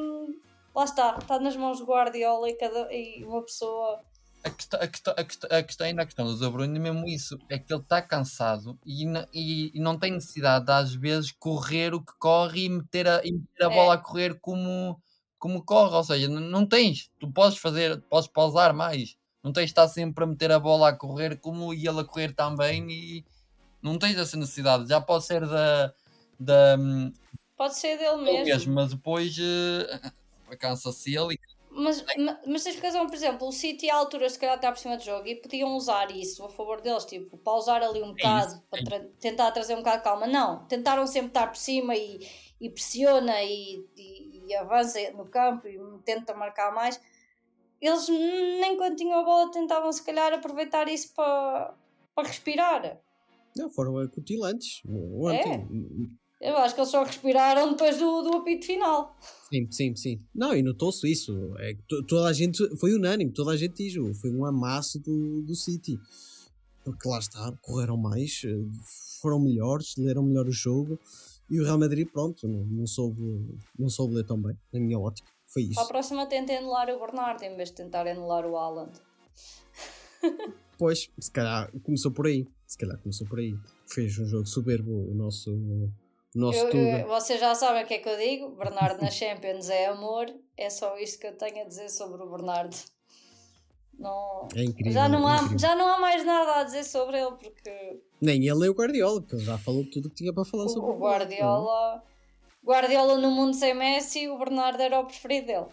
Lá 0.74 0.84
está, 0.86 1.18
está 1.20 1.40
nas 1.40 1.58
mãos 1.58 1.80
do 1.80 1.86
Guardiola 1.86 2.50
e, 2.50 2.54
cada, 2.54 2.94
e 2.94 3.24
uma 3.26 3.42
pessoa. 3.44 4.02
A 4.42 4.50
questão, 4.52 4.80
a, 4.82 4.88
questão, 4.88 5.14
a, 5.18 5.24
questão, 5.26 5.50
a 5.52 5.64
questão 5.64 5.88
ainda 5.88 6.02
a 6.02 6.06
questão 6.06 6.26
do 6.26 6.38
De 6.40 6.50
Bruyne 6.50 6.78
é 6.78 6.80
mesmo 6.82 7.06
isso, 7.10 7.38
é 7.50 7.60
que 7.60 7.74
ele 7.74 7.82
está 7.82 8.02
cansado 8.02 8.80
e, 8.86 9.04
e, 9.34 9.72
e 9.78 9.80
não 9.82 10.00
tem 10.00 10.14
necessidade 10.14 10.66
de 10.66 10.72
às 10.72 10.94
vezes 10.94 11.32
correr 11.34 11.94
o 11.94 12.02
que 12.02 12.14
corre 12.18 12.64
e 12.66 12.70
meter 12.70 13.06
a, 13.08 13.22
e 13.26 13.34
meter 13.34 13.66
a 13.66 13.70
É. 13.70 13.70
bola 13.70 13.96
a 13.96 13.98
correr 13.98 14.40
como, 14.40 14.98
como 15.38 15.62
corre, 15.66 15.94
ou 15.94 16.04
seja, 16.06 16.30
não 16.30 16.66
tens, 16.66 17.12
tu 17.20 17.30
podes 17.34 17.58
fazer, 17.58 18.02
podes 18.04 18.30
pausar 18.30 18.74
mais, 18.74 19.18
não 19.44 19.52
tens 19.52 19.66
de 19.66 19.72
estar 19.72 19.90
sempre 19.90 20.24
a 20.24 20.28
meter 20.28 20.52
a 20.54 20.60
bola 20.60 20.88
a 20.90 20.96
correr 20.96 21.38
como 21.40 21.74
e 21.74 21.86
ele 21.86 22.00
a 22.00 22.06
correr 22.06 22.34
também 22.34 22.90
e 22.90 23.26
não 23.82 24.00
tens 24.00 24.18
essa 24.18 24.38
necessidade, 24.38 24.88
já 24.90 25.02
pode 25.02 25.26
ser 25.26 25.46
da, 25.48 25.94
da 26.40 26.78
Pode 27.56 27.76
ser 27.78 27.98
dele 27.98 28.24
mesmo. 28.24 28.46
mesmo, 28.46 28.74
mas 28.74 28.92
depois 28.94 29.36
eh, 29.40 30.12
cansa-se 30.60 31.16
ele 31.16 31.36
e 31.36 31.40
Mas, 31.72 32.04
ma- 32.18 32.40
mas 32.48 32.64
tens 32.64 32.80
razão, 32.80 33.06
por 33.06 33.14
exemplo, 33.16 33.48
o 33.48 33.52
City 33.52 33.90
à 33.90 33.96
altura 33.96 34.30
se 34.30 34.40
calhar 34.40 34.56
está 34.56 34.72
por 34.72 34.78
cima 34.80 34.98
do 34.98 35.04
jogo 35.04 35.28
e 35.28 35.36
podiam 35.36 35.76
usar 35.76 36.10
isso 36.12 36.44
a 36.44 36.50
favor 36.50 36.82
deles, 36.82 37.06
tipo, 37.06 37.38
pausar 37.38 37.84
ali 37.84 38.02
um 38.02 38.12
bocado 38.14 38.54
isso, 38.54 38.64
para 38.70 38.80
é 38.80 38.84
tra- 38.84 39.10
tentar 39.20 39.52
trazer 39.52 39.76
um 39.76 39.80
bocado 39.80 39.98
de 39.98 40.04
calma. 40.04 40.28
Não, 40.28 40.66
tentaram 40.68 41.06
sempre 41.06 41.30
estar 41.30 41.48
por 41.48 41.58
cima 41.58 41.96
e, 41.96 42.28
e 42.60 42.70
pressiona 42.70 43.42
e, 43.44 43.86
e- 43.96 44.44
e 44.48 44.56
avança 44.56 45.00
no 45.12 45.26
campo 45.28 45.68
e 45.68 45.78
tenta 46.04 46.34
marcar 46.34 46.74
mais. 46.74 47.00
Eles 47.80 48.10
nem 48.10 48.76
quando 48.76 48.96
tinham 48.98 49.20
a 49.20 49.24
bola 49.24 49.52
tentavam 49.52 49.92
se 49.92 50.04
calhar 50.04 50.34
aproveitar 50.34 50.90
isso 50.90 51.14
para, 51.14 51.76
para 52.16 52.28
respirar. 52.28 53.00
Não, 53.56 53.70
foram 53.70 53.98
acutilantes. 54.00 54.82
Ontem. 54.86 55.68
Eu 56.40 56.56
acho 56.58 56.74
que 56.74 56.80
eles 56.82 56.92
só 56.92 57.04
respiraram 57.04 57.72
depois 57.72 57.98
do, 57.98 58.22
do 58.22 58.38
apito 58.38 58.66
final. 58.66 59.18
Sim, 59.50 59.68
sim, 59.72 59.96
sim. 59.96 60.22
Não, 60.34 60.56
e 60.56 60.62
notou-se 60.64 61.10
isso. 61.12 61.54
É 61.58 61.76
toda 62.08 62.28
a 62.28 62.34
gente 62.34 62.64
foi 62.78 62.94
unânime, 62.94 63.32
toda 63.32 63.52
a 63.52 63.58
gente 63.58 63.76
diz, 63.76 63.98
"Oh, 63.98 64.14
foi 64.14 64.32
um 64.32 64.46
amasso 64.46 65.00
do, 65.00 65.42
do 65.42 65.56
City. 65.56 66.00
Porque 66.86 67.08
lá 67.10 67.20
está, 67.20 67.52
correram 67.62 67.98
mais, 67.98 68.42
foram 69.22 69.40
melhores, 69.40 69.96
leram 69.98 70.24
melhor 70.24 70.48
o 70.48 70.52
jogo 70.52 70.98
e 71.50 71.60
o 71.60 71.64
Real 71.66 71.78
Madrid, 71.78 72.08
pronto, 72.08 72.48
não, 72.48 72.64
não, 72.64 72.88
soube, 72.88 73.22
não 73.78 73.90
soube 73.90 74.16
ler 74.16 74.24
tão 74.26 74.42
bem, 74.42 74.58
na 74.72 74.80
minha 74.80 74.98
ótica. 74.98 75.30
Foi 75.48 75.64
Para 75.64 75.82
a 75.82 75.84
isso. 75.84 75.88
próxima 75.90 76.26
tentem 76.28 76.58
anular 76.58 76.90
o 76.90 77.00
Bernardo 77.00 77.44
em 77.44 77.56
vez 77.56 77.70
de 77.70 77.76
tentar 77.76 78.08
anular 78.08 78.46
o 78.46 78.56
Haaland. 78.56 78.92
Pois, 80.78 81.10
se 81.20 81.30
calhar 81.32 81.70
começou 81.84 82.10
por 82.10 82.26
aí. 82.26 82.48
Se 82.66 82.78
calhar 82.78 82.98
começou 83.00 83.28
por 83.28 83.40
aí. 83.40 83.54
Fez 83.86 84.18
um 84.18 84.26
jogo 84.26 84.46
soberbo 84.46 84.90
o 85.12 85.14
nosso, 85.14 85.52
nosso 86.36 86.58
Eu- 86.60 86.70
Tuga. 86.70 87.00
eu- 87.02 87.08
vocês 87.08 87.40
já 87.40 87.54
sabem 87.56 87.84
o 87.84 87.88
que 87.88 87.94
é 87.96 88.00
que 88.00 88.10
eu 88.10 88.18
digo. 88.18 88.50
Bernardo 88.56 89.02
na 89.02 89.10
Champions 89.12 89.70
é 89.70 89.88
amor. 89.88 90.26
É 90.58 90.70
só 90.70 90.98
isto 90.98 91.20
que 91.20 91.28
eu 91.28 91.38
tenho 91.38 91.62
a 91.62 91.66
dizer 91.66 91.90
sobre 91.90 92.22
o 92.24 92.30
Bernardo. 92.30 92.76
Não, 93.98 94.48
É 94.56 94.64
incrível. 94.64 94.94
já, 94.94 95.10
não 95.10 95.28
é 95.28 95.34
há, 95.34 95.36
incrível. 95.38 95.60
já 95.60 95.76
não 95.76 95.86
há 95.88 96.00
mais 96.00 96.24
nada 96.26 96.62
a 96.62 96.64
dizer 96.64 96.86
sobre 96.86 97.20
ele, 97.20 97.32
porque 97.36 98.00
Nem 98.22 98.48
ele 98.48 98.58
nem 98.60 98.70
o 98.70 98.74
Guardiola, 98.74 99.20
porque 99.20 99.36
ele 99.36 99.44
já 99.44 99.58
falou 99.58 99.84
tudo 99.92 100.06
o 100.06 100.10
que 100.10 100.16
tinha 100.16 100.34
para 100.34 100.46
falar 100.46 100.66
o, 100.66 100.70
sobre 100.70 100.90
o 100.92 100.98
Guardiola. 100.98 102.02
Guardiola 102.64 103.18
no 103.18 103.30
mundo 103.32 103.54
sem 103.56 103.74
Messi, 103.74 104.30
o 104.30 104.38
Bernardo 104.38 104.82
era 104.82 105.00
o 105.02 105.06
preferido 105.06 105.48
dele. 105.48 105.66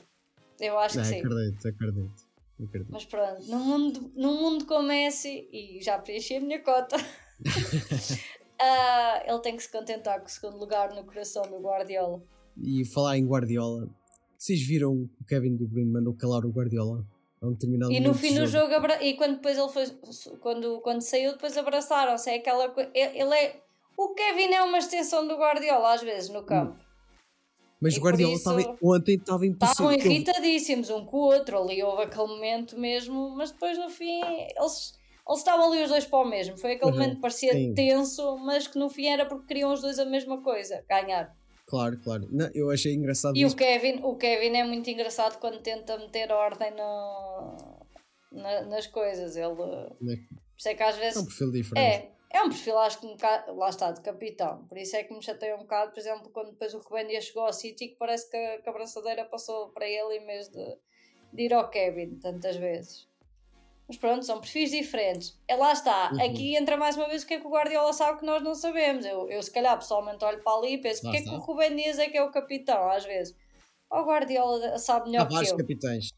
Eu 0.58 0.76
acho 0.78 0.96
Não, 0.96 1.04
que 1.04 1.08
sim. 1.10 1.18
acredito, 1.20 1.68
acredito. 1.68 2.26
acredito. 2.64 2.90
Mas 2.92 3.04
pronto, 3.04 3.42
no 3.44 3.58
mundo, 3.60 4.12
no 4.16 4.32
mundo 4.34 4.64
com 4.66 4.82
Messi, 4.82 5.48
e 5.52 5.80
já 5.80 5.96
preenchi 5.98 6.34
a 6.36 6.40
minha 6.40 6.60
cota, 6.60 6.96
ah, 8.60 9.22
ele 9.26 9.38
tem 9.40 9.56
que 9.56 9.62
se 9.62 9.70
contentar 9.70 10.20
com 10.20 10.26
o 10.26 10.30
segundo 10.30 10.56
lugar 10.58 10.94
no 10.94 11.04
coração 11.04 11.42
do 11.42 11.58
Guardiola. 11.58 12.22
E 12.62 12.84
falar 12.86 13.18
em 13.18 13.26
Guardiola, 13.26 13.88
vocês 14.38 14.60
viram 14.66 14.92
o 14.92 15.24
Kevin 15.28 15.56
De 15.56 15.66
Bruyne 15.66 15.90
mandou 15.92 16.14
calar 16.14 16.44
o 16.44 16.50
Guardiola 16.50 17.04
a 17.42 17.46
um 17.46 17.52
determinado 17.52 17.92
E 17.92 18.00
no 18.00 18.14
fim 18.14 18.34
do 18.34 18.46
jogo, 18.46 18.72
abra- 18.74 19.02
e 19.02 19.14
quando 19.14 19.36
depois 19.36 19.58
ele 19.58 19.68
foi, 19.68 19.86
quando, 20.40 20.80
quando 20.80 21.02
saiu, 21.02 21.32
depois 21.32 21.56
abraçaram-se. 21.56 22.30
É 22.30 22.36
aquela. 22.36 22.74
Ele 22.94 23.34
é. 23.34 23.60
O 23.96 24.14
Kevin 24.14 24.52
é 24.54 24.62
uma 24.62 24.78
extensão 24.78 25.26
do 25.26 25.36
Guardiola, 25.36 25.94
às 25.94 26.02
vezes, 26.02 26.28
no 26.30 26.42
campo. 26.44 26.76
Mas 27.80 27.94
E 27.94 27.98
o 27.98 28.02
Guardiola 28.02 28.34
isso- 28.34 28.58
estava 28.58 28.78
ontem 28.82 29.16
estava 29.16 29.44
Estavam 29.46 29.92
impossível. 29.92 30.12
irritadíssimos 30.12 30.88
um 30.90 31.04
com 31.04 31.16
o 31.18 31.20
outro. 31.20 31.58
Ali 31.62 31.82
houve 31.82 32.04
aquele 32.04 32.26
momento 32.26 32.78
mesmo, 32.78 33.36
mas 33.36 33.50
depois 33.52 33.76
no 33.78 33.90
fim 33.90 34.22
eles. 34.24 34.94
Eles 35.28 35.40
estavam 35.40 35.72
ali 35.72 35.82
os 35.82 35.88
dois 35.90 36.04
para 36.06 36.18
o 36.20 36.24
mesmo. 36.24 36.56
Foi 36.56 36.72
aquele 36.72 36.90
Uhum, 36.90 36.96
momento 36.98 37.14
que 37.16 37.20
parecia 37.20 37.52
sim. 37.52 37.74
tenso, 37.74 38.36
mas 38.38 38.66
que 38.68 38.78
no 38.78 38.88
fim 38.88 39.06
era 39.06 39.26
porque 39.26 39.46
queriam 39.46 39.72
os 39.72 39.80
dois 39.82 39.98
a 39.98 40.04
mesma 40.04 40.40
coisa, 40.42 40.84
ganhar. 40.88 41.34
Claro, 41.66 41.98
claro. 42.00 42.28
Não, 42.30 42.48
eu 42.54 42.70
achei 42.70 42.94
engraçado 42.94 43.36
E 43.36 43.44
o 43.44 43.48
isso. 43.48 43.56
Kevin, 43.56 44.00
o 44.04 44.16
Kevin 44.16 44.56
é 44.56 44.62
muito 44.64 44.88
engraçado 44.88 45.38
quando 45.40 45.60
tenta 45.60 45.98
meter 45.98 46.30
ordem 46.30 46.70
no, 46.70 47.86
na- 48.30 48.62
nas 48.66 48.86
coisas. 48.86 49.36
Ele. 49.36 49.54
Né? 50.00 50.16
Por 50.16 50.58
isso 50.58 50.68
é 50.68 50.74
que 50.74 50.82
às 50.84 50.96
vezes. 50.96 51.16
É 51.16 51.20
um 51.20 51.24
perfil 51.24 51.50
diferente. 51.50 52.04
É, 52.32 52.38
é 52.38 52.42
um 52.42 52.48
perfil, 52.48 52.78
acho 52.78 53.00
que 53.00 53.06
um 53.06 53.12
bocado, 53.12 53.54
lá 53.56 53.68
está, 53.68 53.90
de 53.90 54.00
capitão. 54.02 54.64
Por 54.68 54.78
isso 54.78 54.94
é 54.94 55.02
que 55.02 55.12
me 55.12 55.22
chateia 55.22 55.56
um 55.56 55.60
bocado, 55.60 55.90
por 55.90 55.98
exemplo, 55.98 56.30
quando 56.30 56.52
depois 56.52 56.72
o 56.72 56.78
Ruben 56.78 57.08
Dias 57.08 57.24
chegou 57.24 57.44
ao 57.44 57.52
City, 57.52 57.88
que 57.88 57.96
parece 57.96 58.30
que 58.30 58.36
a, 58.36 58.62
que 58.62 58.68
a 58.68 58.72
braçadeira 58.72 59.24
passou 59.24 59.70
para 59.70 59.88
ele 59.88 60.18
em 60.18 60.24
vez 60.24 60.48
de, 60.48 60.78
de 61.32 61.42
ir 61.46 61.52
ao 61.52 61.68
Kevin, 61.68 62.16
tantas 62.20 62.56
vezes. 62.56 63.08
Mas 63.88 63.96
pronto, 63.98 64.24
são 64.24 64.40
perfis 64.40 64.70
diferentes. 64.72 65.38
É, 65.46 65.54
lá 65.54 65.72
está, 65.72 66.10
Uhum. 66.12 66.20
aqui 66.24 66.56
entra 66.56 66.76
mais 66.76 66.96
uma 66.96 67.06
vez 67.08 67.22
o 67.22 67.26
que 67.26 67.34
é 67.34 67.40
que 67.40 67.46
o 67.46 67.50
Guardiola 67.50 67.92
sabe 67.92 68.18
que 68.18 68.26
nós 68.26 68.42
não 68.42 68.54
sabemos. 68.54 69.04
Eu, 69.04 69.30
eu 69.30 69.40
se 69.42 69.50
calhar 69.50 69.78
pessoalmente 69.78 70.24
olho 70.24 70.42
para 70.42 70.58
ali 70.58 70.74
e 70.74 70.78
penso, 70.78 71.04
Lá 71.06 71.12
porque 71.12 71.24
é 71.28 71.30
que 71.30 71.36
o 71.36 71.38
Ruben 71.40 71.76
Dias 71.76 71.98
é 71.98 72.08
que 72.08 72.18
é 72.18 72.22
o 72.22 72.30
capitão, 72.32 72.90
às 72.90 73.04
vezes. 73.04 73.34
O 73.88 74.02
Guardiola 74.02 74.76
sabe 74.78 75.02
Há 75.02 75.10
melhor 75.10 75.26
que 75.28 75.34
vários 75.34 75.52
eu. 75.52 75.56
capitães. 75.58 76.10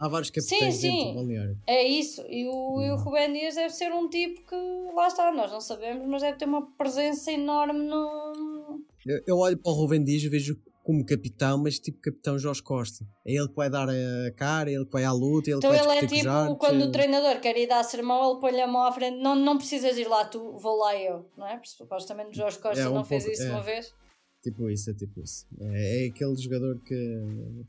Há 0.00 0.08
vários 0.08 0.30
capitães 0.30 0.74
sim. 0.74 1.08
do 1.10 1.14
balneário. 1.14 1.56
É 1.68 1.84
isso, 1.84 2.22
e 2.28 2.48
o, 2.48 2.82
e 2.82 2.90
o 2.90 2.94
Uhum. 2.96 3.04
Rubén 3.04 3.32
Dias 3.32 3.54
deve 3.54 3.72
ser 3.72 3.92
um 3.92 4.08
tipo 4.08 4.40
que, 4.48 4.56
lá 4.92 5.06
está, 5.06 5.30
nós 5.30 5.52
não 5.52 5.60
sabemos, 5.60 6.04
mas 6.08 6.20
deve 6.20 6.36
ter 6.36 6.46
uma 6.46 6.66
presença 6.76 7.30
enorme 7.30 7.84
no. 7.86 8.80
Eu, 9.06 9.22
eu 9.24 9.38
olho 9.38 9.56
para 9.56 9.70
o 9.70 9.74
Rubem 9.74 10.02
Dias 10.02 10.24
e 10.24 10.28
vejo 10.28 10.60
como 10.84 11.04
capitão, 11.04 11.56
mas 11.58 11.78
tipo 11.78 11.98
capitão 12.00 12.38
Jorge 12.38 12.62
Costa. 12.62 13.04
É 13.26 13.32
ele 13.32 13.48
que 13.48 13.56
vai 13.56 13.70
dar 13.70 13.88
a 13.88 14.30
cara, 14.36 14.70
é 14.70 14.74
ele 14.74 14.84
que 14.84 14.92
vai 14.92 15.02
à 15.02 15.12
luta, 15.12 15.48
é 15.48 15.52
ele 15.52 15.58
Então 15.58 15.70
que 15.72 15.76
vai 15.78 15.96
ele 15.98 16.04
é 16.04 16.08
tipo, 16.08 16.56
quando 16.56 16.82
é- 16.82 16.86
o 16.86 16.92
treinador 16.92 17.40
quer 17.40 17.56
ir 17.56 17.66
dar 17.66 17.82
sermão, 17.82 18.30
ele 18.32 18.40
põe-lhe 18.40 18.60
a 18.60 18.66
mão 18.68 18.82
à 18.84 18.92
frente, 18.92 19.16
não, 19.18 19.34
não 19.34 19.56
precisas 19.56 19.96
ir 19.96 20.06
lá 20.06 20.26
tu, 20.26 20.58
vou 20.58 20.76
lá 20.78 20.94
eu, 20.96 21.28
não 21.36 21.46
é? 21.48 21.54
Porque 21.54 21.70
supostamente 21.70 22.30
o 22.30 22.34
Jorge 22.34 22.58
Costa 22.58 22.82
É, 22.82 22.88
um 22.88 22.94
não 22.94 23.04
fez 23.04 23.24
pouco- 23.24 23.34
isso 23.38 23.46
é. 23.48 23.50
uma 23.50 23.62
vez. 23.62 23.94
Tipo 24.42 24.68
isso, 24.70 24.90
é 24.90 24.94
tipo 24.94 25.20
isso. 25.22 25.46
É, 25.58 26.04
é 26.04 26.08
aquele 26.08 26.36
jogador 26.36 26.78
que, 26.84 27.64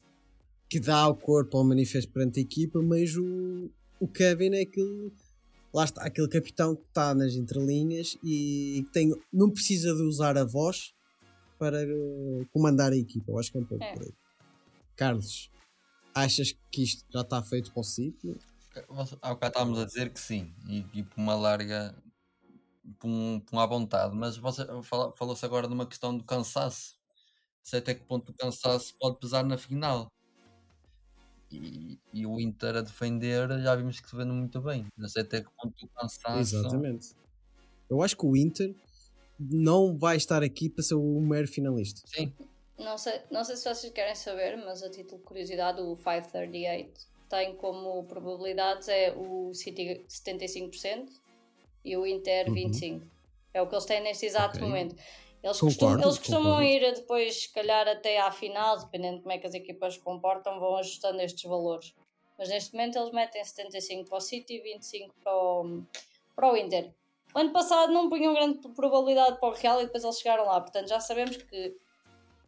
que 0.70 0.80
dá 0.80 1.07
o 1.07 1.16
corpo 1.16 1.57
ao 1.57 1.63
manifesto 1.63 2.11
perante 2.11 2.39
a 2.39 2.43
equipa, 2.43 2.82
mas 2.82 3.16
o, 3.16 3.70
o 3.99 4.07
Kevin 4.09 4.53
é 4.55 4.61
aquele. 4.63 5.11
Lá 5.74 5.84
está, 5.86 6.03
aquele 6.03 6.28
capitão 6.30 6.76
que 6.76 6.86
está 6.88 7.13
nas 7.16 7.34
entrelinhas 7.36 8.18
e 8.24 8.84
que 8.86 8.91
tem, 8.93 9.09
não 9.32 9.49
precisa 9.49 9.93
de 9.93 10.01
usar 10.03 10.38
a 10.38 10.43
voz 10.45 10.93
para 11.58 11.82
eh, 11.84 12.45
comandar 12.51 12.91
a 12.91 12.97
equipa. 12.97 13.32
Eu 13.32 13.39
acho 13.39 13.51
que 13.51 13.58
é 13.58 13.62
um 13.62 13.66
pouco 13.66 13.84
É. 13.84 13.93
por 13.93 14.03
aí. 14.03 14.14
Carlos, 14.95 15.49
achas 16.14 16.56
que 16.72 16.84
isto 16.84 17.06
já 17.12 17.22
está 17.22 17.41
feito 17.43 17.72
para 17.72 17.82
o 17.82 17.84
sítio? 17.84 18.38
Você- 18.89 19.18
Há 19.22 19.30
bocado 19.34 19.51
estávamos 19.51 19.80
a 19.80 19.86
dizer 19.86 20.12
que 20.12 20.20
sim, 20.20 20.53
e, 20.68 20.86
e 20.93 21.03
por 21.03 21.18
uma 21.20 21.36
larga, 21.36 21.95
por, 22.99 23.08
um, 23.08 23.39
por 23.39 23.53
uma 23.56 23.66
vontade, 23.66 24.14
mas 24.16 24.38
falou-se 25.16 25.45
agora 25.45 25.68
de 25.68 25.74
uma 25.74 25.86
questão 25.88 26.18
do 26.18 26.24
cansaço. 26.24 26.95
Sei 27.64 27.80
até 27.80 27.95
que 27.95 28.03
ponto 28.06 28.32
o 28.32 28.36
cansaço 28.36 28.93
pode 28.99 29.18
pesar 29.20 29.43
na 29.45 29.58
final. 29.58 30.08
E, 31.51 31.99
e 32.14 32.26
o 32.26 32.39
Inter 32.39 32.76
a 32.76 32.82
defender 32.82 33.47
já 33.62 33.76
vimos 33.76 33.99
que 33.99 34.10
se 34.10 34.16
vendo 34.16 34.34
muito 34.34 34.60
bem. 34.62 34.88
Não 34.97 35.08
sei 35.08 35.22
até 35.24 35.41
que 35.41 35.49
ponto 35.56 35.86
o 35.86 35.89
cansaço. 35.89 36.39
Exatamente. 36.58 37.16
Eu 37.89 38.01
acho 38.01 38.18
que 38.18 38.26
o 38.26 38.36
Inter 38.36 38.76
não 39.40 39.98
vai 39.98 40.18
estar 40.18 40.44
aqui 40.44 40.70
para 40.70 40.84
ser 40.84 40.96
o 40.96 41.20
mero 41.22 41.48
finalista. 41.48 42.02
Sim, 42.06 42.34
Não 42.78 42.98
sei, 42.98 43.22
não 43.32 43.44
sei 43.44 43.56
se 43.56 43.64
vocês 43.74 43.92
querem 43.94 44.16
saber, 44.16 44.58
mas 44.58 44.84
a 44.84 44.90
título 44.90 45.20
de 45.20 45.24
curiosidade, 45.26 45.82
o 45.82 45.96
538 45.96 47.02
tem 47.30 47.56
como 47.56 48.04
probabilidades 48.06 48.88
é 48.88 49.12
o 49.16 49.54
City 49.54 50.06
75% 50.08 51.10
e 51.84 51.98
o 51.98 52.06
Inter 52.06 52.48
Uhum. 52.48 52.54
25%. 52.54 53.08
É 53.54 53.62
o 53.62 53.68
que 53.68 53.76
eles 53.76 53.86
têm 53.86 54.02
neste 54.04 54.26
exato 54.26 54.58
Ok. 54.58 54.68
momento. 54.68 54.96
Eles 55.42 55.60
Concordo, 55.60 56.04
costumam, 56.04 56.04
eles 56.04 56.18
costumam 56.18 56.44
concordo. 56.44 56.64
ir 56.64 56.94
depois, 56.96 57.42
se 57.44 57.54
calhar, 57.54 57.88
até 57.88 58.20
à 58.20 58.32
final, 58.32 58.78
dependendo 58.80 59.18
de 59.18 59.22
como 59.24 59.32
é 59.34 59.38
que 59.38 59.48
as 59.48 59.54
equipas 59.54 59.94
se 59.94 60.00
comportam, 60.02 60.60
vão 60.60 60.76
ajustando 60.76 61.22
estes 61.22 61.44
valores. 61.44 61.94
Mas 62.38 62.50
neste 62.50 62.74
momento 62.74 62.98
eles 62.98 63.12
metem 63.12 63.44
75 63.44 64.10
para 64.10 64.18
o 64.18 64.22
City 64.22 64.56
e 64.56 64.62
25 64.62 65.14
para 65.24 65.34
o, 65.38 65.84
para 66.36 66.52
o 66.52 66.58
Inter. 66.58 66.92
O 67.36 67.40
ano 67.40 67.52
passado 67.52 67.92
não 67.92 68.10
punham 68.10 68.34
grande 68.34 68.60
probabilidade 68.76 69.40
para 69.40 69.50
o 69.50 69.54
Real 69.54 69.82
e 69.82 69.86
depois 69.86 70.04
eles 70.04 70.18
chegaram 70.20 70.46
lá. 70.46 70.62
Portanto, 70.62 70.88
já 70.88 71.00
sabemos 71.02 71.36
que 71.38 71.76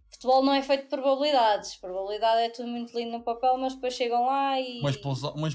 futebol 0.09 0.41
não 0.43 0.53
é 0.53 0.61
feito 0.61 0.83
de 0.83 0.89
probabilidades. 0.89 1.75
Probabilidade 1.75 2.41
é 2.41 2.49
tudo 2.49 2.69
muito 2.69 2.97
lindo 2.97 3.11
no 3.17 3.23
papel, 3.23 3.57
mas 3.57 3.73
depois 3.75 3.93
chegam 3.93 4.25
lá 4.25 4.59
e 4.61 4.79
uma 4.79 4.89
expulsão, 4.89 5.33
uma 5.35 5.49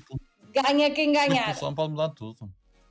ganha 0.53 0.91
quem 0.91 1.09
uma 1.11 1.27
ganhar. 1.27 1.49
expulsão 1.51 1.75
pode 1.75 1.91
mudar 1.93 2.11
tudo. 2.11 2.37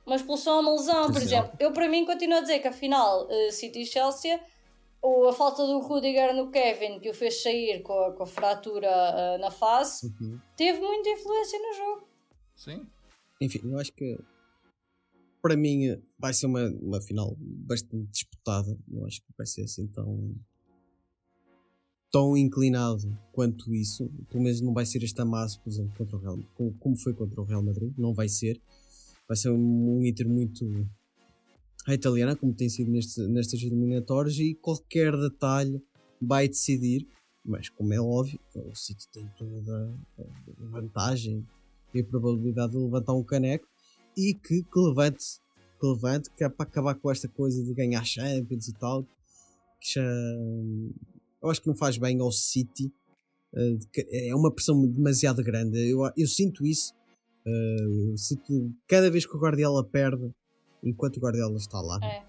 uma 0.04 0.16
expulsão 0.16 0.54
ou 0.56 0.60
uma 0.62 0.72
lesão, 0.72 1.04
por, 1.04 1.12
Por 1.12 1.22
exemplo. 1.22 1.44
exemplo. 1.46 1.56
Eu, 1.60 1.72
para 1.72 1.88
mim, 1.88 2.04
continuo 2.04 2.38
a 2.38 2.40
dizer 2.40 2.58
que 2.58 2.68
a 2.68 2.72
final 2.72 3.28
eh, 3.30 3.50
City 3.52 3.82
e 3.82 3.86
Chelsea, 3.86 4.40
ou 5.00 5.28
a 5.28 5.32
falta 5.32 5.64
do 5.64 5.78
Rudiger 5.78 6.34
no 6.34 6.50
Kevin, 6.50 6.98
que 6.98 7.08
o 7.10 7.14
fez 7.14 7.40
sair 7.42 7.82
com 7.82 7.92
a, 8.04 8.12
com 8.12 8.24
a 8.24 8.26
fratura 8.26 8.88
eh, 8.88 9.38
na 9.38 9.50
face, 9.52 10.06
Uhum. 10.20 10.40
teve 10.56 10.80
muita 10.80 11.08
influência 11.08 11.58
no 11.60 11.72
jogo. 11.72 12.08
Sim. 12.56 12.84
Enfim, 13.40 13.60
eu 13.64 13.78
acho 13.78 13.92
que 13.92 14.18
para 15.42 15.56
mim 15.56 15.88
eh, 15.88 16.00
vai 16.18 16.32
ser 16.32 16.46
uma, 16.46 16.68
uma 16.80 17.00
final 17.00 17.36
bastante 17.38 18.10
disputada. 18.10 18.78
Não 18.86 19.04
acho 19.04 19.20
que 19.20 19.26
vai 19.36 19.46
ser 19.46 19.62
assim 19.62 19.86
tão 19.88 20.34
tão 22.12 22.36
inclinado 22.36 23.18
quanto 23.32 23.74
isso. 23.74 24.08
Pelo 24.30 24.44
menos 24.44 24.60
não 24.60 24.72
vai 24.72 24.86
ser 24.86 25.02
este 25.02 25.20
amasso, 25.20 25.60
por 25.60 25.70
exemplo, 25.70 25.92
contra 25.96 26.16
o 26.16 26.20
Real 26.20 26.38
como, 26.54 26.72
como 26.74 26.96
foi 26.96 27.12
contra 27.12 27.40
o 27.40 27.44
Real 27.44 27.62
Madrid. 27.62 27.92
Não 27.98 28.14
vai 28.14 28.28
ser. 28.28 28.60
Vai 29.26 29.36
ser 29.36 29.50
um, 29.50 29.98
um 29.98 30.04
Inter 30.04 30.28
muito 30.28 30.86
à 31.86 31.94
italiana, 31.94 32.36
como 32.36 32.54
tem 32.54 32.68
sido 32.68 32.90
neste, 32.90 33.20
nestas 33.26 33.62
eliminatórias, 33.62 34.38
e 34.38 34.54
qualquer 34.54 35.16
detalhe 35.16 35.82
vai 36.20 36.46
decidir. 36.46 37.08
Mas, 37.44 37.68
como 37.68 37.92
é 37.92 38.00
óbvio, 38.00 38.38
o 38.54 38.74
City 38.74 39.08
tem 39.08 39.26
toda 39.36 39.92
a 40.18 40.64
vantagem 40.68 41.44
e 41.92 42.00
a 42.00 42.04
probabilidade 42.04 42.72
de 42.72 42.78
levantar 42.78 43.14
um 43.14 43.24
caneco 43.24 43.66
e 44.16 44.34
que, 44.34 44.62
que 44.62 44.78
levante, 44.78 45.24
que 45.80 45.86
levante, 45.86 46.30
que 46.30 46.44
é 46.44 46.48
para 46.48 46.64
acabar 46.68 46.94
com 46.94 47.10
esta 47.10 47.28
coisa 47.28 47.62
de 47.62 47.72
ganhar 47.74 48.04
Champions 48.04 48.68
e 48.68 48.72
tal, 48.74 49.02
que 49.80 49.92
já 49.94 50.02
eu 51.42 51.50
acho 51.50 51.60
que 51.60 51.66
não 51.68 51.74
faz 51.74 51.96
bem 51.98 52.20
ao 52.20 52.30
City. 52.30 52.92
eh, 53.54 54.28
é 54.28 54.34
uma 54.34 54.50
pressão 54.52 54.86
demasiado 54.86 55.42
grande. 55.42 55.76
Eu, 55.90 56.00
eu 56.16 56.26
sinto 56.28 56.64
isso. 56.64 56.94
eh, 57.46 58.10
eu 58.12 58.16
sinto 58.16 58.72
cada 58.86 59.10
vez 59.10 59.26
que 59.26 59.36
o 59.36 59.40
Guardiola 59.40 59.84
perde, 59.84 60.30
enquanto 60.82 61.16
o 61.16 61.20
Guardiola 61.20 61.56
está 61.56 61.80
lá, 61.80 61.98
É. 62.02 62.22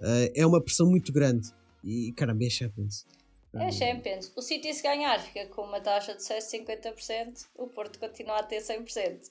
eh, 0.00 0.32
é 0.34 0.46
uma 0.46 0.60
pressão 0.60 0.88
muito 0.90 1.12
grande. 1.12 1.48
E 1.84 2.12
caramba, 2.12 2.44
é 2.44 2.50
Champions. 2.50 3.06
É 3.54 3.68
Eh, 3.68 3.72
Champions. 3.72 4.32
O 4.36 4.42
City, 4.42 4.72
se 4.74 4.82
ganhar, 4.82 5.18
fica 5.20 5.46
com 5.46 5.62
uma 5.62 5.80
taxa 5.80 6.14
de 6.14 6.20
sucesso 6.20 6.50
de 6.50 6.58
50%. 6.58 7.46
O 7.54 7.66
Porto 7.68 7.98
continua 7.98 8.38
a 8.40 8.42
ter 8.42 8.60
100%. 8.60 9.30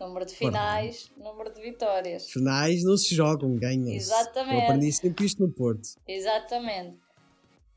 Número 0.00 0.26
de 0.26 0.34
finais, 0.34 1.10
número 1.16 1.52
de 1.54 1.60
vitórias. 1.62 2.28
Finais 2.30 2.82
não 2.84 2.96
se 2.96 3.14
jogam, 3.14 3.54
ganham-se. 3.56 3.94
Exatamente. 3.96 4.54
Eu 4.56 4.60
aprendi 4.62 4.92
sempre 4.92 5.24
isto 5.24 5.40
no 5.46 5.52
Porto. 5.52 5.88
Exatamente. 6.06 6.98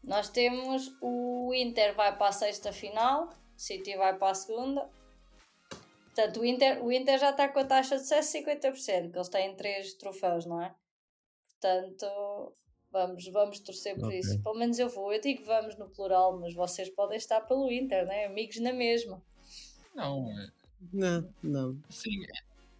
Nós 0.03 0.29
temos 0.29 0.91
o 1.01 1.53
Inter 1.53 1.93
vai 1.95 2.17
para 2.17 2.27
a 2.29 2.31
sexta 2.31 2.71
final, 2.71 3.25
o 3.29 3.59
City 3.59 3.95
vai 3.95 4.17
para 4.17 4.31
a 4.31 4.33
segunda. 4.35 4.89
Portanto, 6.15 6.39
o 6.39 6.45
Inter, 6.45 6.83
o 6.83 6.91
Inter 6.91 7.19
já 7.19 7.29
está 7.29 7.47
com 7.47 7.59
a 7.59 7.65
taxa 7.65 7.95
de 7.95 8.01
sucesso 8.01 8.31
de 8.33 8.43
50%, 8.43 9.11
que 9.11 9.17
eles 9.17 9.29
têm 9.29 9.55
três 9.55 9.93
troféus, 9.93 10.45
não 10.45 10.61
é? 10.61 10.73
Portanto, 11.51 12.53
vamos, 12.91 13.27
vamos 13.31 13.59
torcer 13.59 13.95
por 13.95 14.07
Ok. 14.07 14.17
isso. 14.19 14.41
Pelo 14.41 14.55
menos 14.57 14.79
eu 14.79 14.89
vou. 14.89 15.13
Eu 15.13 15.21
digo 15.21 15.43
vamos 15.45 15.77
no 15.77 15.89
plural, 15.89 16.39
mas 16.39 16.53
vocês 16.55 16.89
podem 16.89 17.17
estar 17.17 17.41
pelo 17.41 17.71
Inter, 17.71 18.05
né? 18.05 18.25
Amigos 18.25 18.59
na 18.59 18.73
mesma. 18.73 19.21
Não, 19.93 20.27
é- 20.31 20.56
Não, 20.93 21.27
não. 21.41 21.77
sim, 21.89 22.25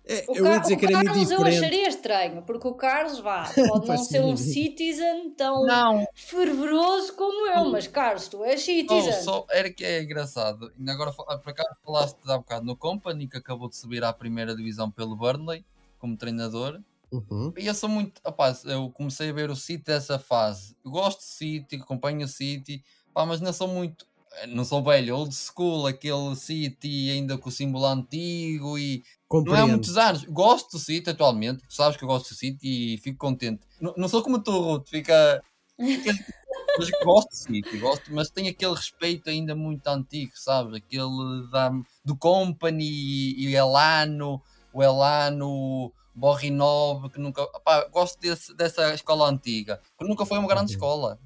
É, 0.05 0.25
O, 0.27 0.37
eu 0.37 0.45
ia 0.45 0.59
dizer 0.59 0.75
o 0.75 0.77
que 0.77 0.85
era 0.85 1.03
Carlos 1.03 1.31
eu 1.31 1.45
acharia 1.45 1.89
estranho, 1.89 2.41
porque 2.43 2.67
o 2.67 2.73
Carlos 2.73 3.19
vá, 3.19 3.43
pode 3.67 3.87
não 3.87 3.97
ser 3.97 4.21
um 4.21 4.37
citizen 4.37 5.31
tão 5.31 5.65
não, 5.65 6.07
fervoroso 6.13 7.13
como 7.13 7.47
eu, 7.47 7.69
mas 7.69 7.87
Carlos, 7.87 8.27
tu 8.29 8.43
és 8.43 8.61
citizen. 8.61 9.19
Oh, 9.19 9.23
só 9.23 9.45
era 9.49 9.69
que 9.69 9.83
é 9.83 10.01
engraçado. 10.01 10.71
Ainda 10.77 10.93
agora, 10.93 11.11
por 11.11 11.49
acaso, 11.49 11.69
falaste 11.83 12.17
há 12.25 12.37
bocado 12.37 12.65
no 12.65 12.75
Company, 12.77 13.27
que 13.27 13.37
acabou 13.37 13.67
de 13.67 13.75
subir 13.75 14.03
à 14.03 14.13
primeira 14.13 14.55
divisão 14.55 14.89
pelo 14.89 15.15
Burnley, 15.15 15.65
como 15.99 16.15
treinador. 16.15 16.79
Uhum. 17.11 17.53
E 17.57 17.67
eu 17.67 17.73
sou 17.73 17.89
muito. 17.89 18.21
Rapaz, 18.25 18.63
eu 18.65 18.89
comecei 18.91 19.29
a 19.29 19.33
ver 19.33 19.49
o 19.49 19.55
City 19.55 19.83
dessa 19.83 20.19
fase. 20.19 20.75
Eu 20.83 20.91
gosto 20.91 21.19
do 21.19 21.23
City, 21.23 21.77
acompanho 21.77 22.25
o 22.25 22.27
City, 22.27 22.83
pá, 23.13 23.25
mas 23.25 23.41
não 23.41 23.53
sou 23.53 23.67
muito. 23.67 24.05
Não 24.47 24.63
sou 24.65 24.83
velho, 24.83 25.15
old 25.17 25.33
school, 25.33 25.87
aquele 25.87 26.35
City 26.35 27.09
ainda 27.11 27.37
com 27.37 27.49
o 27.49 27.51
símbolo 27.51 27.85
antigo 27.85 28.77
e 28.77 29.03
não 29.43 29.55
é 29.55 29.61
há 29.61 29.67
Compreendo. 29.67 29.67
muitos 29.67 29.97
anos. 29.97 30.23
Gosto 30.25 30.71
do 30.71 30.79
City 30.79 31.09
atualmente, 31.09 31.63
tu 31.67 31.73
sabes 31.73 31.97
que 31.97 32.03
eu 32.03 32.07
gosto 32.07 32.29
do 32.29 32.35
City 32.35 32.93
e 32.93 32.97
fico 32.99 33.17
contente. 33.17 33.65
Não, 33.79 33.93
não 33.97 34.07
sou 34.07 34.21
como 34.21 34.41
tu, 34.41 34.51
Ruth, 34.51 34.89
fica. 34.89 35.41
mas 36.77 36.89
gosto 37.03 37.29
do 37.29 37.35
City, 37.35 37.77
gosto, 37.77 38.13
mas 38.13 38.29
tem 38.29 38.47
aquele 38.47 38.73
respeito 38.75 39.29
ainda 39.29 39.55
muito 39.55 39.87
antigo, 39.87 40.31
sabes? 40.35 40.73
Aquele 40.75 41.49
da, 41.51 41.71
do 42.05 42.15
Company 42.17 42.83
e, 42.85 43.47
e 43.49 43.55
Elano, 43.55 44.41
o 44.71 44.83
Elano, 44.83 45.91
Borrinov, 46.13 47.09
que 47.09 47.19
nunca. 47.19 47.45
Pá, 47.63 47.85
gosto 47.89 48.19
desse- 48.19 48.55
dessa 48.55 48.93
escola 48.93 49.29
antiga, 49.29 49.81
que 49.97 50.05
nunca 50.07 50.25
foi 50.25 50.37
uma 50.37 50.47
grande 50.47 50.71
Uhum. 50.71 50.75
escola. 50.75 51.19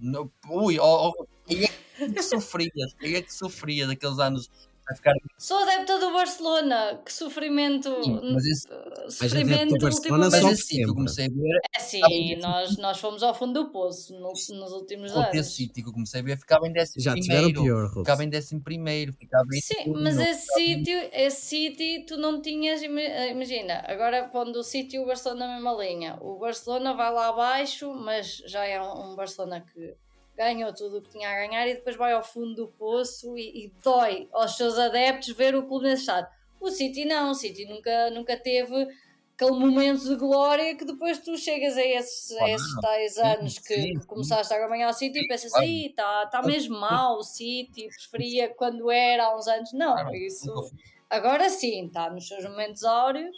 Ui, 0.49 0.79
oh, 0.79 1.09
oh, 1.17 1.25
aí 1.55 1.65
é 1.99 2.13
que 2.13 2.23
sofrias, 2.23 2.95
aí 3.01 3.15
é 3.15 3.21
que 3.21 3.33
sofria 3.33 3.87
daqueles 3.87 4.19
anos 4.19 4.49
a 4.89 4.95
ficar 4.95 5.13
Sou 5.37 5.57
adepta 5.59 5.99
do 5.99 6.11
Barcelona, 6.11 6.99
que 7.05 7.13
sofrimento. 7.13 8.03
Sim, 8.03 8.19
mas 8.33 8.45
esse- 8.45 8.67
uh, 8.67 8.71
adepta 8.73 9.05
do 9.05 9.11
sofrimento 9.11 9.77
Barcelona 9.79 10.29
Mas 10.31 10.43
esse 10.43 10.67
que 10.75 10.81
eu 10.81 10.95
comecei 10.95 11.25
a 11.27 11.29
ver, 11.29 11.59
É 11.75 11.79
sim, 11.79 12.35
nós, 12.37 12.77
nós 12.77 12.99
fomos 12.99 13.21
ao 13.21 13.33
fundo 13.33 13.63
do 13.63 13.71
poço 13.71 14.13
no- 14.19 14.29
nos 14.33 14.71
últimos 14.73 15.11
anos. 15.15 15.33
esse 15.33 15.51
City 15.51 15.83
que 15.83 15.87
eu 15.89 15.93
comecei 15.93 16.19
a 16.19 16.23
ver, 16.23 16.37
ficava 16.39 16.67
em 16.67 16.73
décimo 16.73 17.01
Já 17.03 17.13
tiveram 17.13 17.41
primeiro. 17.51 17.61
pior. 17.63 17.89
Ficava 17.93 18.23
em 18.23 18.29
décimo 18.29 18.61
primeiro, 18.61 19.13
ficava 19.13 19.45
em 19.53 19.61
Sim, 19.61 19.75
segundo, 19.75 20.01
mas 20.03 20.17
esse 20.19 20.51
em- 20.59 20.77
sítio, 20.77 21.09
esse 21.13 21.41
sítio 21.45 22.05
tu 22.07 22.17
não 22.17 22.41
tinhas, 22.41 22.81
eh, 22.81 23.29
imagina, 23.31 23.83
agora 23.87 24.27
pondo 24.29 24.59
o 24.59 24.63
sítio 24.63 24.99
e 24.99 25.03
o 25.03 25.07
Barcelona 25.07 25.47
na 25.47 25.53
mesma 25.55 25.73
linha. 25.85 26.17
O 26.21 26.39
Barcelona 26.39 26.93
vai 26.95 27.13
lá 27.13 27.27
abaixo, 27.29 27.93
mas 27.93 28.37
já 28.47 28.65
é 28.65 28.81
um 28.81 29.15
Barcelona 29.15 29.61
que 29.61 29.93
ganhou 30.41 30.73
tudo 30.73 30.97
o 30.97 31.01
que 31.01 31.09
tinha 31.09 31.29
a 31.29 31.35
ganhar 31.35 31.67
e 31.67 31.75
depois 31.75 31.95
vai 31.95 32.13
ao 32.13 32.23
fundo 32.23 32.55
do 32.55 32.67
poço 32.67 33.37
e, 33.37 33.65
e 33.65 33.73
dói 33.83 34.27
aos 34.33 34.57
seus 34.57 34.77
adeptos 34.79 35.29
ver 35.35 35.55
o 35.55 35.63
clube 35.67 35.85
nesse 35.85 36.01
estado. 36.01 36.27
O 36.59 36.69
City 36.69 37.05
não, 37.05 37.31
o 37.31 37.35
City 37.35 37.65
nunca, 37.65 38.09
nunca 38.09 38.35
teve 38.37 38.87
aquele 39.35 39.57
momento 39.57 40.03
de 40.07 40.15
glória 40.15 40.75
que 40.75 40.85
depois 40.85 41.17
tu 41.19 41.37
chegas 41.37 41.75
a 41.77 41.83
esses, 41.83 42.31
a 42.33 42.37
Claro. 42.37 42.53
esses 42.53 42.81
tais 42.81 43.13
Sim, 43.13 43.21
anos 43.21 43.59
que, 43.59 43.73
sim, 43.73 43.99
começaste 44.07 44.53
a 44.53 44.57
acompanhar 44.57 44.89
o 44.89 44.93
City 44.93 45.19
e 45.19 45.27
pensas, 45.27 45.51
claro. 45.51 45.65
aí 45.65 45.87
está 45.87 46.25
tá 46.27 46.41
mesmo 46.43 46.79
mal 46.79 47.17
o 47.17 47.23
City, 47.23 47.87
preferia 47.87 48.49
quando 48.49 48.91
era 48.91 49.25
há 49.25 49.35
uns 49.37 49.47
anos. 49.47 49.73
Não, 49.73 49.93
Claro, 49.93 50.15
isso 50.15 50.71
agora 51.09 51.49
sim, 51.49 51.87
está 51.87 52.09
nos 52.09 52.27
seus 52.27 52.43
momentos 52.43 52.83
áureos. 52.83 53.35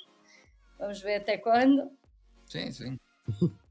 Vamos 0.78 1.00
ver 1.02 1.16
até 1.16 1.38
quando. 1.38 1.90
Sim, 2.48 2.72
sim. 2.72 3.00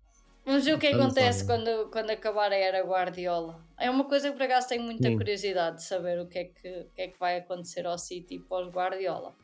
Vamos 0.44 0.64
ver 0.64 0.74
o 0.74 0.78
que 0.78 0.88
acontece 0.88 1.46
quando, 1.46 1.88
quando 1.90 2.10
acabar 2.10 2.50
a 2.50 2.56
era 2.56 2.84
Guardiola. 2.84 3.64
É 3.78 3.88
uma 3.88 4.04
coisa 4.04 4.28
que 4.30 4.36
por 4.36 4.42
acaso 4.42 4.68
tenho 4.68 4.82
muita 4.82 5.08
Sim. 5.08 5.16
curiosidade 5.16 5.76
de 5.76 5.84
saber 5.84 6.20
o 6.20 6.26
que 6.26 6.38
é 6.38 6.44
que, 6.44 6.68
o 6.68 6.84
que, 6.94 7.02
é 7.02 7.08
que 7.08 7.18
vai 7.18 7.38
acontecer 7.38 7.86
ao 7.86 7.96
City 7.96 8.40
pós-Guardiola. 8.40 9.34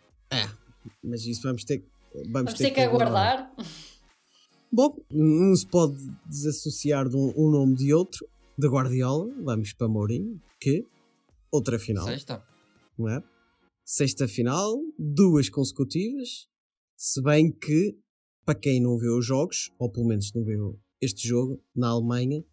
Mas 1.03 1.25
isso 1.25 1.43
vamos 1.43 1.65
ter, 1.65 1.85
vamos 2.15 2.33
Vamos 2.33 2.55
ter 2.55 2.71
que 2.73 2.81
aguardar. 2.81 3.53
Bom, 4.71 4.97
não 5.11 5.55
se 5.55 5.67
pode 5.67 5.97
desassociar 6.27 7.09
de 7.09 7.17
um, 7.17 7.33
um 7.37 7.51
nome 7.51 7.75
de 7.77 7.95
outro, 7.95 8.29
da 8.57 8.69
Guardiola. 8.69 9.33
Vamos 9.43 9.73
para 9.73 9.89
Mourinho, 9.89 10.41
que 10.61 10.85
outra 11.51 11.79
final, 11.79 12.05
Sexta. 12.05 12.43
não 12.99 13.09
é? 13.09 13.23
Sexta 13.85 14.29
final, 14.29 14.77
duas 14.99 15.49
consecutivas. 15.49 16.49
Se 16.97 17.23
bem 17.23 17.51
que, 17.51 17.97
para 18.45 18.59
quem 18.59 18.83
não 18.83 18.99
viu 18.99 19.17
os 19.17 19.25
jogos, 19.25 19.71
ou 19.79 19.91
pelo 19.91 20.07
menos 20.07 20.33
não 20.35 20.45
viu 20.45 20.79
este 21.01 21.27
jogo, 21.29 21.61
na 21.75 21.89
Alemanha, 21.89 22.45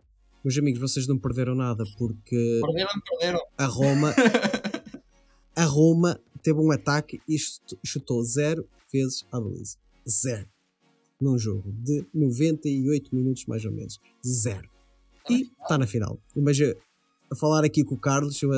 meus 0.43 0.57
amigos, 0.57 0.79
vocês 0.79 1.07
não 1.07 1.17
perderam 1.17 1.55
nada 1.55 1.83
porque 1.97 2.59
Perderam, 2.63 2.91
perderam. 3.09 3.39
a 3.57 3.65
Roma, 3.65 4.13
a 5.55 5.63
Roma 5.65 6.19
teve 6.43 6.59
um 6.59 6.71
ataque 6.71 7.19
e 7.27 7.35
chutou- 7.83 8.23
zero 8.23 8.67
vezes 8.91 9.25
a 9.31 9.39
baliza. 9.39 9.77
Zero. 10.07 10.47
Num 11.19 11.37
jogo 11.39 11.71
de 11.71 12.05
98 12.13 13.15
minutos, 13.15 13.45
mais 13.47 13.65
ou 13.65 13.71
menos. 13.71 13.99
Zero. 14.25 14.69
E 15.29 15.43
está 15.61 15.77
na 15.77 15.87
final. 15.87 16.19
Mas 16.35 16.57
a 17.31 17.35
falar 17.35 17.63
aqui 17.65 17.83
com 17.83 17.95
o 17.95 17.99
Carlos, 17.99 18.39
eu, 18.43 18.51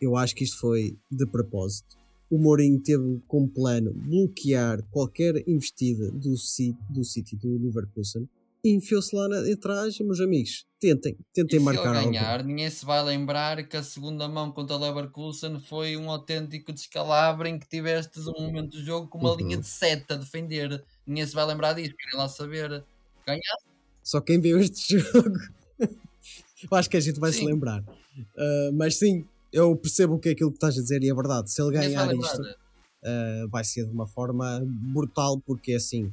eu 0.00 0.16
acho 0.16 0.34
que 0.34 0.44
isto 0.44 0.58
foi 0.58 0.96
de 1.10 1.26
propósito. 1.26 1.98
O 2.30 2.38
Mourinho 2.38 2.80
teve 2.80 3.20
como 3.26 3.48
plano 3.48 3.92
bloquear 3.92 4.82
qualquer 4.90 5.42
investida 5.46 6.10
do 6.12 6.36
City, 6.36 6.78
do, 6.88 7.04
City, 7.04 7.36
do 7.36 7.58
Leverkusen 7.58 8.28
e 8.68 8.74
enfiou-se 8.76 9.14
lá 9.14 9.28
na, 9.28 9.40
atrás. 9.52 9.98
Meus 9.98 10.20
amigos, 10.20 10.66
tentem, 10.80 11.16
tentem 11.34 11.56
E 11.56 11.58
se 11.60 11.64
marcar 11.64 11.96
algo. 11.96 12.10
ganhar, 12.10 12.44
ninguém 12.44 12.70
se 12.70 12.84
vai 12.84 13.02
lembrar 13.02 13.66
que 13.68 13.76
a 13.76 13.82
segunda 13.82 14.28
mão 14.28 14.50
contra 14.52 14.76
o 14.76 14.78
Leverkusen 14.78 15.60
foi 15.60 15.96
um 15.96 16.10
autêntico 16.10 16.72
descalabro 16.72 17.46
em 17.48 17.58
que 17.58 17.68
tiveste 17.68 18.18
um 18.20 18.42
momento 18.46 18.70
do 18.78 18.84
jogo 18.84 19.08
com 19.08 19.18
uma 19.18 19.30
Uhum. 19.32 19.36
linha 19.38 19.56
de 19.58 19.66
seta 19.66 20.14
a 20.14 20.16
defender. 20.16 20.84
Ninguém 21.06 21.26
se 21.26 21.34
vai 21.34 21.44
lembrar 21.46 21.72
disso, 21.74 21.94
querem 21.98 22.18
lá 22.18 22.28
saber. 22.28 22.84
Ganhar, 23.26 23.56
Só 24.02 24.20
quem 24.20 24.40
viu 24.40 24.58
este 24.60 24.98
jogo. 24.98 25.38
eu 25.78 26.76
acho 26.76 26.88
que 26.90 26.96
a 26.96 27.00
gente 27.00 27.20
vai 27.20 27.32
se 27.32 27.38
Sim. 27.40 27.46
lembrar. 27.46 27.80
Uh, 27.82 28.72
mas 28.74 28.96
sim, 28.98 29.24
eu 29.52 29.76
percebo 29.76 30.14
o 30.14 30.18
que 30.18 30.28
é 30.28 30.32
aquilo 30.32 30.50
que 30.50 30.56
estás 30.56 30.76
a 30.78 30.82
dizer 30.82 31.02
e 31.02 31.10
é 31.10 31.14
verdade. 31.14 31.50
Se 31.50 31.60
ele 31.62 31.70
se 31.70 31.76
vai 31.76 31.86
ganhar 31.88 32.14
isto, 32.14 32.42
uh, 32.42 33.48
vai 33.48 33.64
ser 33.64 33.84
de 33.84 33.92
uma 33.92 34.06
forma 34.06 34.60
brutal, 34.92 35.40
porque 35.40 35.72
assim, 35.74 36.12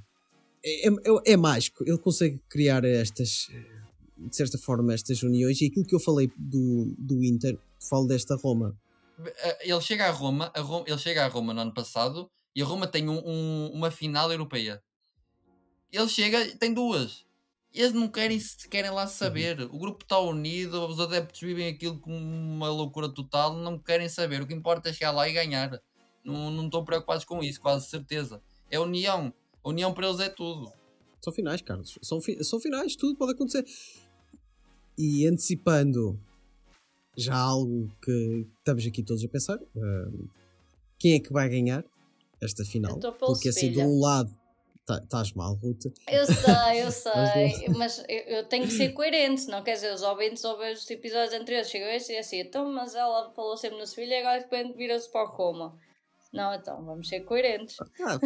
é, 0.65 0.87
é, 0.87 1.33
é 1.33 1.37
mágico. 1.37 1.83
Ele 1.87 1.97
consegue 1.97 2.41
criar 2.49 2.83
estas, 2.83 3.47
eh, 3.53 3.81
de 4.17 4.35
certa 4.35 4.57
forma, 4.57 4.93
estas 4.93 5.21
uniões. 5.23 5.61
E 5.61 5.67
aquilo 5.67 5.85
que 5.85 5.93
eu 5.95 5.99
falei 5.99 6.31
do, 6.37 6.93
do 6.97 7.23
Inter, 7.23 7.57
falo 7.89 8.07
desta 8.07 8.35
Roma. 8.35 8.75
Eh, 9.23 9.69
Ele 9.71 9.81
chega 9.81 10.07
a 10.07 10.11
Roma, 10.11 10.51
a 10.55 10.59
Roma, 10.61 10.85
ele 10.87 10.97
chega 10.97 11.23
a 11.23 11.27
Roma 11.27 11.53
no 11.53 11.61
ano 11.61 11.73
passado 11.73 12.29
e 12.55 12.61
a 12.61 12.65
Roma 12.65 12.87
tem 12.87 13.07
um- 13.07 13.21
um- 13.25 13.71
uma 13.73 13.91
final 13.91 14.31
europeia. 14.31 14.81
Ele 15.91 16.09
chega 16.09 16.55
tem 16.57 16.73
duas. 16.73 17.23
Eles 17.73 17.91
não 17.91 18.07
querem, 18.07 18.39
querem 18.69 18.89
lá 18.91 19.05
saber. 19.05 19.61
O 19.63 19.77
grupo 19.77 20.03
está 20.03 20.17
unido, 20.19 20.87
os 20.87 20.97
adeptos 20.99 21.41
vivem 21.41 21.67
aquilo 21.67 21.99
com 21.99 22.11
uma 22.17 22.69
loucura 22.69 23.09
total, 23.09 23.53
não 23.53 23.77
querem 23.77 24.07
saber. 24.07 24.41
O 24.41 24.47
que 24.47 24.53
importa 24.53 24.89
é 24.89 24.93
chegar 24.93 25.11
lá 25.11 25.27
e 25.27 25.33
ganhar. 25.33 25.81
Não, 26.23 26.49
não 26.49 26.65
estão 26.65 26.85
preocupados 26.85 27.25
com 27.25 27.43
isso, 27.43 27.59
quase 27.61 27.87
certeza. 27.89 28.41
É 28.71 28.79
união. 28.79 29.33
A 29.65 29.69
união 29.69 29.93
para 29.93 30.07
eles 30.07 30.19
é 30.19 30.29
tudo. 30.29 30.71
São 31.21 31.33
finais, 31.33 31.61
Carlos. 31.61 31.97
São, 32.03 32.21
fi- 32.21 32.43
são 32.43 32.59
finais, 32.59 32.95
tudo 32.95 33.17
pode 33.17 33.31
acontecer. 33.31 33.65
E 34.97 35.25
antecipando 35.27 36.19
já 37.17 37.35
algo 37.35 37.89
que 38.01 38.47
estamos 38.59 38.85
aqui 38.85 39.01
todos 39.03 39.23
a 39.23 39.27
pensar, 39.27 39.57
ah, 39.77 40.11
quem 40.99 41.15
é 41.15 41.19
que 41.19 41.33
vai 41.33 41.49
ganhar 41.49 41.83
esta 42.41 42.63
final? 42.63 42.91
Eu 42.91 42.95
estou 42.97 43.11
pelo 43.13 43.33
Porque 43.33 43.49
assim, 43.49 43.71
de 43.71 43.79
um 43.79 43.99
lado 43.99 44.33
tá- 44.85 44.99
estás 45.03 45.33
mal, 45.33 45.55
Ruta. 45.55 45.91
Eu 46.07 46.25
sei, 46.25 46.83
eu 46.83 46.91
sei, 46.91 47.69
mas 47.75 48.03
eu, 48.07 48.37
eu 48.37 48.43
tenho 48.45 48.65
que 48.65 48.71
ser 48.73 48.89
coerente, 48.93 49.47
não 49.47 49.63
quer 49.63 49.73
dizer, 49.75 49.93
os 49.93 50.03
ouvintes 50.03 50.43
ouvem 50.45 50.73
os 50.73 50.89
episódios 50.89 51.33
anteriores, 51.33 51.69
chegam 51.69 51.87
este 51.89 52.13
e 52.13 52.17
assim, 52.17 52.39
então, 52.39 52.71
mas 52.71 52.93
ela 52.95 53.31
falou 53.31 53.57
sempre 53.57 53.79
no 53.79 53.87
Sevilha 53.87 54.13
e 54.15 54.19
agora 54.19 54.37
de 54.37 54.43
repente 54.43 54.77
vira-se 54.77 55.11
para 55.11 55.23
o 55.27 55.33
Roma. 55.35 55.77
Não, 56.35 56.53
então, 56.53 56.83
vamos 56.83 57.07
ser 57.07 57.21
coerentes. 57.21 57.77
Ah, 58.01 58.19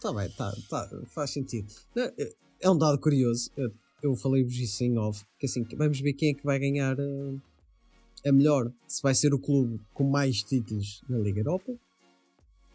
tá 0.00 0.12
bem, 0.12 0.30
tá, 0.30 0.52
tá, 0.68 0.88
faz 1.06 1.30
sentido. 1.30 1.72
É- 1.96 2.34
é 2.62 2.70
um 2.70 2.76
dado 2.76 2.98
curioso. 2.98 3.50
Eu, 3.56 3.70
eu 4.02 4.16
falei-vos 4.16 4.54
isso 4.54 4.82
em 4.84 4.98
off, 4.98 5.24
que 5.38 5.46
assim, 5.46 5.64
vamos 5.76 6.00
ver 6.00 6.12
quem 6.14 6.30
é 6.30 6.34
que 6.34 6.44
vai 6.44 6.58
ganhar 6.58 6.98
ah, 6.98 8.28
a 8.28 8.32
melhor. 8.32 8.72
Se 8.86 9.02
vai 9.02 9.14
ser 9.14 9.32
o 9.34 9.38
clube 9.38 9.80
com 9.92 10.04
mais 10.04 10.42
títulos 10.42 11.02
na 11.08 11.18
Liga 11.18 11.40
Europa, 11.40 11.72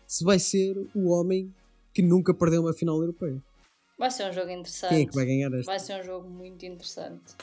se 0.08 0.24
vai 0.24 0.40
ser 0.40 0.76
o 0.94 1.10
homem 1.10 1.54
que 1.94 2.02
nunca 2.02 2.34
perdeu 2.34 2.62
uma 2.62 2.74
final 2.74 3.00
europeia. 3.00 3.42
Vai 3.98 4.12
ser 4.12 4.30
um 4.30 4.34
jogo 4.34 4.50
interessante. 4.50 4.90
Quem 4.90 5.04
é 5.04 5.06
que 5.08 5.16
vai 5.16 5.26
ganhar 5.26 5.54
esta? 5.54 5.66
Vai 5.72 5.80
ser 5.80 6.02
um 6.02 6.04
jogo 6.04 6.30
muito 6.30 6.66
interessante. 6.66 7.36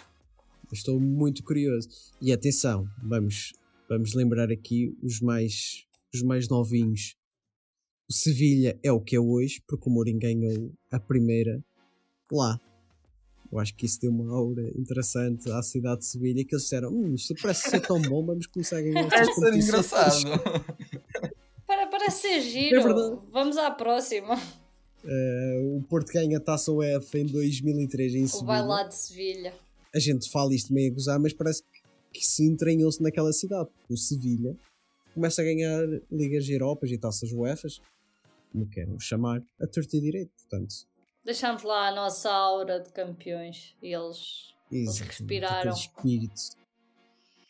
Estou 0.71 1.01
muito 1.01 1.43
curioso. 1.43 1.89
E 2.21 2.33
atenção, 2.33 2.87
vamos, 3.03 3.53
vamos 3.89 4.15
lembrar 4.15 4.51
aqui 4.51 4.97
os 5.03 5.21
mais, 5.21 5.87
os 6.15 6.23
mais 6.23 6.49
novinhos. 6.49 7.17
O 8.13 8.15
Sevilha 8.15 8.79
é 8.83 8.93
o 8.93 9.01
que 9.01 9.17
é 9.17 9.19
hoje, 9.19 9.63
porque 9.67 9.89
o 9.89 9.91
Mourinho 9.91 10.19
ganhou 10.19 10.71
a 10.91 11.01
primeira 11.01 11.65
lá. 12.31 12.61
Eu 13.51 13.59
acho 13.59 13.75
que 13.75 13.87
isso 13.87 13.99
deu 14.03 14.11
uma 14.11 14.31
aura 14.37 14.69
interessante 14.79 15.51
à 15.51 15.63
cidade 15.63 16.01
de 16.01 16.07
Sevilha, 16.09 16.45
que 16.45 16.55
eles 16.55 16.65
disseram, 16.65 16.91
hum, 16.93 17.15
isto 17.15 17.35
parece 17.41 17.71
ser 17.71 17.81
tão 17.81 18.03
bom, 18.03 18.23
vamos 18.23 18.47
começar 18.49 18.77
a 18.77 18.83
ganhar 18.83 19.07
estas 19.07 19.19
Vai 19.19 19.25
ser 19.25 19.35
competições." 19.35 20.25
engraçado. 20.25 20.25
Para, 21.67 21.87
parece 21.87 22.21
ser 22.21 22.41
giro. 22.43 22.81
É. 22.81 23.19
Vamos 23.31 23.57
à 23.57 23.71
próxima. 23.71 24.39
Eh, 25.07 25.61
o 25.75 25.83
Porto 25.89 26.13
ganha 26.13 26.37
a 26.37 26.41
Taça 26.41 26.71
UEFA 26.71 27.19
em 27.19 27.25
2003 27.25 28.15
em 28.15 28.25
O 28.25 28.29
Sevilha. 28.29 28.47
vai 28.47 28.63
lá 28.67 28.83
de 28.83 28.95
Sevilha. 28.95 29.55
a 29.95 29.99
gente 29.99 30.31
fala 30.31 30.55
isto 30.55 30.71
meio 30.71 30.93
a 30.93 30.95
gozar, 30.95 31.19
mas 31.19 31.33
parece 31.33 31.63
que, 31.63 31.81
que 32.21 32.27
se 32.27 32.45
entranhou-se 32.45 33.03
naquela 33.03 33.33
cidade. 33.33 33.71
O 33.89 33.97
Sevilha 33.97 34.55
começa 35.15 35.41
a 35.41 35.45
ganhar 35.47 35.83
Ligas 36.11 36.47
Europas 36.51 36.91
e 36.91 36.99
taças 36.99 37.33
UEFAs, 37.33 37.81
como 38.53 38.69
queiram 38.69 38.99
chamar, 39.01 39.43
a 39.61 39.67
torto 39.67 39.97
e 39.97 40.01
direito. 40.01 40.31
Portanto, 40.37 40.75
Deixámos 41.25 41.63
lá 41.63 41.89
a 41.89 41.95
nossa 41.95 42.31
aura 42.31 42.81
de 42.81 42.91
campeões 42.93 43.75
e 43.83 43.95
eles. 43.95 44.53
exatamente, 44.71 45.07
respiraram. 45.09 45.71
espírito. 45.73 46.41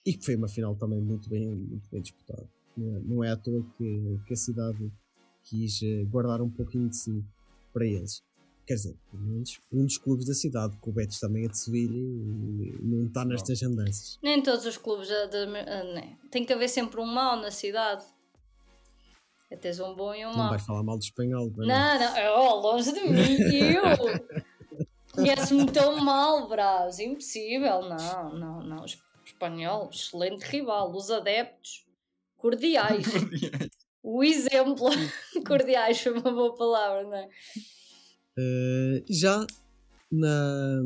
E 0.05 0.14
que 0.14 0.24
foi 0.24 0.36
uma 0.36 0.48
final 0.48 0.74
também 0.76 1.00
muito 1.00 1.28
bem, 1.28 1.48
muito 1.48 1.88
bem 1.90 2.03
disputada. 2.03 2.48
Não 2.76 2.96
é, 2.96 3.00
não 3.00 3.24
é 3.24 3.30
à 3.30 3.36
toa 3.36 3.64
que, 3.76 4.20
que 4.26 4.32
a 4.34 4.36
cidade 4.36 4.92
quis 5.44 5.82
eh, 5.82 6.05
guardar 6.05 6.40
um 6.42 6.50
pouquinho 6.50 6.88
de 6.88 6.96
si 6.96 7.24
para 7.72 7.86
eles. 7.86 8.22
Quer 8.66 8.74
dizer, 8.74 8.96
pelo 9.11 9.22
menos 9.24 9.61
um 9.72 9.84
dos 9.84 9.98
clubes 9.98 10.26
da 10.26 10.34
cidade, 10.34 10.76
que 10.76 10.88
o 10.88 10.92
Betis 10.92 11.18
também 11.18 11.44
é 11.44 11.48
de 11.48 11.59
Sevilha 11.59 11.96
e 11.96 12.78
não 12.82 13.07
está 13.07 13.24
nestas 13.24 13.62
andanças. 13.62 14.18
Nem 14.22 14.42
todos 14.42 14.64
os 14.66 14.76
clubes. 14.76 15.09
De, 15.09 15.26
de- 15.28 15.57
ah, 15.59 15.84
né. 15.94 16.16
Tem 16.30 16.44
que 16.44 16.53
haver 16.53 16.68
sempre 16.68 17.00
um 17.00 17.07
mau 17.07 17.36
na 17.40 17.50
cidade. 17.50 18.05
É 19.53 19.57
teres 19.57 19.78
um 19.80 19.94
bom 19.94 20.14
e 20.14 20.24
um 20.24 20.30
Não 20.30 20.38
mau. 20.38 20.48
vais 20.50 20.62
falar 20.64 20.82
mal 20.82 20.96
do 20.96 21.05
espanhol, 21.05 21.50
vai 21.50 21.66
Não, 21.66 21.98
não, 21.98 22.38
oh, 22.38 22.55
longe 22.61 22.90
de 22.90 23.00
mim, 23.03 23.36
eu. 23.53 23.82
Conheces-me 25.12 25.70
tão 25.70 26.03
mal, 26.03 26.48
Brás, 26.48 26.98
impossível, 26.98 27.82
não, 27.82 28.34
não, 28.34 28.62
não. 28.62 28.84
Es- 28.86 28.98
Espanhol, 29.26 29.90
excelente 29.92 30.42
rival, 30.44 30.90
os 30.96 31.11
adeptos, 31.11 31.84
cordiais. 32.38 33.05
O 34.05 34.24
exemplo, 34.24 34.88
cordiais 35.46 36.00
foi 36.00 36.12
uma 36.12 36.32
boa 36.32 36.57
palavra, 36.57 37.05
não 37.05 37.14
é? 37.14 37.28
Uh, 38.36 39.05
já 39.09 39.46
na. 40.11 40.82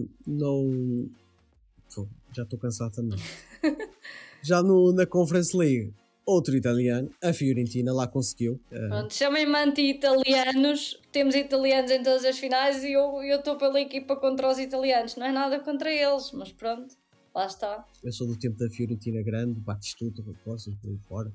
Pô, 1.95 2.07
já 2.35 2.43
estou 2.43 2.59
cansado 2.59 2.95
também. 2.95 3.19
já 4.43 4.63
no, 4.63 4.93
na 4.93 5.07
Conference 5.07 5.57
League, 5.57 5.95
outro 6.27 6.57
italiano, 6.57 7.09
a 7.23 7.33
Fiorentina, 7.33 7.93
lá 7.93 8.07
conseguiu. 8.07 8.61
uh, 8.73 8.89
Pronto, 8.89 9.15
chamem-me 9.15 9.57
anti-italianos, 9.57 11.01
temos 11.13 11.35
italianos 11.37 11.91
em 11.91 12.03
todas 12.03 12.25
as 12.25 12.39
finais 12.39 12.83
e 12.83 12.93
eu 12.93 13.23
estou 13.23 13.57
pela 13.57 13.81
equipa 13.81 14.17
contra 14.17 14.51
os 14.51 14.59
italianos, 14.59 15.15
não 15.17 15.27
é 15.27 15.33
nada 15.33 15.61
contra 15.61 15.91
eles, 15.91 16.33
mas 16.33 16.51
pronto, 16.51 16.95
lá 17.33 17.47
está. 17.47 17.87
eu 18.03 18.13
sou 18.13 18.27
do 18.27 18.37
tempo 18.37 18.59
da 18.59 18.69
Fiorentina 18.69 19.23
Grande, 19.23 19.61
Batistuta, 19.61 20.23
Raposa, 20.23 20.73
por 20.83 20.91
aí 20.91 20.99
fora. 21.09 21.33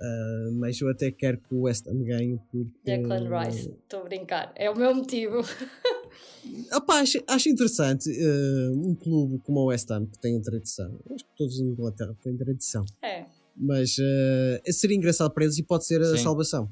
Uh, 0.00 0.52
mas 0.52 0.80
eu 0.80 0.88
até 0.88 1.10
quero 1.10 1.38
que 1.38 1.52
o 1.52 1.62
West 1.62 1.88
Ham 1.88 2.04
ganhe 2.04 2.38
porque. 2.52 2.70
Declan 2.84 3.28
Rice, 3.28 3.68
estou 3.82 4.00
a 4.00 4.04
brincar, 4.04 4.52
é 4.54 4.70
o 4.70 4.76
meu 4.76 4.94
motivo. 4.94 5.40
Opá, 6.72 7.00
acho, 7.00 7.18
acho 7.26 7.48
interessante 7.48 8.08
uh, 8.08 8.72
um 8.76 8.94
clube 8.94 9.40
como 9.40 9.60
o 9.60 9.66
West 9.66 9.90
Ham 9.90 10.06
que 10.06 10.16
tem 10.18 10.40
tradição. 10.40 11.00
Acho 11.12 11.24
que 11.24 11.36
todos 11.36 11.58
em 11.58 11.64
Inglaterra 11.64 12.16
têm 12.22 12.36
tradição. 12.36 12.84
É. 13.02 13.26
mas 13.58 13.96
eh, 13.98 14.72
seria 14.72 14.96
engraçado 14.96 15.32
para 15.32 15.44
eles 15.44 15.58
e 15.58 15.62
pode 15.62 15.86
ser 15.86 16.00
a 16.00 16.16
Sim. 16.16 16.22
salvação. 16.22 16.70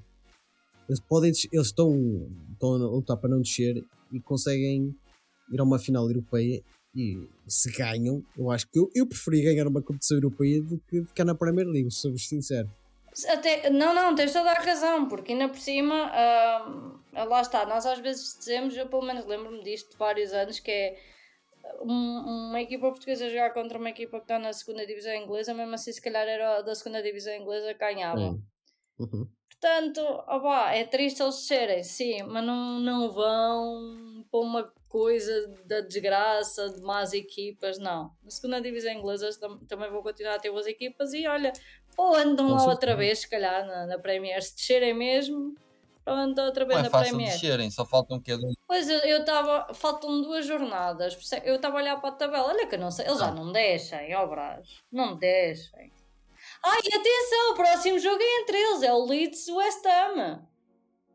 Eles, 0.88 1.00
podem, 1.00 1.32
eles 1.52 1.66
estão, 1.66 1.92
estão 2.52 2.74
a 2.74 2.78
lutar 2.78 3.16
para 3.16 3.30
não 3.30 3.40
descer 3.40 3.84
e 4.12 4.20
conseguem 4.20 4.94
ir 5.50 5.60
a 5.60 5.64
uma 5.64 5.78
final 5.78 6.08
europeia 6.08 6.62
e 6.94 7.28
se 7.46 7.70
ganham, 7.72 8.24
eu 8.38 8.50
acho 8.50 8.66
que 8.68 8.78
eu, 8.78 8.90
eu 8.94 9.06
preferia 9.06 9.52
ganhar 9.52 9.66
uma 9.68 9.82
competição 9.82 10.16
europeia 10.16 10.62
do 10.62 10.78
que 10.88 11.04
ficar 11.04 11.24
na 11.24 11.34
Premier 11.34 11.66
League, 11.66 11.90
sou-vos 11.90 12.26
sincero. 12.26 12.70
Até, 13.28 13.68
não, 13.70 13.94
não, 13.94 14.14
tens 14.14 14.32
toda 14.32 14.50
a 14.50 14.62
razão, 14.62 15.08
porque 15.08 15.32
ainda 15.32 15.48
por 15.48 15.58
cima, 15.58 16.10
ah, 16.12 17.24
lá 17.24 17.40
está, 17.40 17.66
nós 17.66 17.84
às 17.84 17.98
vezes 17.98 18.36
dizemos, 18.38 18.76
eu 18.76 18.86
pelo 18.88 19.02
menos 19.02 19.26
lembro-me 19.26 19.62
disto 19.62 19.90
de 19.90 19.96
vários 19.96 20.32
anos, 20.32 20.58
que 20.58 20.70
é 20.70 20.98
um- 21.80 22.48
uma 22.50 22.60
equipa 22.60 22.88
portuguesa 22.90 23.28
jogar 23.28 23.52
contra 23.52 23.78
uma 23.78 23.90
equipa 23.90 24.18
que 24.18 24.24
está 24.24 24.38
na 24.38 24.52
segunda 24.52 24.86
divisão 24.86 25.14
inglesa, 25.14 25.54
mesmo 25.54 25.74
assim 25.74 25.92
se 25.92 26.00
calhar 26.00 26.26
era 26.26 26.62
da 26.62 26.74
segunda 26.74 27.02
divisão 27.02 27.34
inglesa 27.34 27.72
que 27.72 27.80
ganhava. 27.80 28.20
É. 28.20 29.02
Uhum. 29.02 29.28
Portanto, 29.48 30.00
opá, 30.00 30.74
é 30.74 30.84
triste 30.84 31.22
eles 31.22 31.36
descerem, 31.36 31.82
sim, 31.82 32.22
mas 32.24 32.44
não, 32.44 32.78
não 32.78 33.10
vão 33.10 34.24
para 34.30 34.40
uma 34.40 34.72
coisa 34.88 35.48
da 35.64 35.80
desgraça 35.80 36.68
de 36.70 36.80
más 36.82 37.12
equipas, 37.12 37.78
não. 37.78 38.10
Na 38.22 38.30
segunda 38.30 38.60
divisão 38.60 38.92
inglesa 38.92 39.30
tam- 39.40 39.58
também 39.66 39.90
vão 39.90 40.02
continuar 40.02 40.34
a 40.34 40.38
ter 40.38 40.50
boas 40.50 40.66
equipas 40.66 41.12
e 41.14 41.26
olha, 41.26 41.52
ou 41.96 42.14
andam 42.14 42.50
lá 42.50 42.66
outra 42.66 42.94
vez, 42.94 43.20
se 43.20 43.28
calhar, 43.30 43.66
na, 43.66 43.86
na 43.86 43.98
Premier, 43.98 44.42
se 44.42 44.54
descerem 44.54 44.92
mesmo, 44.94 45.54
outra 46.12 46.64
vez 46.64 46.68
Não 46.68 46.78
é 46.78 46.82
na 46.84 46.90
fácil 46.90 47.14
Premier. 47.16 47.32
descerem, 47.32 47.70
só 47.70 47.84
faltam 47.84 48.20
que 48.20 48.36
dois. 48.36 48.54
Pois 48.66 48.88
eu 48.88 49.18
estava, 49.20 49.72
faltam 49.74 50.22
duas 50.22 50.46
jornadas, 50.46 51.32
é- 51.32 51.42
eu 51.50 51.56
estava 51.56 51.78
a 51.78 51.80
olhar 51.82 52.00
para 52.00 52.10
a 52.10 52.12
tabela, 52.12 52.48
olha 52.48 52.66
que 52.66 52.74
eu 52.76 52.80
não 52.80 52.90
sei, 52.90 53.06
eles 53.06 53.18
já 53.18 53.30
não 53.32 53.50
deixem, 53.52 54.14
ó 54.14 54.26
Brás, 54.26 54.66
não 54.92 55.16
deixem. 55.16 55.92
Ai, 56.64 56.78
atenção, 56.78 57.52
o 57.52 57.54
próximo 57.54 57.98
jogo 57.98 58.18
é 58.20 58.40
entre 58.42 58.56
eles, 58.56 58.82
é 58.82 58.92
o 58.92 59.04
Leeds 59.04 59.48
West 59.48 59.84
Ham. 59.86 60.42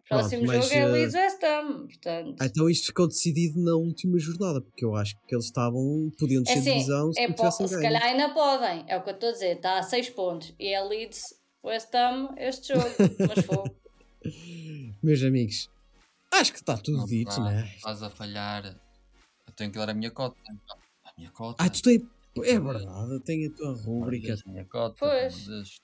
O 0.03 0.13
próximo 0.13 0.45
mas, 0.45 0.63
jogo 0.65 0.75
é 0.75 0.79
eh, 0.79 0.85
Leeds 0.87 1.13
West 1.15 1.43
Ham, 1.43 1.87
portanto. 1.87 2.43
Então 2.43 2.69
isto 2.69 2.87
ficou 2.87 3.07
decidido 3.07 3.61
na 3.63 3.73
última 3.75 4.19
jornada, 4.19 4.59
porque 4.61 4.83
eu 4.83 4.93
acho 4.95 5.15
que 5.25 5.33
eles 5.33 5.45
estavam, 5.45 6.11
podiam 6.19 6.41
É 6.41 6.43
descer 6.43 6.59
assim, 6.59 6.71
divisão 6.73 7.13
se 7.13 7.21
é 7.21 7.31
po- 7.31 7.49
se 7.51 7.63
ganho. 7.67 7.81
calhar 7.81 8.03
ainda 8.03 8.29
podem, 8.33 8.83
é 8.89 8.97
o 8.97 9.03
que 9.03 9.09
eu 9.09 9.13
estou 9.13 9.29
a 9.29 9.31
dizer, 9.31 9.55
está 9.55 9.79
a 9.79 9.83
6 9.83 10.09
pontos 10.09 10.53
e 10.59 10.73
é 10.73 10.81
Leeds 10.83 11.21
West 11.63 11.93
Ham 11.95 12.33
este 12.37 12.73
jogo, 12.73 12.89
mas 13.19 13.45
fogo. 13.45 13.80
Meus 15.01 15.23
amigos, 15.23 15.69
acho 16.33 16.51
que 16.51 16.59
está 16.59 16.77
tudo 16.77 16.97
Não 16.97 17.05
dito, 17.05 17.35
dá, 17.35 17.43
né? 17.43 17.71
Estás 17.75 18.03
a 18.03 18.09
falhar. 18.09 18.65
Eu 19.47 19.53
tenho 19.55 19.71
que 19.71 19.77
dar 19.77 19.89
a 19.89 19.93
minha 19.93 20.11
cota. 20.11 20.35
A 21.03 21.11
minha 21.17 21.31
cota. 21.31 21.63
Ah, 21.63 21.69
tu 21.69 21.81
tens. 21.81 22.01
É 22.43 22.59
verdade, 22.59 23.19
tem 23.21 23.45
a 23.47 23.51
tua 23.51 23.73
rúbrica. 23.75 24.35
A 24.45 24.49
minha 24.49 24.65
cota. 24.65 24.95
Pois. 24.99 25.45
Deus, 25.45 25.81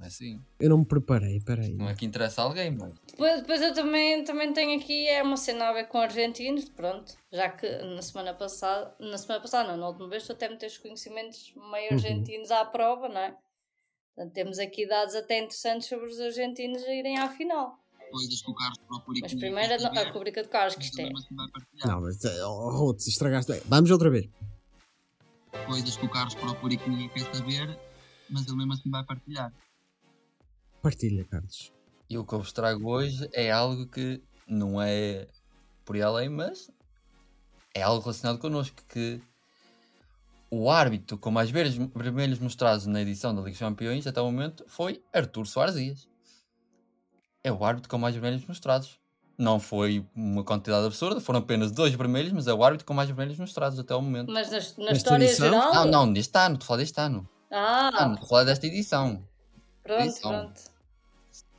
É 0.00 0.06
assim. 0.06 0.42
Eu 0.58 0.70
não 0.70 0.78
me 0.78 0.84
preparei, 0.86 1.40
peraí. 1.40 1.74
Não 1.74 1.88
é 1.88 1.94
que 1.94 2.04
interessa 2.04 2.42
a 2.42 2.44
alguém, 2.44 2.70
mas. 2.72 2.92
Depois, 3.06 3.40
depois 3.40 3.62
eu 3.62 3.72
também, 3.72 4.24
também 4.24 4.52
tenho 4.52 4.78
aqui 4.80 5.06
é 5.06 5.22
uma 5.22 5.36
cena 5.36 5.68
a 5.68 5.72
ver 5.72 5.86
com 5.88 5.98
argentinos, 5.98 6.68
pronto, 6.68 7.14
já 7.32 7.48
que 7.50 7.68
na 7.78 8.02
semana 8.02 8.34
passada, 8.34 8.94
na 8.98 9.16
semana 9.16 9.40
passada, 9.40 9.68
não, 9.70 9.76
na 9.78 9.88
última 9.88 10.08
vez 10.08 10.26
tu 10.26 10.32
até 10.32 10.48
me 10.48 10.56
tens 10.58 10.76
conhecimentos 10.78 11.52
meio 11.54 11.90
Uhum. 11.90 11.96
argentinos 11.96 12.50
à 12.50 12.64
prova, 12.64 13.08
não 13.08 13.20
é? 13.20 13.36
Portanto, 14.16 14.32
temos 14.32 14.58
aqui 14.58 14.88
dados 14.88 15.14
até 15.14 15.38
interessantes 15.38 15.88
sobre 15.88 16.06
os 16.06 16.18
argentinos 16.18 16.82
a 16.84 16.94
irem 16.94 17.18
à 17.18 17.28
final. 17.28 17.78
coisas 18.10 18.40
que 18.40 18.50
o 18.50 18.54
Carlos 18.54 18.78
procura 18.78 19.18
e 19.18 19.20
Mas 19.20 19.30
que 19.30 19.36
ninguém 19.36 19.52
primeiro 19.52 19.92
quer 19.92 20.06
a, 20.08 20.10
rubrica 20.10 20.42
de 20.42 20.48
Carlos, 20.48 20.74
que 20.74 20.80
mas 20.80 20.88
isto 20.88 21.00
é. 21.02 21.86
Não, 21.86 22.00
mas 22.00 22.24
oh, 22.24 22.70
Ruth, 22.70 23.06
estragaste 23.06 23.52
bem. 23.52 23.60
Vamos 23.66 23.90
outra 23.90 24.08
vez. 24.08 24.26
Coisas 25.66 25.96
que 25.98 26.06
o 26.06 26.08
Carlos 26.08 26.34
procura 26.34 26.72
e 26.72 26.76
que 26.78 26.88
ninguém 26.88 27.10
quer 27.10 27.34
saber, 27.34 27.78
mas 28.30 28.46
ele 28.46 28.56
mesmo 28.56 28.72
assim 28.72 28.90
vai 28.90 29.04
partilhar. 29.04 29.52
Partilha, 30.80 31.24
Carlos. 31.26 31.72
E 32.08 32.16
o 32.16 32.24
que 32.24 32.32
eu 32.32 32.38
vos 32.38 32.52
trago 32.52 32.88
hoje 32.88 33.28
é 33.34 33.50
algo 33.50 33.86
que 33.86 34.22
não 34.48 34.80
é 34.80 35.28
por 35.84 35.94
aí 35.94 36.02
além, 36.02 36.30
mas 36.30 36.70
é 37.74 37.82
algo 37.82 38.00
relacionado 38.00 38.38
connosco, 38.38 38.82
que 38.88 39.20
o 40.50 40.70
árbitro 40.70 41.18
com 41.18 41.30
mais 41.30 41.50
ver- 41.50 41.68
vermelhos 41.94 42.38
mostrados 42.38 42.86
na 42.86 43.00
edição 43.02 43.34
da 43.34 43.40
Liga 43.40 43.50
dos 43.52 43.58
Campeões 43.58 44.06
até 44.06 44.20
o 44.20 44.24
momento 44.26 44.64
foi 44.68 45.02
Artur 45.12 45.46
Soares 45.46 45.74
Dias. 45.74 46.08
É 47.42 47.52
o 47.52 47.64
árbitro 47.64 47.88
com 47.88 47.98
mais 47.98 48.14
vermelhos 48.14 48.44
mostrados. 48.46 48.98
Não 49.38 49.60
foi 49.60 50.04
uma 50.14 50.42
quantidade 50.42 50.86
absurda, 50.86 51.20
foram 51.20 51.40
apenas 51.40 51.70
dois 51.70 51.94
vermelhos, 51.94 52.32
mas 52.32 52.46
é 52.48 52.54
o 52.54 52.64
árbitro 52.64 52.86
com 52.86 52.94
mais 52.94 53.08
vermelhos 53.08 53.38
mostrados 53.38 53.78
até 53.78 53.94
o 53.94 54.00
momento. 54.00 54.32
Mas 54.32 54.50
na, 54.50 54.84
na 54.86 54.92
história 54.92 55.24
edição? 55.24 55.50
geral. 55.50 55.74
Não, 55.74 55.84
não, 56.06 56.12
deste 56.12 56.36
ano, 56.38 56.54
estou 56.54 56.64
a 56.64 56.68
falar 56.68 56.78
deste 56.78 57.00
ano. 57.00 57.28
Ah, 57.50 57.90
não 58.06 58.12
estou 58.14 58.24
a 58.24 58.28
falar 58.28 58.44
desta 58.44 58.66
edição. 58.66 59.22
pronto, 59.82 60.02
edição. 60.02 60.30
pronto. 60.30 60.60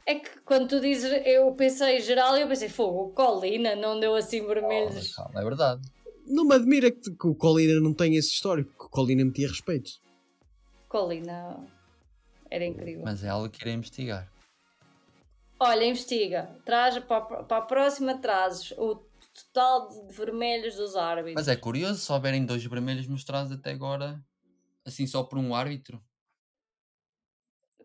É 0.08 0.16
que 0.16 0.40
quando 0.42 0.70
tu 0.70 0.80
dizes, 0.80 1.12
eu 1.26 1.52
pensei 1.54 2.00
geral 2.02 2.36
e 2.38 2.42
eu 2.42 2.48
pensei, 2.48 2.70
fogo, 2.70 3.12
Colina 3.12 3.76
não 3.76 4.00
deu 4.00 4.16
assim 4.16 4.46
vermelhos. 4.46 5.14
Calma, 5.16 5.40
É 5.40 5.44
verdade. 5.44 5.82
Não 6.28 6.46
me 6.46 6.56
admira 6.56 6.92
que, 6.92 7.12
que 7.16 7.28
o 7.28 7.34
Colina 7.36 7.80
não 7.80 7.94
tenha 7.94 8.20
esse 8.20 8.30
histórico, 8.32 8.72
que 8.78 8.86
o 8.86 8.90
Colina 8.90 9.24
metia 9.24 9.48
respeito. 9.48 9.92
Colina 10.90 11.58
era 12.50 12.66
incrível. 12.66 13.04
Mas 13.06 13.24
é 13.24 13.30
algo 13.30 13.50
que 13.50 13.62
irei 13.62 13.74
investigar. 13.74 14.30
Olha, 15.60 15.86
investiga. 15.86 16.50
Traz 16.66 17.00
para, 17.00 17.18
a- 17.18 17.44
para 17.44 17.58
a 17.58 17.62
próxima 17.62 18.18
trazes 18.20 18.72
o 18.78 19.04
total 19.54 19.90
de 19.90 20.14
vermelhos 20.14 20.76
dos 20.76 20.96
árbitros. 20.96 21.36
Mas 21.36 21.48
é 21.48 21.56
curioso 21.56 22.00
se 22.00 22.12
houverem 22.12 22.46
dois 22.46 22.64
vermelhos 22.64 23.08
mostrados 23.08 23.52
até 23.52 23.72
agora, 23.72 24.24
assim 24.86 25.08
só 25.08 25.24
por 25.24 25.38
um 25.40 25.56
árbitro. 25.56 26.02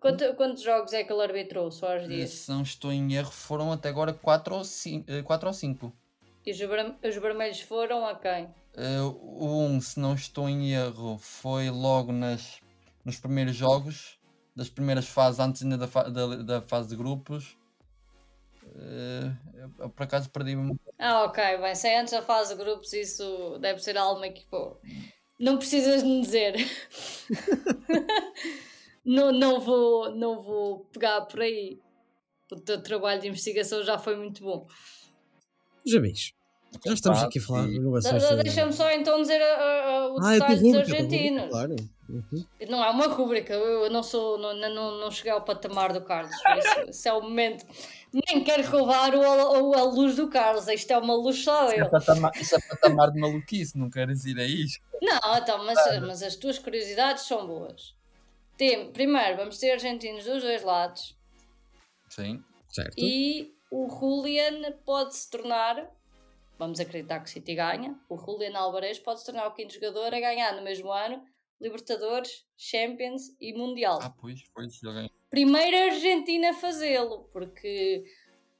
Quanto- 0.00 0.34
quantos 0.34 0.62
jogos 0.62 0.92
é 0.92 1.04
que 1.04 1.12
ele 1.12 1.22
arbitrou, 1.22 1.70
Soares 1.70 2.04
Eh, 2.04 2.08
Dias? 2.08 2.30
Se 2.30 2.50
não 2.50 2.62
estou 2.62 2.92
em 2.92 3.14
erro, 3.14 3.30
foram 3.30 3.70
até 3.72 3.88
agora 3.88 4.12
4 4.12 4.54
ou 4.56 4.64
5. 4.64 5.96
E 6.44 6.50
os, 6.50 6.58
ver- 6.58 6.96
os 7.04 7.16
vermelhos 7.16 7.60
foram 7.60 8.04
a 8.06 8.14
quem? 8.16 8.48
Eh, 8.74 9.00
o 9.00 9.64
um, 9.66 9.80
se 9.80 10.00
não 10.00 10.14
estou 10.14 10.48
em 10.48 10.72
erro, 10.72 11.18
foi 11.18 11.70
logo 11.70 12.12
nas, 12.12 12.60
nos 13.04 13.18
primeiros 13.18 13.54
jogos, 13.54 14.18
das 14.56 14.68
primeiras 14.68 15.06
fases, 15.06 15.40
antes 15.40 15.62
ainda 15.62 15.78
da, 15.78 15.86
fa- 15.88 16.08
da, 16.08 16.36
da 16.36 16.62
fase 16.62 16.88
de 16.88 16.96
grupos. 16.96 17.56
Eh, 18.74 19.32
eu, 19.78 19.90
por 19.90 20.02
acaso 20.04 20.30
perdi-me. 20.30 20.76
Ah, 20.98 21.24
ok, 21.24 21.58
bem, 21.58 21.74
se 21.74 21.88
é 21.88 22.00
antes 22.00 22.12
da 22.12 22.22
fase 22.22 22.54
de 22.56 22.62
grupos, 22.62 22.92
isso 22.92 23.58
deve 23.60 23.80
ser 23.80 23.96
alguma 23.96 24.28
que, 24.30 24.46
pô, 24.46 24.76
não 25.38 25.58
precisas 25.58 26.02
me 26.02 26.20
dizer. 26.22 26.54
não, 29.04 29.32
não, 29.32 29.60
vou, 29.60 30.14
não 30.14 30.40
vou 30.40 30.84
pegar 30.86 31.22
por 31.22 31.40
aí. 31.40 31.80
O 32.50 32.56
teu 32.60 32.82
trabalho 32.82 33.20
de 33.20 33.28
investigação 33.28 33.82
já 33.82 33.98
foi 33.98 34.16
muito 34.16 34.42
bom. 34.42 34.66
Já 35.86 36.00
vês. 36.00 36.32
Já 36.86 36.94
estamos 36.94 37.22
aqui 37.22 37.38
a 37.38 37.42
falar 37.42 37.66
de 37.66 37.76
inovações. 37.76 38.22
Deixa-me 38.42 38.72
só 38.72 38.90
então 38.92 39.20
dizer 39.20 39.40
a- 39.42 39.44
a- 39.56 39.88
a- 39.90 40.12
o 40.12 40.16
Ah, 40.22 40.30
é 40.34 40.38
detalhe 40.40 40.60
dos 40.62 40.74
argentinos. 40.76 41.48
claro. 41.50 41.76
Uhum. 42.08 42.44
Não 42.68 42.82
é 42.84 42.90
uma 42.90 43.06
rúbrica, 43.06 43.54
eu 43.54 43.88
não 43.90 44.02
sou, 44.02 44.36
não, 44.38 44.54
não, 44.54 44.98
não 45.00 45.10
cheguei 45.10 45.32
ao 45.32 45.42
patamar 45.42 45.92
do 45.92 46.00
Carlos. 46.02 46.34
esse 46.88 47.08
é 47.08 47.12
o 47.12 47.22
momento. 47.22 47.64
Nem 48.12 48.42
quero 48.44 48.62
roubar 48.70 49.14
o, 49.14 49.20
o- 49.70 49.74
a 49.74 49.82
luz 49.84 50.16
do 50.16 50.28
Carlos, 50.28 50.66
isto 50.68 50.90
é 50.90 50.98
uma 50.98 51.14
luz 51.14 51.42
só. 51.42 51.68
Isso 51.70 52.54
é 52.56 52.60
patamar 52.68 53.10
de 53.12 53.18
maluquice, 53.20 53.78
não 53.78 53.88
queres 53.90 54.24
ir 54.24 54.38
a 54.38 54.44
isto. 54.46 54.80
Não, 55.00 55.36
então, 55.38 55.64
mas, 55.64 55.78
mas 56.00 56.22
as 56.22 56.36
tuas 56.36 56.58
curiosidades 56.58 57.24
são 57.24 57.46
boas. 57.46 57.94
Tem, 58.56 58.90
primeiro, 58.92 59.36
vamos 59.38 59.58
ter 59.58 59.72
argentinos 59.72 60.24
dos 60.24 60.42
dois 60.42 60.62
lados 60.62 61.16
Sim. 62.10 62.42
Certo. 62.68 62.94
e 62.98 63.52
o 63.72 63.88
Julian 63.88 64.70
pode 64.84 65.16
se 65.16 65.30
tornar, 65.30 65.90
vamos 66.58 66.78
acreditar 66.78 67.20
que 67.20 67.28
o 67.28 67.32
City 67.32 67.54
ganha, 67.54 67.98
o 68.06 68.18
Julian 68.18 68.54
Alvarez 68.58 68.98
pode 68.98 69.20
se 69.20 69.26
tornar 69.26 69.46
o 69.48 69.54
quinto 69.54 69.72
jogador 69.72 70.12
a 70.14 70.20
ganhar 70.20 70.54
no 70.54 70.62
mesmo 70.62 70.92
ano 70.92 71.24
Libertadores, 71.58 72.44
Champions 72.56 73.34
e 73.40 73.54
Mundial. 73.54 73.98
Ah, 74.02 74.10
pois, 74.10 74.42
pois, 74.54 74.74
já 74.76 74.92
ganhei. 74.92 75.10
Primeira 75.30 75.92
Argentina 75.94 76.50
a 76.50 76.54
fazê-lo, 76.54 77.28
porque 77.32 78.04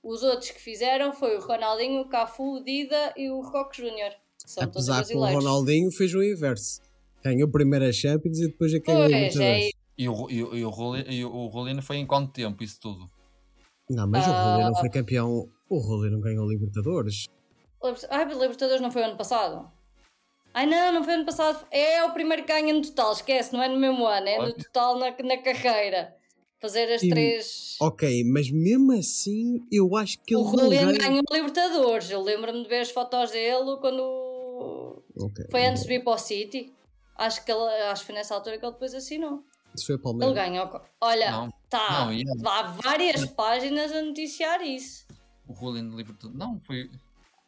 os 0.03 0.23
outros 0.23 0.51
que 0.51 0.61
fizeram 0.61 1.13
foi 1.13 1.37
o 1.37 1.41
Ronaldinho, 1.41 2.01
o 2.01 2.09
Cafu, 2.09 2.55
o 2.59 2.65
Dida 2.65 3.13
e 3.17 3.29
o 3.29 3.43
Roque 3.43 3.77
Júnior. 3.83 4.13
todos 4.41 4.59
Apesar 4.59 5.05
que 5.05 5.15
o. 5.15 5.21
Ronaldinho 5.21 5.91
fez 5.91 6.15
o 6.15 6.23
inverso. 6.23 6.81
Ganhou 7.23 7.49
primeiro 7.51 7.85
a 7.85 7.93
Champions 7.93 8.39
e 8.39 8.47
depois 8.49 8.73
a 8.75 8.79
ganhou 8.79 9.03
a 9.03 9.05
é 9.05 9.09
Libertadores. 9.09 9.73
E 9.99 10.09
o, 10.09 10.31
e, 10.31 10.43
o- 10.43 10.57
e, 10.57 10.65
o 10.65 10.97
e 10.97 11.25
o 11.25 11.47
Rolino 11.49 11.83
foi 11.83 11.97
em 11.99 12.07
quanto 12.07 12.33
tempo 12.33 12.65
isso 12.65 12.81
tudo? 12.81 13.11
Não, 13.95 14.07
mas 14.09 14.27
o 14.27 14.31
Ah. 14.31 14.53
Rolê 14.55 14.65
não 14.65 14.75
foi 14.77 14.91
campeão. 14.91 15.49
O 15.69 15.79
Rolê 15.79 16.11
não 16.11 16.21
ganhou 16.21 16.49
Libertadores. 16.49 17.27
Liber- 17.83 18.07
Ai, 18.11 18.25
Libertadores 18.27 18.81
não 18.81 18.91
foi 18.91 19.03
ano 19.03 19.17
passado? 19.17 19.71
Ai 20.55 20.67
não, 20.67 20.93
não 20.93 21.05
foi 21.05 21.15
ano 21.15 21.25
passado. 21.25 21.67
É 21.71 22.05
o 22.05 22.13
primeiro 22.13 22.43
que 22.45 22.53
ganha 22.53 22.73
no 22.75 22.83
total, 22.83 23.13
esquece, 23.13 23.53
não 23.53 23.63
é 23.63 23.69
no 23.69 23.79
mesmo 23.79 24.05
ano, 24.07 24.29
é 24.29 24.39
no 24.39 24.53
total 24.53 24.99
na, 24.99 25.07
na 25.11 25.39
carreira. 25.43 26.15
Fazer 26.61 26.93
as 26.93 27.03
E- 27.03 27.09
três. 27.09 27.77
Ok, 27.81 28.23
mas 28.25 28.51
mesmo 28.51 28.93
assim 28.93 29.67
eu 29.73 29.97
acho 29.97 30.19
que 30.23 30.37
O 30.37 30.41
ele 30.41 30.57
não 30.57 30.65
Julian 30.65 30.87
ganha. 30.87 30.99
ganhou 30.99 31.23
Libertadores. 31.33 32.11
Eu 32.11 32.21
lembro-me 32.23 32.63
de 32.63 32.69
ver 32.69 32.81
as 32.83 32.91
fotos 32.91 33.31
dele 33.33 33.77
quando 33.81 35.03
Ok, 35.19 35.47
foi 35.51 35.67
antes 35.67 35.83
de 35.83 35.89
vir 35.89 36.05
para 36.05 36.13
o 36.15 36.19
City. 36.19 36.73
Acho 37.17 37.45
que, 37.45 37.51
ele, 37.53 37.65
acho 37.91 38.03
que 38.03 38.07
foi 38.07 38.15
nessa 38.15 38.35
altura 38.35 38.59
que 38.59 38.65
ele 38.65 38.73
depois 38.73 38.95
assinou. 38.95 39.43
Isso 39.75 39.87
foi 39.87 39.95
Ele 39.95 40.03
Palmeiras. 40.03 40.35
ganhou. 40.35 40.69
co- 40.69 40.81
Olha, 41.01 41.31
Não, 41.31 41.51
tá. 41.69 42.07
não. 42.07 42.51
Há 42.51 42.63
várias 42.63 43.25
páginas 43.27 43.91
a 43.93 44.03
noticiar 44.03 44.61
isso. 44.63 45.07
O 45.49 45.53
Rolino 45.53 45.97
Libertadores. 45.97 46.39
Não, 46.39 46.61
foi. 46.61 46.91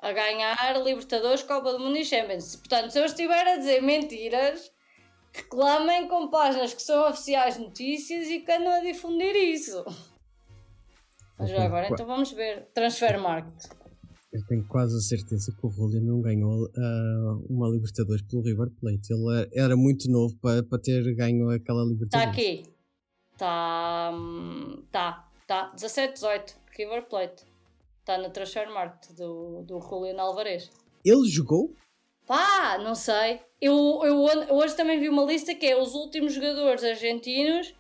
A 0.01 0.13
ganhar 0.13 0.83
Libertadores, 0.83 1.43
Copa 1.43 1.73
do 1.73 1.79
Mundo 1.81 1.97
e 1.97 2.05
Champions. 2.05 2.57
Portanto, 2.57 2.91
se 2.91 2.99
eu 2.99 3.05
estiver 3.05 3.47
a 3.47 3.57
dizer 3.57 3.83
mentiras, 3.83 4.71
reclamem 5.33 6.09
com 6.09 6.29
páginas 6.29 6.75
que 6.75 6.83
são 6.83 7.09
oficiais 7.09 7.57
notícias 7.59 8.29
e 8.29 8.41
que 8.41 8.53
andam 8.53 8.73
a 8.75 8.81
difundir 8.81 9.35
isso. 9.35 9.85
Mas 11.39 11.51
Ok, 11.51 11.63
agora 11.63 11.89
então 11.91 12.07
vamos 12.07 12.31
ver. 12.33 12.69
Transfer 12.75 13.19
Market. 13.19 13.71
Eu 14.35 14.45
tenho 14.47 14.67
quase 14.67 14.97
a 14.97 15.01
certeza 15.01 15.53
que 15.53 15.65
o 15.65 15.69
Rolê 15.71 16.01
não 16.01 16.21
ganhou 16.21 16.69
ah, 16.77 17.39
uma 17.49 17.69
Libertadores 17.69 18.21
pelo 18.23 18.43
River 18.43 18.69
Plate. 18.81 19.13
Ele 19.13 19.33
era- 19.39 19.51
era 19.55 19.77
muito 19.77 20.11
novo 20.11 20.37
para, 20.43 20.61
para 20.65 20.79
ter 20.79 21.15
ganho 21.15 21.49
aquela 21.51 21.83
Está 21.85 21.93
Libertadores. 21.93 22.11
Tá 22.11 22.31
aqui. 22.33 22.65
Está. 23.33 24.13
Está. 24.87 25.29
Está. 25.43 25.71
17, 25.75 26.15
18. 26.15 26.57
River 26.77 27.09
Plate. 27.09 27.45
Está 28.01 28.19
no 28.19 28.29
Transfer 28.31 28.69
Market 28.73 29.13
do, 29.17 29.63
do 29.63 29.81
Juliano 29.81 30.21
Alvarez. 30.21 30.69
Ele 31.05 31.29
jogou? 31.29 31.73
Pá, 32.27 32.79
não 32.79 32.95
sei. 32.95 33.41
Eu, 33.61 34.01
eu 34.05 34.19
hoje 34.57 34.75
também 34.77 34.99
vi 34.99 35.09
uma 35.09 35.25
lista 35.25 35.55
que 35.55 35.65
é 35.67 35.81
os 35.81 35.95
últimos 35.95 36.33
jogadores 36.35 36.83
argentinos 36.83 37.73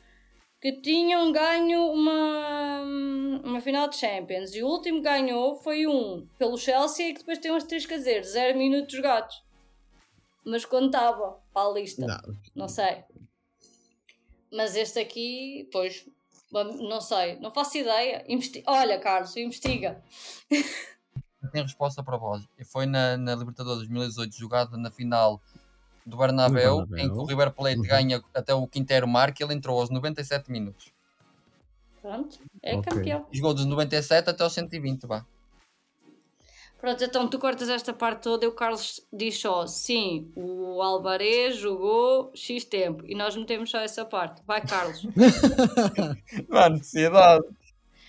que 0.64 0.80
tinham 0.80 1.30
ganho 1.30 1.92
uma, 1.92 2.80
uma 3.44 3.60
final 3.60 3.86
de 3.86 3.96
Champions. 3.98 4.54
E 4.54 4.62
o 4.62 4.66
último 4.66 4.96
que 4.96 5.04
ganhou 5.04 5.56
foi 5.56 5.86
um 5.86 6.26
pelo 6.38 6.56
Chelsea 6.56 7.10
e 7.10 7.12
que 7.12 7.18
depois 7.18 7.38
tem 7.38 7.52
uns 7.52 7.64
três 7.64 7.86
dizer, 7.86 8.24
zero 8.24 8.56
minutos 8.56 8.94
jogados. 8.96 9.42
Mas 10.42 10.64
contava 10.64 11.38
para 11.52 11.68
a 11.68 11.70
lista. 11.70 12.06
Não. 12.06 12.34
Não 12.54 12.66
sei. 12.68 13.04
Mas 14.50 14.74
este 14.74 14.98
aqui, 14.98 15.68
pois, 15.70 16.08
vamos- 16.50 16.80
não 16.80 17.00
sei, 17.02 17.38
não 17.40 17.52
faço 17.52 17.76
ideia. 17.76 18.24
Investi- 18.26 18.62
Olha, 18.66 18.98
Carlos, 18.98 19.36
investiga. 19.36 20.02
Eu 20.50 21.50
tenho 21.52 21.64
resposta 21.64 22.02
para 22.02 22.16
vós. 22.16 22.42
E 22.58 22.64
foi 22.64 22.86
na, 22.86 23.18
na 23.18 23.34
Libertadores 23.34 23.80
2018, 23.80 24.34
jogada 24.34 24.78
na 24.78 24.90
final 24.90 25.42
do 26.06 26.16
Bernabéu, 26.16 26.86
Bernabéu. 26.86 26.98
em 27.06 27.10
que 27.10 27.16
o 27.18 27.24
River 27.24 27.50
Plate 27.52 27.76
Uhum. 27.78 27.82
ganha 27.86 28.22
até 28.34 28.54
o 28.54 28.66
Quintero 28.66 29.06
marca 29.08 29.42
ele 29.42 29.54
entrou 29.54 29.80
aos 29.80 29.90
97 29.90 30.50
minutos. 30.50 30.92
Pronto, 32.02 32.38
é 32.62 32.76
Ok. 32.76 32.92
campeão. 32.92 33.26
Jogou 33.32 33.54
dos 33.54 33.64
97 33.64 34.28
até 34.28 34.42
aos 34.42 34.52
120, 34.52 35.06
vá. 35.06 35.24
Pronto, 36.78 37.02
então 37.02 37.26
tu 37.28 37.38
cortas 37.38 37.70
esta 37.70 37.94
parte 37.94 38.24
toda 38.24 38.44
e 38.44 38.48
o 38.48 38.52
Carlos 38.52 39.00
diz 39.10 39.38
só, 39.40 39.66
sim, 39.66 40.30
o 40.36 40.82
Alvarez 40.82 41.56
jogou 41.56 42.30
X 42.34 42.62
tempo 42.66 43.02
e 43.06 43.14
nós 43.14 43.34
metemos 43.34 43.70
só 43.70 43.78
essa 43.78 44.04
parte. 44.04 44.42
Vai, 44.46 44.60
Carlos. 44.66 45.02
Não 46.46 46.58
há 46.58 46.68
necessidade. 46.68 47.44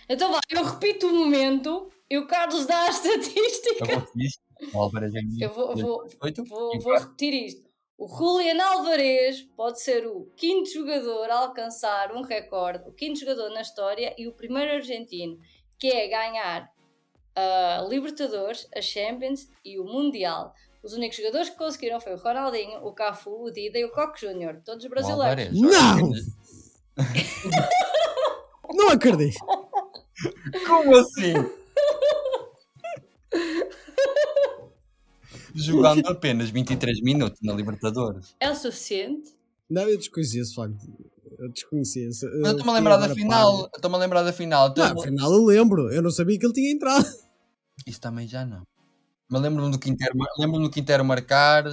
então 0.10 0.30
vai, 0.30 0.42
eu 0.50 0.66
repito 0.66 1.08
o 1.08 1.16
momento 1.16 1.90
e 2.10 2.18
o 2.18 2.28
Carlos 2.28 2.66
dá 2.66 2.82
a 2.84 2.90
estatística. 2.90 3.86
Eu 3.92 4.00
vou 4.02 4.08
isto. 4.18 4.42
O 4.74 4.78
Álvares 4.82 5.14
é 5.16 5.20
Eu 5.40 5.54
vou, 5.54 5.76
vou, 5.76 6.08
vou, 6.50 6.82
vou 6.82 6.98
repetir 6.98 7.34
isto. 7.46 7.64
O 7.98 8.08
Julian 8.08 8.62
Alvarez 8.62 9.42
pode 9.56 9.82
ser 9.82 10.06
o 10.06 10.30
quinto 10.36 10.70
jogador 10.70 11.30
a 11.30 11.40
alcançar 11.40 12.12
um 12.12 12.22
recorde, 12.22 12.84
o 12.88 12.92
quinto 12.92 13.20
jogador 13.20 13.50
na 13.52 13.62
história 13.62 14.14
e 14.18 14.28
o 14.28 14.34
primeiro 14.34 14.74
argentino 14.74 15.40
que 15.80 15.88
é 15.88 16.08
ganhar 16.08 16.70
a 17.36 17.86
Libertadores, 17.88 18.68
a 18.76 18.82
Champions 18.82 19.48
e 19.64 19.80
o 19.80 19.86
Mundial. 19.86 20.54
Os 20.84 20.94
únicos 20.94 21.18
jogadores 21.18 21.50
que 21.50 21.58
conseguiram 21.58 22.00
foi 22.00 22.14
o 22.14 22.18
Ronaldinho, 22.18 22.86
o 22.86 22.94
Cafu, 22.94 23.46
o 23.46 23.52
Dida 23.52 23.80
e 23.80 23.86
o 23.86 23.92
Coque 23.92 24.22
Júnior, 24.22 24.62
todos 24.64 24.86
brasileiros. 24.86 25.60
Não! 25.60 26.12
Não 28.74 28.90
acredito. 28.90 29.40
Como 30.68 30.96
assim? 30.98 31.34
Jogando 35.56 36.06
apenas 36.08 36.50
23 36.50 37.02
minutos 37.02 37.40
na 37.42 37.54
Libertadores. 37.54 38.36
É 38.40 38.50
o 38.52 38.56
suficiente? 38.56 39.34
Não, 39.70 39.84
eu 39.84 39.98
desconhecia 39.98 40.42
esse 40.42 40.54
facto. 40.54 40.78
Eu 41.40 41.50
desconhecia 41.52 42.08
esse. 42.08 42.26
Mas 42.26 42.36
eu 42.36 42.52
estou-me 42.52 42.72
a 42.72 42.74
lembrar 42.74 42.98
da 42.98 43.14
final. 43.14 43.70
Estou-me 43.76 43.96
a 43.96 44.00
lembrar 44.00 44.24
da 44.24 44.34
final. 44.34 44.74
Não, 44.76 44.86
Estou- 44.86 45.02
afinal 45.04 45.32
eu 45.34 45.44
lembro. 45.46 45.92
Eu 45.92 46.02
não 46.02 46.12
sabia 46.12 46.38
que 46.38 46.46
ele 46.46 46.54
tinha 46.54 46.72
entrado. 46.72 47.06
Isso 47.88 48.00
também 48.00 48.28
já 48.28 48.46
não. 48.46 48.66
Mas 49.30 49.42
lembro-me 49.42 49.72
do 49.72 49.80
Quintero, 49.80 50.14
lembro-me 50.38 50.66
do 50.66 50.70
Quintero 50.72 51.04
marcar. 51.04 51.66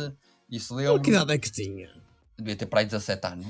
Isso 0.50 0.74
lembro. 0.74 1.00
Que 1.02 1.10
idade 1.10 1.32
é 1.32 1.38
que 1.38 1.50
tinha? 1.50 1.90
Devia 2.38 2.56
ter 2.56 2.66
para 2.66 2.80
aí 2.80 2.86
17 2.86 3.26
anos. 3.26 3.46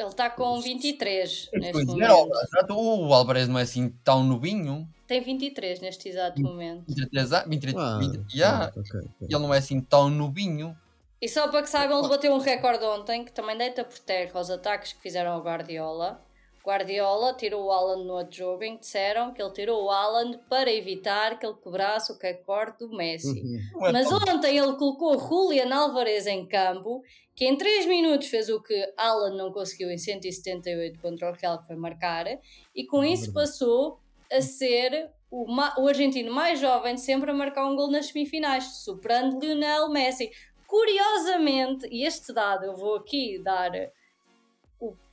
Ele 0.00 0.08
está 0.08 0.30
com 0.30 0.58
23 0.60 1.50
neste 1.52 1.72
Pois 1.72 1.84
é, 1.88 1.90
momento. 2.08 2.30
exato, 2.42 2.74
o 2.74 3.12
Alvarez 3.12 3.46
não 3.48 3.58
é 3.58 3.62
assim 3.62 3.90
tão 4.02 4.24
novinho. 4.24 4.88
Tem 5.06 5.20
23 5.20 5.78
neste 5.80 6.08
exato 6.08 6.40
momento. 6.40 6.84
23 6.88 7.32
anos. 7.34 7.48
23, 7.50 7.76
Ah, 7.76 7.98
20, 7.98 8.34
yeah. 8.34 8.70
pronto, 8.70 8.86
ok, 8.88 9.00
ok. 9.00 9.28
Ele 9.28 9.38
não 9.38 9.52
é 9.52 9.58
assim 9.58 9.80
tão 9.80 10.08
novinho. 10.08 10.74
E 11.20 11.28
só 11.28 11.48
para 11.48 11.62
que 11.62 11.68
saibam, 11.68 11.98
ele 11.98 12.08
bateu 12.08 12.32
um 12.32 12.38
recorde 12.38 12.82
ontem 12.84 13.24
que 13.26 13.32
também 13.32 13.58
deita 13.58 13.84
por 13.84 13.98
terra 13.98 14.40
os 14.40 14.48
ataques 14.48 14.94
que 14.94 15.02
fizeram 15.02 15.32
ao 15.32 15.42
Guardiola. 15.42 16.22
Guardiola 16.64 17.34
tirou 17.34 17.66
o 17.66 17.70
Alan 17.70 18.04
no 18.04 18.14
outro 18.14 18.36
jogo 18.36 18.62
em 18.62 18.74
que 18.74 18.80
disseram 18.80 19.32
que 19.32 19.42
ele 19.42 19.52
tirou 19.52 19.84
o 19.84 19.90
Alan 19.90 20.38
para 20.48 20.70
evitar 20.70 21.38
que 21.38 21.46
ele 21.46 21.56
quebrasse 21.56 22.12
o 22.12 22.18
recorde 22.18 22.78
do 22.78 22.90
Messi. 22.90 23.40
Uhum. 23.40 23.86
É 23.86 23.92
Mas 23.92 24.12
ontem 24.12 24.58
ele 24.58 24.74
colocou 24.74 25.18
Julian 25.18 25.74
Alvarez 25.74 26.26
em 26.26 26.46
campo, 26.46 27.02
que 27.34 27.46
em 27.46 27.56
3 27.56 27.86
minutos 27.86 28.28
fez 28.28 28.48
o 28.50 28.62
que 28.62 28.92
Alan 28.96 29.34
não 29.34 29.52
conseguiu 29.52 29.90
em 29.90 29.98
178 29.98 31.00
contra 31.00 31.30
o 31.30 31.34
Real, 31.34 31.58
que 31.60 31.66
foi 31.66 31.76
marcar, 31.76 32.26
e 32.74 32.86
com 32.86 33.02
isso 33.02 33.32
passou 33.32 33.98
a 34.30 34.40
ser 34.40 35.10
o, 35.30 35.46
o 35.78 35.88
argentino 35.88 36.32
mais 36.32 36.60
jovem 36.60 36.94
de 36.94 37.00
sempre 37.00 37.30
a 37.30 37.34
marcar 37.34 37.66
um 37.66 37.74
gol 37.74 37.90
nas 37.90 38.06
semifinais, 38.06 38.64
superando 38.84 39.40
Lionel 39.40 39.88
Messi. 39.88 40.30
Curiosamente, 40.66 41.88
e 41.90 42.04
este 42.04 42.32
dado 42.32 42.64
eu 42.64 42.76
vou 42.76 42.96
aqui 42.96 43.40
dar 43.42 43.72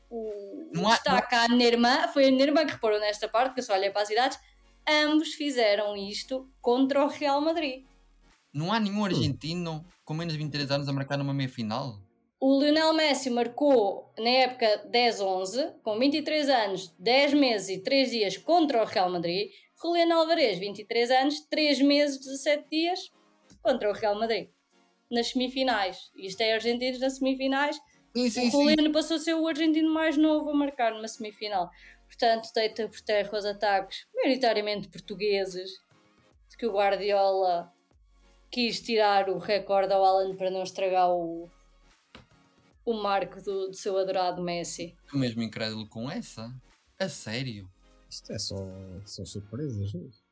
o, 0.10 0.70
Não 0.74 0.88
há- 0.88 0.94
destaque 0.94 1.36
à 1.36 1.48
minha 1.50 1.68
irmã, 1.68 2.08
foi 2.10 2.26
a 2.26 2.30
irmã 2.30 2.66
que 2.66 2.74
reparou 2.74 3.00
nesta 3.00 3.28
parte, 3.28 3.54
que 3.54 3.60
eu 3.60 3.64
só 3.64 3.74
olhei 3.74 3.90
para 3.90 4.02
as 4.04 4.10
idades, 4.10 4.40
ambos 4.88 5.34
fizeram 5.34 5.96
isto 5.96 6.50
contra 6.62 7.04
o 7.04 7.08
Real 7.08 7.42
Madrid. 7.42 7.86
Não 8.54 8.72
há 8.72 8.80
nenhum 8.80 9.04
argentino 9.06 9.86
com 10.06 10.14
menos 10.14 10.34
de 10.34 10.40
23 10.40 10.72
anos 10.72 10.88
a 10.90 10.94
marcar 10.94 11.18
numa 11.18 11.34
meia 11.34 11.50
final. 11.50 12.00
O 12.40 12.60
Lionel 12.62 12.94
Messi 12.94 13.30
marcou 13.30 14.14
na 14.18 14.30
época 14.30 14.88
10-11, 14.92 15.74
com 15.84 15.98
23 15.98 16.50
anos, 16.50 16.94
10 17.00 17.34
meses 17.34 17.70
e 17.70 17.80
3 17.84 18.12
dias 18.12 18.38
contra 18.38 18.82
o 18.82 18.86
Real 18.86 19.10
Madrid. 19.10 19.50
Julián 19.82 20.12
Alvarez, 20.14 20.58
23 20.60 21.12
anos, 21.12 21.40
3 21.50 21.82
meses, 21.82 22.20
17 22.20 22.66
dias 22.72 23.12
contra 23.62 23.90
o 23.90 23.94
Real 23.94 24.18
Madrid. 24.20 24.50
Nas 25.12 25.28
semifinais. 25.32 26.12
Isto 26.16 26.42
é 26.42 26.54
argentinos 26.54 27.00
nas 27.00 27.18
semifinais. 27.18 27.80
Sim, 28.18 28.30
sim, 28.30 28.48
o 28.48 28.52
sim. 28.52 28.52
Juliano 28.52 28.92
passou 28.92 29.18
a 29.18 29.20
ser 29.20 29.34
o 29.36 29.48
argentino 29.48 29.94
mais 29.94 30.18
novo 30.18 30.50
a 30.50 30.54
marcar 30.56 30.92
numa 30.94 31.08
semifinal. 31.08 31.70
Portanto, 32.08 32.50
deita 32.56 32.88
por 32.88 33.02
terra 33.02 33.38
os 33.38 33.46
ataques, 33.46 34.06
maioritariamente 34.16 34.88
portugueses, 34.90 35.70
de 36.50 36.58
que 36.58 36.66
o 36.66 36.72
Guardiola 36.74 37.72
quis 38.50 38.80
tirar 38.82 39.30
o 39.30 39.38
recorde 39.38 39.94
ao 39.94 40.04
Alan 40.04 40.36
para 40.36 40.50
não 40.50 40.64
estragar 40.64 41.10
o, 41.12 41.50
o 42.86 42.94
marco 42.94 43.42
do, 43.42 43.68
do 43.68 43.74
seu 43.76 43.98
adorado 43.98 44.42
Messi. 44.42 44.96
Estou 45.06 45.20
mesmo 45.20 45.42
incrédulo 45.44 45.88
com 45.90 46.10
essa. 46.10 46.50
A 47.00 47.10
sério. 47.10 47.70
Isto 48.10 48.32
é 48.34 48.40
só, 48.40 48.56
são 49.06 49.26
surpresas. 49.26 49.94
não 49.94 50.02
é? 50.02 50.28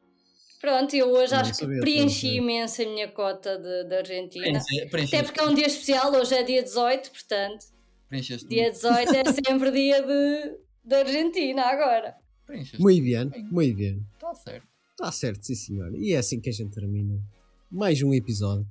Pronto, 0.61 0.95
eu 0.95 1.11
hoje 1.11 1.33
Não 1.33 1.41
acho 1.41 1.53
que 1.59 1.79
preenchi 1.81 2.37
imenso 2.37 2.81
a 2.81 2.85
minha 2.85 3.11
cota 3.11 3.57
de, 3.59 3.83
de 3.83 3.95
Argentina. 3.95 4.45
Preenche- 4.45 4.89
preenche- 4.89 5.15
Até 5.17 5.25
porque 5.25 5.39
é 5.41 5.43
um 5.43 5.53
dia 5.53 5.67
especial, 5.67 6.11
hoje 6.13 6.33
é 6.33 6.41
dia 6.41 6.63
18, 6.63 7.11
portanto, 7.11 7.65
Preencheste 8.09 8.47
dia 8.47 8.71
18 8.71 9.15
é 9.15 9.23
sempre 9.33 9.71
dia 9.71 10.01
de, 10.01 10.57
de 10.83 10.95
Argentina 10.95 11.63
agora. 11.63 12.15
Preencheste. 12.45 12.81
Muito 12.81 13.03
bem, 13.03 13.43
muito 13.51 13.77
bem. 13.77 14.05
Está 14.13 14.33
certo. 14.33 14.67
Está 14.91 15.11
certo, 15.11 15.45
sim 15.45 15.55
senhor. 15.55 15.93
E 15.95 16.13
é 16.13 16.17
assim 16.17 16.39
que 16.39 16.49
a 16.49 16.53
gente 16.53 16.73
termina. 16.73 17.21
Mais 17.69 18.01
um 18.01 18.13
episódio. 18.13 18.65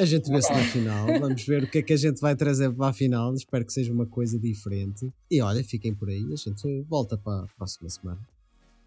A 0.00 0.04
gente 0.04 0.28
vê-se 0.30 0.52
na 0.52 0.64
final. 0.64 1.06
Vamos 1.20 1.44
ver 1.44 1.64
o 1.64 1.70
que 1.70 1.78
é 1.78 1.82
que 1.82 1.92
a 1.92 1.96
gente 1.96 2.20
vai 2.20 2.34
trazer 2.34 2.72
para 2.72 2.88
a 2.88 2.92
final. 2.92 3.32
Espero 3.34 3.64
que 3.64 3.72
seja 3.72 3.92
uma 3.92 4.06
coisa 4.06 4.38
diferente. 4.38 5.12
E 5.30 5.40
olha, 5.40 5.62
fiquem 5.62 5.94
por 5.94 6.08
aí. 6.08 6.24
A 6.32 6.36
gente 6.36 6.82
volta 6.82 7.16
para 7.16 7.44
a 7.44 7.46
próxima 7.56 7.88
semana. 7.88 8.20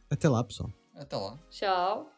Até 0.09 0.27
lá, 0.27 0.43
pessoal. 0.43 0.73
Até 0.95 1.15
lá. 1.15 1.39
Tchau. 1.49 2.11